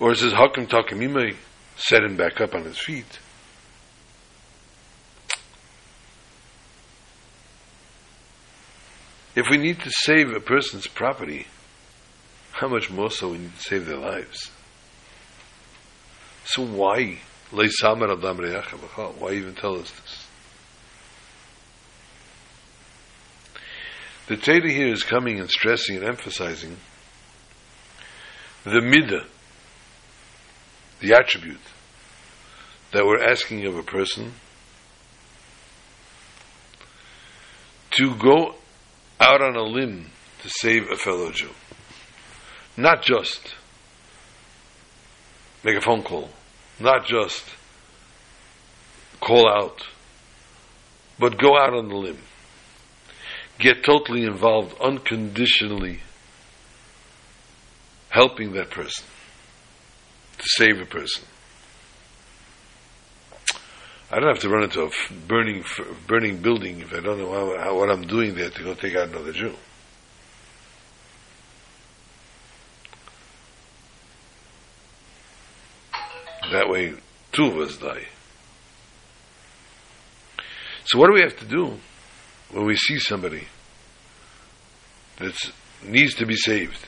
Or 0.00 0.12
it 0.12 0.18
says, 0.18 0.32
Hakim 0.32 0.66
Takim 0.66 1.36
set 1.76 2.02
him 2.02 2.16
back 2.16 2.40
up 2.40 2.54
on 2.54 2.64
his 2.64 2.78
feet. 2.78 3.18
If 9.36 9.50
we 9.50 9.56
need 9.56 9.80
to 9.80 9.90
save 9.90 10.32
a 10.32 10.40
person's 10.40 10.86
property, 10.86 11.46
how 12.52 12.68
much 12.68 12.88
more 12.90 13.10
so 13.10 13.30
we 13.30 13.38
need 13.38 13.56
to 13.56 13.62
save 13.62 13.86
their 13.86 13.98
lives? 13.98 14.50
So 16.44 16.64
why? 16.64 17.18
Why 17.50 17.64
even 19.32 19.54
tell 19.54 19.76
us 19.76 19.90
this? 19.90 20.26
The 24.26 24.36
Torah 24.36 24.70
here 24.70 24.88
is 24.88 25.02
coming 25.02 25.40
and 25.40 25.50
stressing 25.50 25.96
and 25.96 26.04
emphasizing 26.04 26.76
the 28.64 28.80
midah, 28.80 29.26
the 31.00 31.14
attribute 31.14 31.60
that 32.92 33.04
we're 33.04 33.22
asking 33.22 33.66
of 33.66 33.76
a 33.76 33.82
person 33.82 34.32
to 37.90 38.14
go 38.16 38.54
out 39.20 39.42
on 39.42 39.56
a 39.56 39.62
limb 39.62 40.10
to 40.42 40.48
save 40.48 40.90
a 40.90 40.96
fellow 40.96 41.30
Jew. 41.30 41.50
Not 42.76 43.02
just 43.02 43.54
make 45.62 45.76
a 45.76 45.80
phone 45.80 46.02
call, 46.02 46.28
not 46.80 47.06
just 47.06 47.44
call 49.20 49.48
out, 49.48 49.86
but 51.18 51.38
go 51.38 51.56
out 51.56 51.72
on 51.72 51.88
the 51.88 51.96
limb. 51.96 52.18
Get 53.58 53.84
totally 53.84 54.24
involved, 54.24 54.74
unconditionally 54.80 56.00
helping 58.10 58.52
that 58.52 58.70
person 58.70 59.06
to 60.38 60.44
save 60.46 60.80
a 60.80 60.86
person. 60.86 61.24
I 64.14 64.20
don't 64.20 64.28
have 64.28 64.42
to 64.42 64.48
run 64.48 64.62
into 64.62 64.80
a 64.82 64.90
burning 65.26 65.64
burning 66.06 66.36
building 66.40 66.78
if 66.78 66.92
I 66.92 67.00
don't 67.00 67.18
know 67.18 67.32
how, 67.32 67.58
how, 67.60 67.76
what 67.76 67.90
I'm 67.90 68.06
doing 68.06 68.36
there 68.36 68.48
to 68.48 68.62
go 68.62 68.72
take 68.72 68.94
out 68.94 69.08
another 69.08 69.32
Jew. 69.32 69.52
That 76.52 76.68
way, 76.68 76.94
two 77.32 77.46
of 77.46 77.56
us 77.56 77.76
die. 77.76 78.06
So, 80.84 81.00
what 81.00 81.08
do 81.08 81.14
we 81.14 81.22
have 81.22 81.36
to 81.38 81.46
do 81.46 81.76
when 82.52 82.66
we 82.66 82.76
see 82.76 83.00
somebody 83.00 83.48
that 85.18 85.34
needs 85.82 86.14
to 86.14 86.26
be 86.26 86.36
saved? 86.36 86.86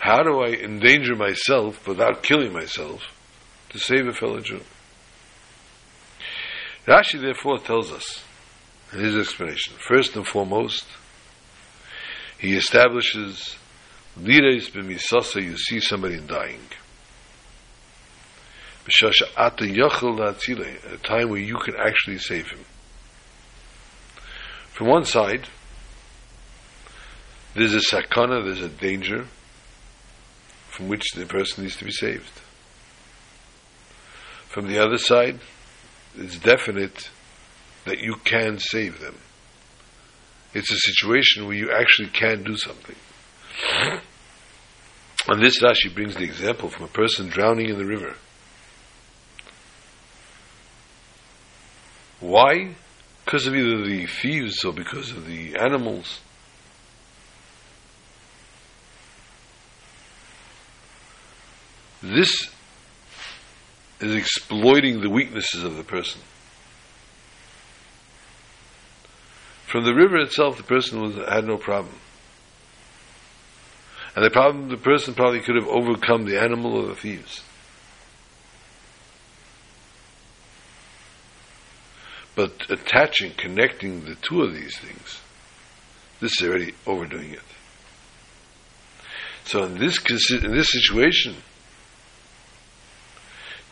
How 0.00 0.24
do 0.24 0.40
I 0.40 0.54
endanger 0.54 1.14
myself 1.14 1.86
without 1.86 2.24
killing 2.24 2.52
myself 2.52 3.02
to 3.68 3.78
save 3.78 4.08
a 4.08 4.12
fellow 4.12 4.40
Jew? 4.40 4.62
Rashi 6.86 7.20
therefore 7.20 7.58
tells 7.58 7.92
us 7.92 8.24
in 8.92 9.00
his 9.00 9.16
explanation, 9.16 9.74
first 9.78 10.16
and 10.16 10.26
foremost, 10.26 10.84
he 12.38 12.54
establishes 12.54 13.56
Lireis 14.18 14.70
b'misasa, 14.70 15.42
you 15.42 15.56
see 15.56 15.80
somebody 15.80 16.18
dying. 16.18 16.66
"B'shasha 18.84 19.30
At 19.36 19.60
a 19.62 20.96
time 20.98 21.28
where 21.30 21.40
you 21.40 21.56
can 21.58 21.76
actually 21.76 22.18
save 22.18 22.50
him. 22.50 22.64
From 24.72 24.88
one 24.88 25.04
side, 25.04 25.48
there's 27.54 27.74
a 27.74 27.78
sakana, 27.78 28.44
there's 28.44 28.60
a 28.60 28.68
danger 28.68 29.26
from 30.68 30.88
which 30.88 31.04
the 31.14 31.26
person 31.26 31.62
needs 31.62 31.76
to 31.76 31.84
be 31.84 31.92
saved. 31.92 32.40
From 34.48 34.66
the 34.66 34.78
other 34.78 34.98
side, 34.98 35.38
it's 36.16 36.38
definite 36.38 37.10
that 37.84 37.98
you 37.98 38.16
can 38.24 38.58
save 38.58 39.00
them. 39.00 39.16
It's 40.54 40.70
a 40.70 40.76
situation 40.76 41.46
where 41.46 41.56
you 41.56 41.72
actually 41.72 42.08
can 42.08 42.44
do 42.44 42.56
something. 42.56 42.96
And 45.28 45.42
this 45.42 45.62
Rashi 45.62 45.92
brings 45.94 46.14
the 46.16 46.24
example 46.24 46.68
from 46.68 46.84
a 46.84 46.88
person 46.88 47.28
drowning 47.28 47.68
in 47.68 47.78
the 47.78 47.86
river. 47.86 48.16
Why? 52.20 52.74
Because 53.24 53.46
of 53.46 53.54
either 53.54 53.84
the 53.84 54.06
thieves 54.06 54.64
or 54.64 54.72
because 54.72 55.10
of 55.10 55.26
the 55.26 55.56
animals. 55.56 56.20
This 62.02 62.50
is 64.02 64.14
exploiting 64.14 65.00
the 65.00 65.10
weaknesses 65.10 65.62
of 65.62 65.76
the 65.76 65.84
person. 65.84 66.20
From 69.66 69.84
the 69.84 69.94
river 69.94 70.16
itself, 70.18 70.56
the 70.56 70.62
person 70.62 71.00
was, 71.00 71.14
had 71.28 71.46
no 71.46 71.56
problem. 71.56 71.94
And 74.14 74.24
the 74.24 74.30
problem, 74.30 74.68
the 74.68 74.76
person 74.76 75.14
probably 75.14 75.40
could 75.40 75.56
have 75.56 75.68
overcome 75.68 76.26
the 76.26 76.38
animal 76.38 76.76
or 76.76 76.86
the 76.88 76.94
thieves. 76.94 77.42
But 82.34 82.70
attaching, 82.70 83.32
connecting 83.36 84.04
the 84.04 84.16
two 84.16 84.42
of 84.42 84.54
these 84.54 84.76
things, 84.78 85.20
this 86.20 86.40
is 86.40 86.48
already 86.48 86.74
overdoing 86.86 87.32
it. 87.32 87.40
So 89.44 89.64
in 89.64 89.78
this 89.78 89.98
in 90.30 90.52
this 90.52 90.70
situation, 90.70 91.36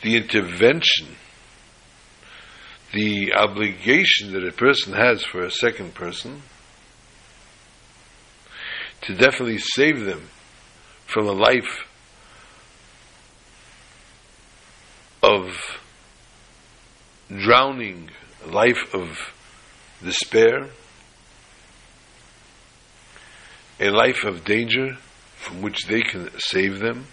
the 0.03 0.16
intervention, 0.16 1.16
the 2.92 3.32
obligation 3.34 4.32
that 4.32 4.46
a 4.46 4.53
person 4.53 4.92
has 4.94 5.24
for 5.24 5.42
a 5.42 5.51
second 5.51 5.94
person 5.94 6.42
to 9.03 9.14
definitely 9.14 9.59
save 9.59 10.01
them 10.01 10.28
from 11.07 11.26
a 11.26 11.32
life 11.32 11.84
of 15.22 15.57
drowning, 17.28 18.11
a 18.44 18.48
life 18.48 18.94
of 18.94 19.18
despair, 20.03 20.68
a 23.78 23.90
life 23.90 24.24
of 24.24 24.44
danger 24.44 24.96
from 25.36 25.62
which 25.62 25.86
they 25.86 26.03
can 26.03 26.30
save 26.38 26.80
them. 26.80 27.07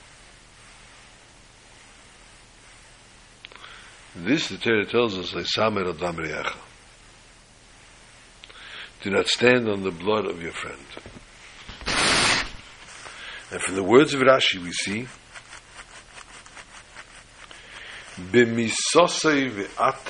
This, 4.24 4.48
the 4.48 4.58
Torah 4.58 4.86
tells 4.86 5.18
us, 5.18 5.32
Leisamer 5.32 5.94
Adam 5.94 6.18
Re'echa. 6.18 6.56
Do 9.04 9.12
not 9.12 9.28
stand 9.28 9.70
on 9.70 9.84
the 9.84 9.92
blood 9.92 10.26
of 10.26 10.42
your 10.42 10.54
friend. 10.54 10.82
And 13.52 13.62
from 13.62 13.76
the 13.76 13.84
words 13.84 14.16
of 14.16 14.22
Rashi 14.22 14.62
we 14.62 14.72
see, 14.72 15.08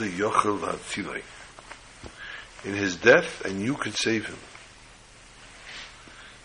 yochel. 0.09 1.21
In 2.63 2.73
his 2.73 2.95
death, 2.95 3.45
and 3.45 3.61
you 3.61 3.75
could 3.75 3.95
save 3.95 4.27
him. 4.27 4.37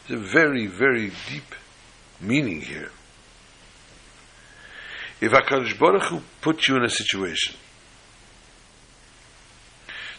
There's 0.08 0.20
a 0.20 0.32
very, 0.32 0.66
very 0.66 1.12
deep 1.28 1.54
meaning 2.20 2.60
here 2.60 2.90
if 5.22 5.30
HaKadosh 5.30 5.78
Baruch 5.78 6.02
Hu 6.02 6.20
put 6.40 6.66
you 6.66 6.74
in 6.76 6.84
a 6.84 6.90
situation 6.90 7.54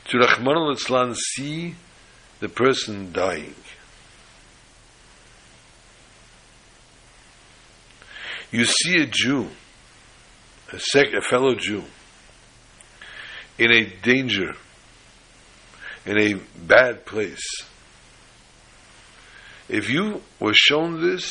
to 0.06 0.18
Rahman 0.18 0.56
al 0.56 1.14
see 1.14 1.76
the 2.40 2.48
person 2.48 3.12
dying, 3.12 3.54
you 8.50 8.64
see 8.64 9.02
a 9.02 9.06
Jew, 9.06 9.50
a, 10.72 10.80
sec- 10.80 11.14
a 11.14 11.22
fellow 11.22 11.54
Jew, 11.56 11.84
in 13.58 13.74
a 13.74 13.84
danger, 14.02 14.54
in 16.06 16.18
a 16.18 16.40
bad 16.58 17.06
place. 17.06 17.44
If 19.68 19.90
you 19.90 20.22
were 20.40 20.54
shown 20.54 21.02
this, 21.02 21.30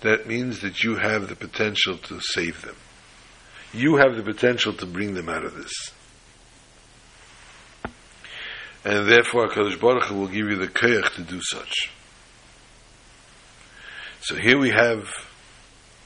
that 0.00 0.26
means 0.26 0.60
that 0.60 0.82
you 0.82 0.96
have 0.96 1.28
the 1.28 1.36
potential 1.36 1.98
to 1.98 2.20
save 2.20 2.62
them. 2.62 2.76
You 3.72 3.96
have 3.96 4.16
the 4.16 4.22
potential 4.22 4.72
to 4.74 4.86
bring 4.86 5.14
them 5.14 5.28
out 5.28 5.44
of 5.44 5.54
this. 5.54 5.72
And 8.84 9.08
therefore, 9.08 9.48
HaKadosh 9.48 9.80
Baruch 9.80 10.04
Hu 10.04 10.14
will 10.14 10.28
give 10.28 10.48
you 10.48 10.56
the 10.56 10.68
koyach 10.68 11.14
to 11.16 11.22
do 11.22 11.40
such. 11.42 11.90
So 14.20 14.36
here 14.36 14.58
we 14.58 14.70
have, 14.70 15.08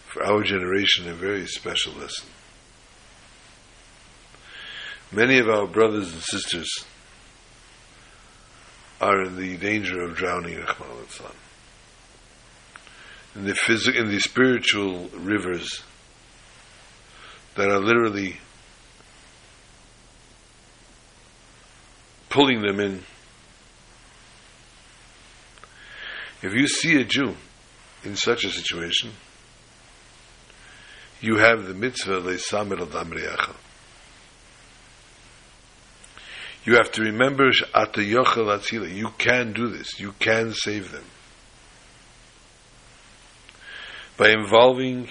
for 0.06 0.24
our 0.24 0.42
generation, 0.42 1.08
a 1.08 1.14
very 1.14 1.46
special 1.46 1.92
lesson. 1.92 2.26
Many 5.12 5.38
of 5.38 5.48
our 5.48 5.66
brothers 5.66 6.12
and 6.12 6.22
sisters 6.22 6.70
are 9.00 9.22
in 9.22 9.36
the 9.36 9.56
danger 9.56 10.00
of 10.02 10.14
drowning, 10.14 10.56
Rahman 10.58 11.49
in 13.34 13.44
the 13.44 13.54
physical, 13.54 14.00
in 14.00 14.08
the 14.08 14.20
spiritual 14.20 15.08
rivers 15.14 15.82
that 17.56 17.68
are 17.68 17.78
literally 17.78 18.38
pulling 22.28 22.62
them 22.62 22.80
in. 22.80 23.02
If 26.42 26.54
you 26.54 26.66
see 26.66 27.00
a 27.00 27.04
Jew 27.04 27.36
in 28.02 28.16
such 28.16 28.44
a 28.44 28.50
situation, 28.50 29.10
you 31.20 31.36
have 31.36 31.66
the 31.66 31.74
mitzvah 31.74 32.20
leisamir 32.22 32.80
al 32.80 33.56
You 36.64 36.74
have 36.74 36.90
to 36.92 37.02
remember 37.02 37.50
You 37.50 39.08
can 39.18 39.52
do 39.52 39.68
this. 39.68 40.00
You 40.00 40.12
can 40.18 40.52
save 40.54 40.92
them 40.92 41.04
by 44.20 44.32
involving 44.32 45.08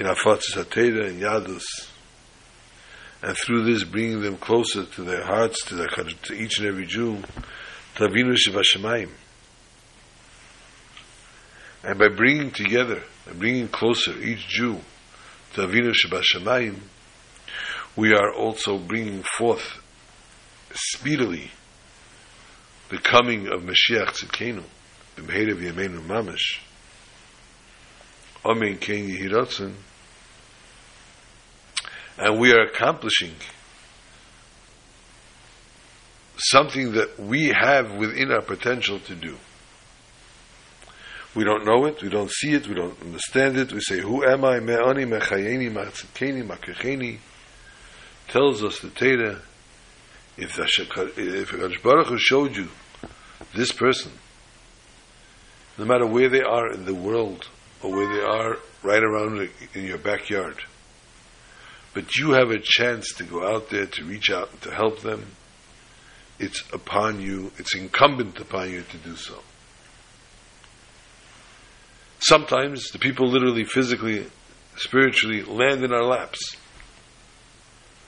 in 0.00 0.06
Afatzis 0.06 0.56
HaTeira 0.56 1.10
and 1.10 1.22
Yadus, 1.22 1.62
and 3.22 3.36
through 3.36 3.62
this 3.62 3.84
bringing 3.84 4.20
them 4.20 4.36
closer 4.36 4.84
to 4.84 5.04
their 5.04 5.22
hearts, 5.22 5.64
to, 5.66 5.76
their, 5.76 5.86
to 5.86 6.34
each 6.34 6.58
and 6.58 6.66
every 6.66 6.86
Jew, 6.86 7.22
Tavinu 7.94 8.34
Shivashamayim. 8.34 9.10
And 11.84 11.96
by 11.96 12.08
bringing 12.08 12.50
together, 12.50 13.00
by 13.26 13.32
bringing 13.34 13.68
closer 13.68 14.18
each 14.18 14.48
Jew 14.48 14.80
to 15.52 15.60
Avinu 15.60 15.94
Shebashamayim, 15.94 16.74
we 17.94 18.12
are 18.12 18.34
also 18.34 18.76
bringing 18.76 19.22
forth 19.38 19.80
speedily 20.74 21.52
the 22.88 22.98
coming 22.98 23.46
of 23.46 23.62
Mashiach 23.62 24.08
Tzidkenu, 24.08 24.64
B'mheirav 25.16 25.62
Yameinu 25.62 26.04
Mamash, 26.04 26.58
Amen 28.44 28.76
Ken 28.76 29.08
Yehiratzen, 29.08 29.72
and 32.18 32.38
we 32.38 32.52
are 32.52 32.62
accomplishing 32.62 33.34
something 36.36 36.92
that 36.92 37.18
we 37.18 37.48
have 37.48 37.94
within 37.94 38.30
our 38.30 38.42
potential 38.42 38.98
to 39.00 39.14
do. 39.14 39.36
We 41.34 41.42
don't 41.42 41.64
know 41.64 41.86
it, 41.86 42.02
we 42.02 42.10
don't 42.10 42.30
see 42.30 42.52
it, 42.52 42.68
we 42.68 42.74
don't 42.74 43.00
understand 43.00 43.56
it. 43.56 43.72
We 43.72 43.80
say, 43.80 44.00
Who 44.00 44.24
am 44.24 44.44
I? 44.44 44.60
Me'ani, 44.60 45.04
mechayeni, 45.04 45.72
ma'atzikeni, 45.72 46.46
ma'kecheni. 46.46 47.18
Tells 48.28 48.62
us 48.62 48.78
the 48.80 48.90
Torah, 48.90 49.40
if, 50.36 50.58
if 50.58 51.82
Baruch 51.82 52.06
Hu 52.06 52.18
showed 52.18 52.56
you 52.56 52.68
this 53.54 53.72
person, 53.72 54.12
no 55.76 55.84
matter 55.84 56.06
where 56.06 56.28
they 56.28 56.42
are 56.42 56.72
in 56.72 56.84
the 56.84 56.94
world, 56.94 57.48
or 57.84 57.90
where 57.90 58.14
they 58.14 58.22
are 58.22 58.56
right 58.82 59.02
around 59.02 59.48
in 59.74 59.84
your 59.84 59.98
backyard, 59.98 60.56
but 61.92 62.16
you 62.16 62.32
have 62.32 62.50
a 62.50 62.58
chance 62.58 63.12
to 63.12 63.24
go 63.24 63.46
out 63.46 63.68
there 63.68 63.86
to 63.86 64.04
reach 64.04 64.30
out 64.30 64.50
and 64.50 64.60
to 64.62 64.70
help 64.74 65.00
them, 65.00 65.26
it's 66.38 66.64
upon 66.72 67.20
you, 67.20 67.52
it's 67.58 67.74
incumbent 67.74 68.40
upon 68.40 68.70
you 68.70 68.82
to 68.82 68.96
do 68.98 69.14
so. 69.14 69.38
Sometimes 72.20 72.90
the 72.90 72.98
people 72.98 73.28
literally, 73.28 73.64
physically, 73.64 74.26
spiritually 74.76 75.42
land 75.42 75.84
in 75.84 75.92
our 75.92 76.04
laps. 76.04 76.56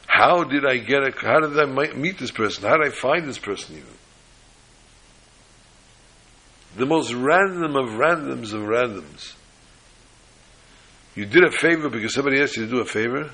How 0.06 0.42
did 0.42 0.64
I 0.64 0.78
get 0.78 1.02
it? 1.02 1.14
How 1.18 1.40
did 1.40 1.58
I 1.58 1.66
meet 1.94 2.18
this 2.18 2.30
person? 2.30 2.64
How 2.64 2.78
did 2.78 2.86
I 2.86 2.90
find 2.90 3.28
this 3.28 3.38
person 3.38 3.76
even? 3.76 3.92
The 6.78 6.86
most 6.86 7.12
random 7.12 7.76
of 7.76 7.90
randoms 7.90 8.54
of 8.54 8.62
randoms. 8.62 9.34
You 11.16 11.24
did 11.24 11.44
a 11.44 11.50
favor 11.50 11.88
because 11.88 12.14
somebody 12.14 12.42
asked 12.42 12.56
you 12.58 12.66
to 12.66 12.70
do 12.70 12.80
a 12.80 12.84
favor, 12.84 13.30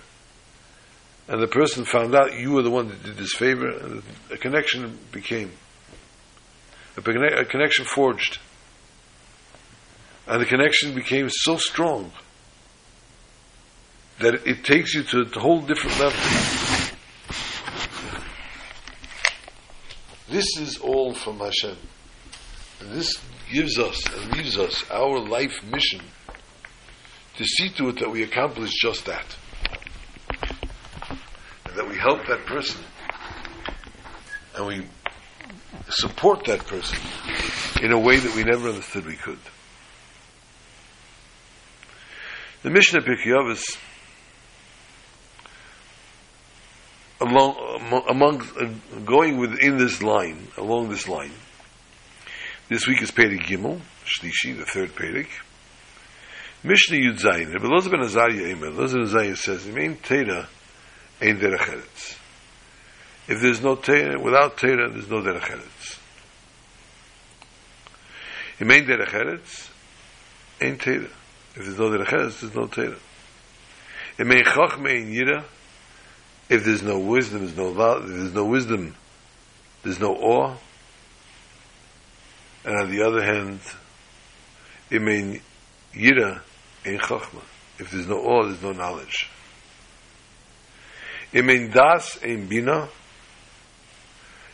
and 1.26 1.42
the 1.42 1.48
person 1.48 1.84
found 1.84 2.14
out 2.14 2.38
you 2.38 2.52
were 2.52 2.62
the 2.62 2.70
one 2.70 2.88
that 2.88 3.02
did 3.02 3.16
this 3.16 3.34
favor, 3.34 3.68
and 3.68 4.02
a 4.30 4.36
connection 4.38 4.98
became, 5.10 5.50
a 6.96 7.44
connection 7.44 7.84
forged. 7.84 8.38
And 10.28 10.40
the 10.40 10.46
connection 10.46 10.94
became 10.94 11.28
so 11.28 11.56
strong 11.56 12.12
that 14.20 14.46
it 14.46 14.62
takes 14.62 14.94
you 14.94 15.02
to 15.02 15.22
a 15.22 15.40
whole 15.40 15.60
different 15.62 15.98
level. 15.98 16.20
This 20.28 20.46
is 20.58 20.78
all 20.78 21.14
from 21.14 21.40
Hashem. 21.40 21.76
And 22.80 22.92
this 22.92 23.20
gives 23.52 23.76
us 23.80 24.00
and 24.14 24.36
leaves 24.36 24.56
us 24.56 24.88
our 24.90 25.18
life 25.18 25.52
mission 25.64 26.00
to 27.42 27.48
see 27.48 27.68
to 27.70 27.88
it 27.88 27.98
that 27.98 28.10
we 28.10 28.22
accomplish 28.22 28.70
just 28.80 29.06
that. 29.06 29.36
And 31.66 31.76
that 31.76 31.88
we 31.88 31.96
help 31.96 32.26
that 32.28 32.46
person. 32.46 32.80
And 34.56 34.66
we 34.66 34.86
support 35.88 36.44
that 36.44 36.66
person 36.66 36.98
in 37.82 37.90
a 37.90 37.98
way 37.98 38.18
that 38.18 38.36
we 38.36 38.44
never 38.44 38.68
understood 38.68 39.06
we 39.06 39.16
could. 39.16 39.38
The 42.62 42.70
Mishnah 42.70 43.00
Pirkei 43.00 43.78
along 47.20 48.04
among 48.08 48.40
uh, 48.40 49.00
going 49.04 49.38
within 49.38 49.78
this 49.78 50.00
line, 50.02 50.46
along 50.56 50.90
this 50.90 51.08
line. 51.08 51.32
This 52.68 52.86
week 52.86 53.02
is 53.02 53.10
Perik 53.10 53.42
Gimel, 53.42 53.80
Shlishi, 54.04 54.56
the 54.56 54.64
third 54.64 54.94
Perik. 54.94 55.28
Mishnah 56.64 56.96
Yud 56.96 57.18
Zayin. 57.18 57.52
Rabbi 57.52 57.66
Loza 57.66 57.90
ben 57.90 58.00
Azariah 58.00 58.52
Emer. 58.52 58.70
Loza 58.70 58.94
ben 58.94 59.02
Azariah 59.02 59.36
says, 59.36 59.66
"The 59.66 59.72
main 59.72 59.96
Teda 59.96 60.46
ain't 61.20 61.40
derech 61.40 62.16
If 63.28 63.40
there's 63.40 63.60
no 63.62 63.76
Teda, 63.76 64.20
without 64.22 64.56
Teda, 64.56 64.92
there's 64.92 65.08
no 65.08 65.22
derech 65.22 65.40
eretz. 65.40 65.98
The 68.58 68.64
main 68.64 68.86
derech 68.86 69.68
ain't 70.60 70.80
Teda. 70.80 71.10
If 71.54 71.64
there's 71.64 71.78
no 71.78 71.90
Derecheres, 71.90 72.40
there's 72.40 72.54
no. 72.54 72.94
It 74.18 74.26
may 74.26 74.42
Chachme 74.42 75.02
in 75.02 75.12
Yira, 75.12 75.44
if 76.48 76.64
there's 76.64 76.82
no 76.82 76.98
wisdom, 76.98 77.40
there's 77.40 77.56
no 77.56 77.70
if 77.98 78.06
there's 78.06 78.32
no 78.32 78.46
wisdom, 78.46 78.94
there's 79.82 80.00
no 80.00 80.14
awe. 80.14 80.56
And 82.64 82.76
on 82.76 82.90
the 82.90 83.02
other 83.02 83.22
hand, 83.22 83.60
it 84.88 85.02
may 85.02 85.42
Yira 85.94 86.40
in 86.84 86.98
Chachma. 86.98 87.42
If 87.78 87.90
there's 87.90 88.06
no 88.06 88.18
awe, 88.18 88.44
there's 88.44 88.62
no 88.62 88.72
knowledge. 88.72 89.28
It 91.32 91.44
may 91.44 91.68
Das 91.68 92.16
in 92.18 92.46
Bina. 92.46 92.88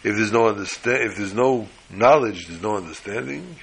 If 0.05 0.17
there's 0.17 0.33
no 0.33 0.49
understand, 0.49 1.03
if 1.03 1.17
there's 1.17 1.35
no 1.35 1.69
knowledge, 1.91 2.47
there's 2.47 2.63
no 2.63 2.77
understanding. 2.77 3.57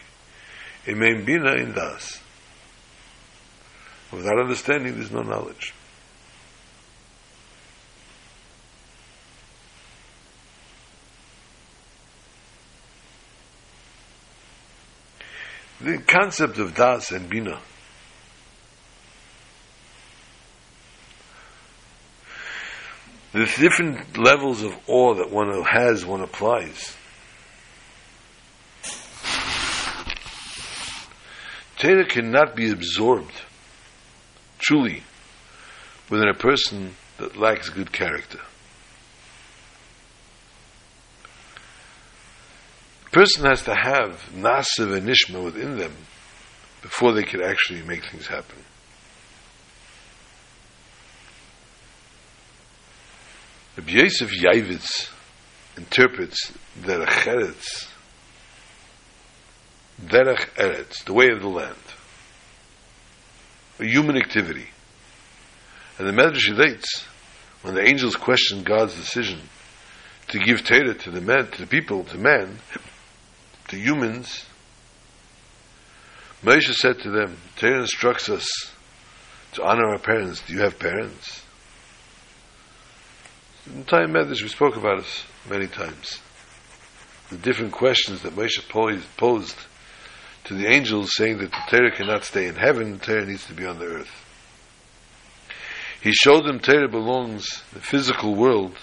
It 0.86 0.98
may 0.98 1.14
Bina 1.22 1.54
in 1.54 1.72
Das. 1.74 2.20
Without 4.12 4.40
understanding, 4.40 4.96
there's 4.96 5.12
no 5.12 5.22
knowledge. 5.22 5.74
The 15.82 16.00
concept 16.00 16.58
of 16.58 16.76
Das 16.76 17.12
and 17.12 17.30
Bina 17.30 17.60
the 23.36 23.46
different 23.60 24.18
levels 24.18 24.64
of 24.64 24.74
awe 24.88 25.14
that 25.16 25.30
one 25.30 25.52
has, 25.64 26.06
one 26.06 26.22
applies. 26.22 26.96
Torah 31.78 32.06
cannot 32.06 32.56
be 32.56 32.72
absorbed 32.72 33.34
truly 34.58 35.04
within 36.10 36.30
a 36.30 36.34
person 36.34 36.96
that 37.18 37.36
lacks 37.36 37.68
good 37.68 37.92
character. 37.92 38.40
A 43.08 43.10
person 43.10 43.44
has 43.44 43.64
to 43.64 43.76
have 43.76 44.30
nasiv 44.34 44.96
and 44.96 45.10
nishma 45.10 45.44
within 45.44 45.78
them 45.78 45.94
before 46.82 47.12
they 47.12 47.24
can 47.24 47.42
actually 47.42 47.82
make 47.82 48.10
things 48.10 48.28
happen. 48.28 48.65
Rabbi 53.78 53.92
Yosef 53.92 54.32
Yavitz 54.32 55.10
interprets 55.78 56.52
Derech 56.80 57.26
Eretz, 57.26 57.88
Derech 60.02 60.50
Eretz, 60.56 61.04
the 61.04 61.14
way 61.14 61.30
of 61.30 61.42
the 61.42 61.50
land 61.50 61.76
a 63.80 63.86
human 63.86 64.18
activity. 64.18 64.68
And 65.98 66.08
the 66.08 66.12
Medrash 66.12 66.50
relates 66.50 67.06
when 67.62 67.76
the 67.76 67.88
angels 67.88 68.16
questioned 68.16 68.66
God's 68.66 68.96
decision 68.96 69.42
to 70.30 70.40
give 70.40 70.64
Torah 70.64 70.94
to 70.94 71.12
the 71.12 71.22
men, 71.22 71.48
to 71.52 71.62
the 71.62 71.68
people, 71.68 72.04
to 72.06 72.18
men, 72.18 72.60
to 73.70 73.78
humans, 73.78 74.46
Moshe 76.44 76.74
said 76.74 77.00
to 77.00 77.10
them, 77.10 77.38
Torah 77.56 77.82
instructs 77.82 78.30
us 78.30 78.48
to 79.54 79.64
honor 79.64 79.88
our 79.88 80.00
parents. 80.00 80.42
Do 80.42 80.54
you 80.54 80.60
have 80.62 80.78
parents? 80.78 81.42
In 83.68 83.84
time 83.84 84.14
Medrash, 84.14 84.44
we 84.44 84.48
spoke 84.48 84.76
about 84.76 85.00
this 85.00 85.24
many 85.50 85.66
times. 85.66 86.20
The 87.30 87.38
different 87.38 87.72
questions 87.72 88.22
that 88.22 88.36
Moshe 88.36 88.62
posed 89.18 89.58
to 90.44 90.54
the 90.54 90.68
angels 90.68 91.16
saying 91.16 91.40
that 91.40 91.50
the 91.50 91.64
Torah 91.68 91.92
cannot 91.92 92.24
stay 92.24 92.46
in 92.46 92.56
heaven, 92.56 93.00
the 93.00 93.00
Torah 93.00 93.26
needs 93.26 93.48
to 93.48 93.54
be 93.54 93.66
on 93.66 93.80
the 93.80 93.86
earth. 93.86 94.12
He 96.04 96.12
showed 96.12 96.46
them 96.46 96.60
Torah 96.60 96.88
belongs 96.88 97.64
the 97.74 97.80
physical 97.80 98.36
world, 98.36 98.78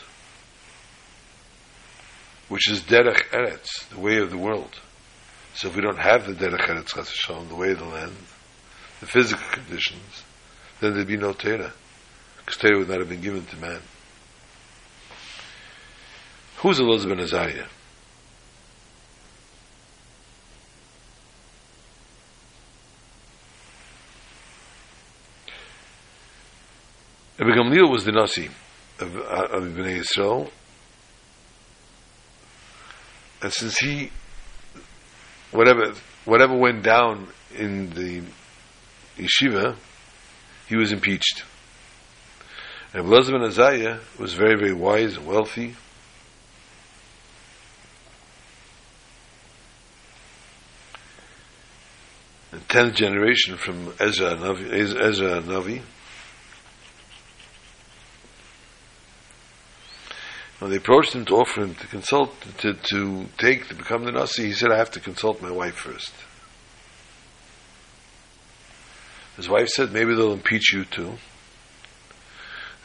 which 2.48 2.68
is 2.68 2.80
Derech 2.80 3.30
Eretz, 3.30 3.88
the 3.90 4.00
way 4.00 4.16
of 4.16 4.30
the 4.30 4.38
world. 4.38 4.80
So 5.54 5.68
if 5.68 5.76
we 5.76 5.82
don't 5.82 6.00
have 6.00 6.26
the 6.26 6.32
Derech 6.32 6.66
Eretz 6.66 6.94
Chasashon, 6.94 7.48
the 7.48 7.54
way 7.54 7.70
of 7.70 7.78
the 7.78 7.84
land, 7.84 8.16
the 8.98 9.06
physical 9.06 9.46
conditions, 9.52 10.24
then 10.80 10.94
there'd 10.94 11.06
be 11.06 11.16
no 11.16 11.32
Torah, 11.32 11.72
because 12.38 12.56
Torah 12.56 12.78
would 12.78 12.88
not 12.88 12.98
have 12.98 13.08
been 13.08 13.20
given 13.20 13.46
to 13.46 13.56
man. 13.58 13.80
Who's 16.62 16.78
Elazar 16.78 17.08
ben 17.08 17.18
Azariah? 17.18 17.66
Rabbi 27.40 27.50
Gamliel 27.50 27.90
was 27.90 28.04
the 28.04 28.12
Nasi 28.12 28.48
of, 29.00 29.16
uh, 29.16 29.48
of 29.50 29.64
Bnei 29.64 30.04
Yisrael. 30.04 30.52
And 33.42 33.52
since 33.52 33.78
he, 33.78 34.12
whatever, 35.50 35.94
whatever 36.24 36.56
went 36.56 36.84
down 36.84 37.26
in 37.58 37.90
the 37.90 38.22
yeshiva, 39.18 39.74
he 40.68 40.76
was 40.76 40.92
impeached. 40.92 41.42
And 42.94 43.04
Elazar 43.04 43.32
ben 43.56 43.98
was 44.20 44.34
very, 44.34 44.54
very 44.54 44.74
wise 44.74 45.16
and 45.16 45.26
wealthy. 45.26 45.74
Tenth 52.72 52.94
generation 52.94 53.58
from 53.58 53.92
Ezra 54.00 54.34
Navi, 54.34 54.72
Ezra 54.72 55.42
Navi. 55.42 55.82
When 60.58 60.70
they 60.70 60.78
approached 60.78 61.12
him 61.12 61.26
to 61.26 61.34
offer 61.34 61.64
him 61.64 61.74
to 61.74 61.86
consult, 61.86 62.30
to, 62.58 62.72
to 62.72 63.26
take, 63.36 63.68
to 63.68 63.74
become 63.74 64.04
the 64.04 64.12
Nasi, 64.12 64.46
he 64.46 64.52
said, 64.52 64.72
I 64.72 64.78
have 64.78 64.90
to 64.92 65.00
consult 65.00 65.42
my 65.42 65.50
wife 65.50 65.74
first. 65.74 66.14
His 69.36 69.50
wife 69.50 69.68
said, 69.68 69.92
maybe 69.92 70.14
they'll 70.14 70.32
impeach 70.32 70.72
you 70.72 70.86
too. 70.86 71.18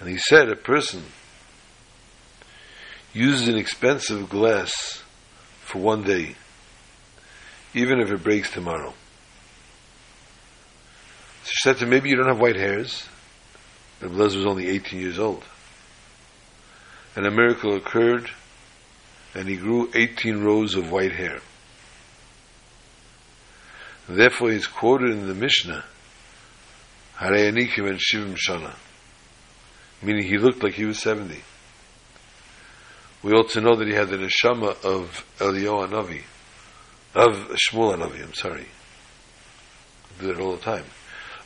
And 0.02 0.10
he 0.10 0.18
said, 0.18 0.50
a 0.50 0.58
person 0.58 1.04
uses 3.14 3.48
an 3.48 3.58
expensive 3.58 4.28
glass 4.28 5.02
for 5.62 5.80
one 5.80 6.04
day, 6.04 6.36
even 7.74 8.02
if 8.02 8.12
it 8.12 8.22
breaks 8.22 8.52
tomorrow. 8.52 8.94
She 11.48 11.56
said 11.64 11.78
to 11.78 11.86
him, 11.86 11.90
maybe 11.90 12.10
you 12.10 12.16
don't 12.16 12.28
have 12.28 12.40
white 12.40 12.56
hairs. 12.56 13.08
But 14.00 14.12
Blaise 14.12 14.36
was 14.36 14.46
only 14.46 14.68
18 14.68 15.00
years 15.00 15.18
old 15.18 15.44
and 17.18 17.26
a 17.26 17.32
miracle 17.32 17.76
occurred, 17.76 18.30
and 19.34 19.50
he 19.50 19.56
grew 19.56 19.90
18 19.96 20.44
rows 20.44 20.76
of 20.76 20.92
white 20.92 21.14
hair. 21.14 21.40
Therefore, 24.08 24.52
he's 24.52 24.68
quoted 24.68 25.10
in 25.10 25.28
the 25.28 25.34
Mishnah, 25.34 25.84
Harayanikim 27.16 27.90
and 27.90 28.00
Shivim 28.00 28.38
Shana, 28.38 28.76
meaning 30.04 30.28
he 30.28 30.38
looked 30.38 30.62
like 30.62 30.76
he 30.76 30.86
was 30.86 31.00
70. 31.00 31.42
We 33.24 33.34
also 33.34 33.62
know 33.62 33.76
that 33.78 33.88
he 33.88 33.96
had 33.96 34.10
the 34.10 34.18
neshama 34.18 34.80
of 34.86 35.26
Eliyahu 35.40 35.90
Navi, 35.90 36.22
of 37.16 37.50
Shmuel 37.58 37.98
Navi, 37.98 38.22
I'm 38.22 38.36
sorry. 38.36 38.68
I 40.20 40.22
do 40.22 40.30
it 40.30 40.40
all 40.40 40.52
the 40.52 40.62
time. 40.62 40.86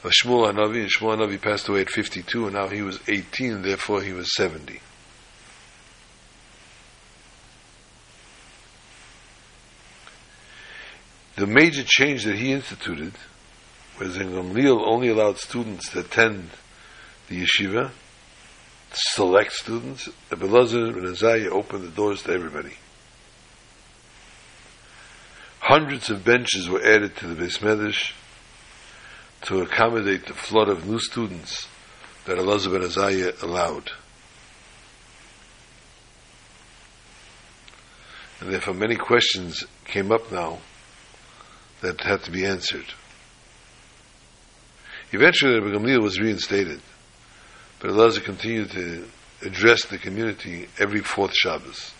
Shmuel 0.09 0.51
Navi, 0.53 0.81
and 0.81 0.89
Shmuel 0.89 1.17
Navi 1.17 1.39
passed 1.39 1.67
away 1.67 1.81
at 1.81 1.89
52, 1.89 2.45
and 2.45 2.55
now 2.55 2.67
he 2.67 2.81
was 2.81 2.99
18, 3.07 3.61
therefore 3.61 4.01
he 4.01 4.13
was 4.13 4.33
70. 4.35 4.79
The 11.35 11.47
major 11.47 11.83
change 11.85 12.23
that 12.25 12.35
he 12.35 12.51
instituted 12.51 13.13
was 13.99 14.17
in 14.17 14.31
Gamliel 14.31 14.85
only 14.85 15.09
allowed 15.09 15.37
students 15.37 15.89
to 15.91 15.99
attend 15.99 16.49
the 17.29 17.43
yeshiva, 17.43 17.91
select 18.91 19.53
students. 19.53 20.09
Abelazar 20.29 20.97
and 20.97 21.07
Azariah 21.07 21.49
opened 21.49 21.83
the 21.83 21.89
doors 21.89 22.23
to 22.23 22.31
everybody. 22.31 22.73
Hundreds 25.59 26.09
of 26.09 26.25
benches 26.25 26.67
were 26.67 26.81
added 26.83 27.15
to 27.17 27.27
the 27.27 27.35
Beis 27.35 27.59
Medrash 27.59 28.13
to 29.43 29.61
accommodate 29.61 30.27
the 30.27 30.33
flood 30.33 30.69
of 30.69 30.87
new 30.87 30.99
students 30.99 31.67
that 32.25 32.37
Elazar 32.37 32.71
ben 32.71 32.83
Azariah 32.83 33.33
allowed. 33.41 33.91
And 38.39 38.51
therefore 38.51 38.73
many 38.73 38.95
questions 38.95 39.63
came 39.85 40.11
up 40.11 40.31
now 40.31 40.59
that 41.81 42.01
had 42.01 42.23
to 42.23 42.31
be 42.31 42.45
answered. 42.45 42.85
Eventually, 45.11 45.59
Rabbi 45.59 45.75
Gamliel 45.75 46.01
was 46.01 46.19
reinstated, 46.19 46.79
but 47.79 47.91
Elazar 47.91 48.23
continued 48.23 48.71
to 48.71 49.07
address 49.41 49.85
the 49.85 49.97
community 49.97 50.67
every 50.79 51.01
fourth 51.01 51.33
Shabbos. 51.35 51.93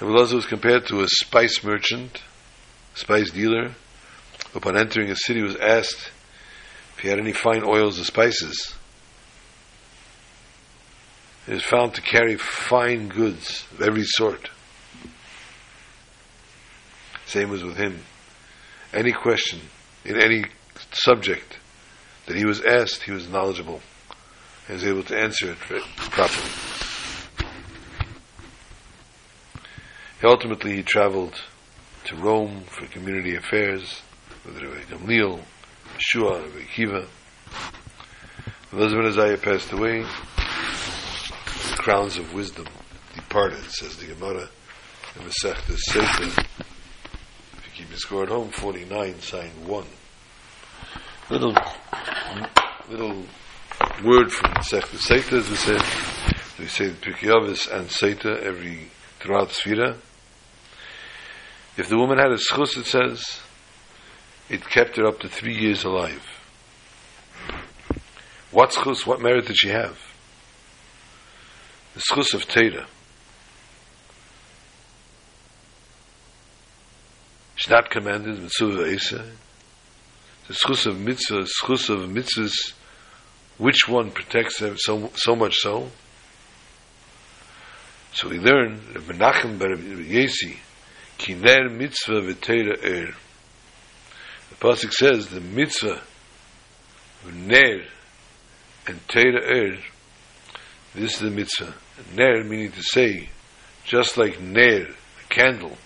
Rabbi 0.00 0.12
Elazar 0.12 0.34
was 0.34 0.46
compared 0.46 0.86
to 0.86 1.00
a 1.00 1.08
spice 1.08 1.64
merchant, 1.64 2.22
spice 2.94 3.30
dealer. 3.30 3.72
Upon 4.54 4.76
entering 4.76 5.10
a 5.10 5.16
city, 5.16 5.42
was 5.42 5.56
asked 5.56 6.10
if 6.96 7.00
he 7.00 7.08
had 7.08 7.18
any 7.18 7.32
fine 7.32 7.62
oils 7.64 8.00
or 8.00 8.04
spices 8.04 8.74
He 11.48 11.54
was 11.54 11.64
found 11.64 11.94
to 11.94 12.02
carry 12.02 12.36
fine 12.36 13.08
goods 13.08 13.64
of 13.72 13.80
every 13.80 14.04
sort. 14.04 14.50
Same 17.24 17.48
was 17.48 17.64
with 17.64 17.78
him. 17.78 18.04
Any 18.92 19.12
question 19.12 19.60
in 20.04 20.20
any 20.20 20.44
subject 20.92 21.58
that 22.26 22.36
he 22.36 22.44
was 22.44 22.60
asked, 22.60 23.02
he 23.04 23.12
was 23.12 23.28
knowledgeable 23.28 23.80
and 24.66 24.74
was 24.74 24.84
able 24.84 25.02
to 25.04 25.18
answer 25.18 25.52
it 25.52 25.58
properly. 26.10 26.67
Ultimately, 30.22 30.74
he 30.74 30.82
traveled 30.82 31.34
to 32.06 32.16
Rome 32.16 32.64
for 32.64 32.86
community 32.86 33.36
affairs 33.36 34.02
with 34.44 34.60
Rabbi 34.60 34.80
Gamliel, 34.90 35.40
Yeshua, 35.96 36.42
Rabbi 36.42 36.64
Kiva. 36.74 37.06
Elizabeth 38.72 39.06
Isaiah 39.16 39.38
passed 39.38 39.72
away 39.72 40.02
The 40.02 41.76
crowns 41.76 42.18
of 42.18 42.34
wisdom 42.34 42.66
departed, 43.14 43.62
says 43.70 43.96
the 43.96 44.06
Gemara 44.06 44.48
in 45.14 45.22
Masechta 45.22 45.76
Sefer. 45.76 46.24
If 46.24 47.66
you 47.66 47.72
keep 47.74 47.90
your 47.90 47.98
score 47.98 48.24
at 48.24 48.28
home, 48.28 48.50
49, 48.50 49.20
sign 49.20 49.50
1. 49.66 49.86
Little, 51.30 51.54
little 52.90 53.24
word 54.04 54.32
from 54.32 54.50
Masechta 54.50 54.98
Sefer, 54.98 55.36
as 55.36 55.48
we 55.48 55.56
said. 55.56 55.82
We 56.58 56.66
say 56.66 56.88
the 56.88 56.96
Pirkei 56.96 57.72
and 57.72 57.88
Sefer 57.88 58.36
every, 58.38 58.90
throughout 59.20 59.50
Sfira. 59.50 59.96
If 61.78 61.88
the 61.88 61.96
woman 61.96 62.18
had 62.18 62.32
a 62.32 62.36
schus, 62.36 62.76
it 62.76 62.84
says, 62.84 63.40
it 64.50 64.68
kept 64.68 64.96
her 64.96 65.06
up 65.06 65.20
to 65.20 65.28
three 65.28 65.56
years 65.56 65.84
alive. 65.84 66.22
What 68.50 68.72
schus, 68.72 69.06
what 69.06 69.20
merit 69.20 69.46
did 69.46 69.56
she 69.56 69.68
have? 69.68 69.98
the 71.98 72.04
schus 72.14 72.32
of 72.32 72.46
Teda. 72.46 72.86
It's 77.56 77.68
not 77.68 77.90
commanded, 77.90 78.40
mitzvah 78.40 78.88
Esa. 78.88 79.24
The 80.46 80.54
schus 80.54 80.86
of 80.86 81.00
mitzvah, 81.00 81.46
schus 81.60 81.90
of 81.90 82.08
mitzvahs, 82.08 82.72
which 83.56 83.88
one 83.88 84.12
protects 84.12 84.60
them 84.60 84.76
so, 84.78 85.10
so 85.16 85.34
much 85.34 85.56
so? 85.56 85.90
So 88.12 88.28
we 88.28 88.38
learn, 88.38 88.78
Menachem 88.78 89.58
bar 89.58 89.70
Yesi, 89.70 90.56
kiner 91.18 91.70
mitzvah 91.70 92.20
v'teira 92.20 92.82
er. 92.82 93.14
The 94.50 94.56
Pasuk 94.56 94.92
says, 94.92 95.28
the 95.28 95.40
mitzvah, 95.40 96.00
of 97.24 97.34
ner, 97.34 97.84
and 98.86 99.06
teira 99.08 99.42
er, 99.42 99.78
this 100.94 101.14
is 101.14 101.20
the 101.20 101.30
mitzvah. 101.30 101.74
Ner 102.14 102.44
meaning 102.44 102.72
to 102.72 102.82
say, 102.82 103.28
just 103.84 104.16
like 104.16 104.40
Ner, 104.40 104.86
a 104.86 105.28
candle, 105.28 105.76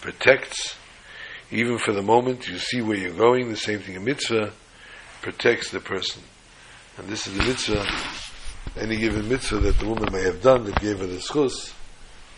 protects, 0.00 0.76
even 1.50 1.78
for 1.78 1.92
the 1.92 2.02
moment 2.02 2.48
you 2.48 2.58
see 2.58 2.80
where 2.80 2.96
you're 2.96 3.12
going, 3.12 3.48
the 3.48 3.56
same 3.56 3.80
thing 3.80 3.96
a 3.96 4.00
mitzvah 4.00 4.52
protects 5.22 5.70
the 5.70 5.80
person. 5.80 6.22
And 6.96 7.08
this 7.08 7.26
is 7.26 7.36
the 7.36 7.44
mitzvah 7.44 7.86
any 8.76 8.96
given 8.96 9.28
mitzvah 9.28 9.58
that 9.58 9.78
the 9.78 9.86
woman 9.86 10.12
may 10.12 10.22
have 10.22 10.42
done 10.42 10.64
that 10.64 10.80
gave 10.80 10.98
her 11.00 11.06
the 11.06 11.16
schus, 11.16 11.72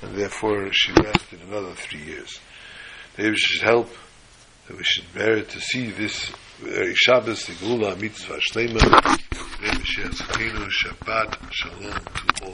and 0.02 0.16
therefore 0.16 0.68
she 0.72 0.92
lasted 0.92 1.40
another 1.42 1.72
three 1.74 2.02
years. 2.02 2.40
Maybe 3.16 3.36
should 3.36 3.62
help 3.62 3.88
that 4.66 4.76
we 4.76 4.84
should 4.84 5.04
merit 5.14 5.48
to 5.50 5.60
see 5.60 5.90
this 5.90 6.30
very 6.60 6.94
Shabbos, 6.94 7.46
the 7.46 7.54
Gula, 7.54 7.96
Mitzvah, 7.96 8.38
Shlema, 8.50 8.82
Rebbe 9.60 10.68
Shabbat, 10.68 11.52
Shalom 11.52 11.92
to 11.92 12.44
all. 12.44 12.50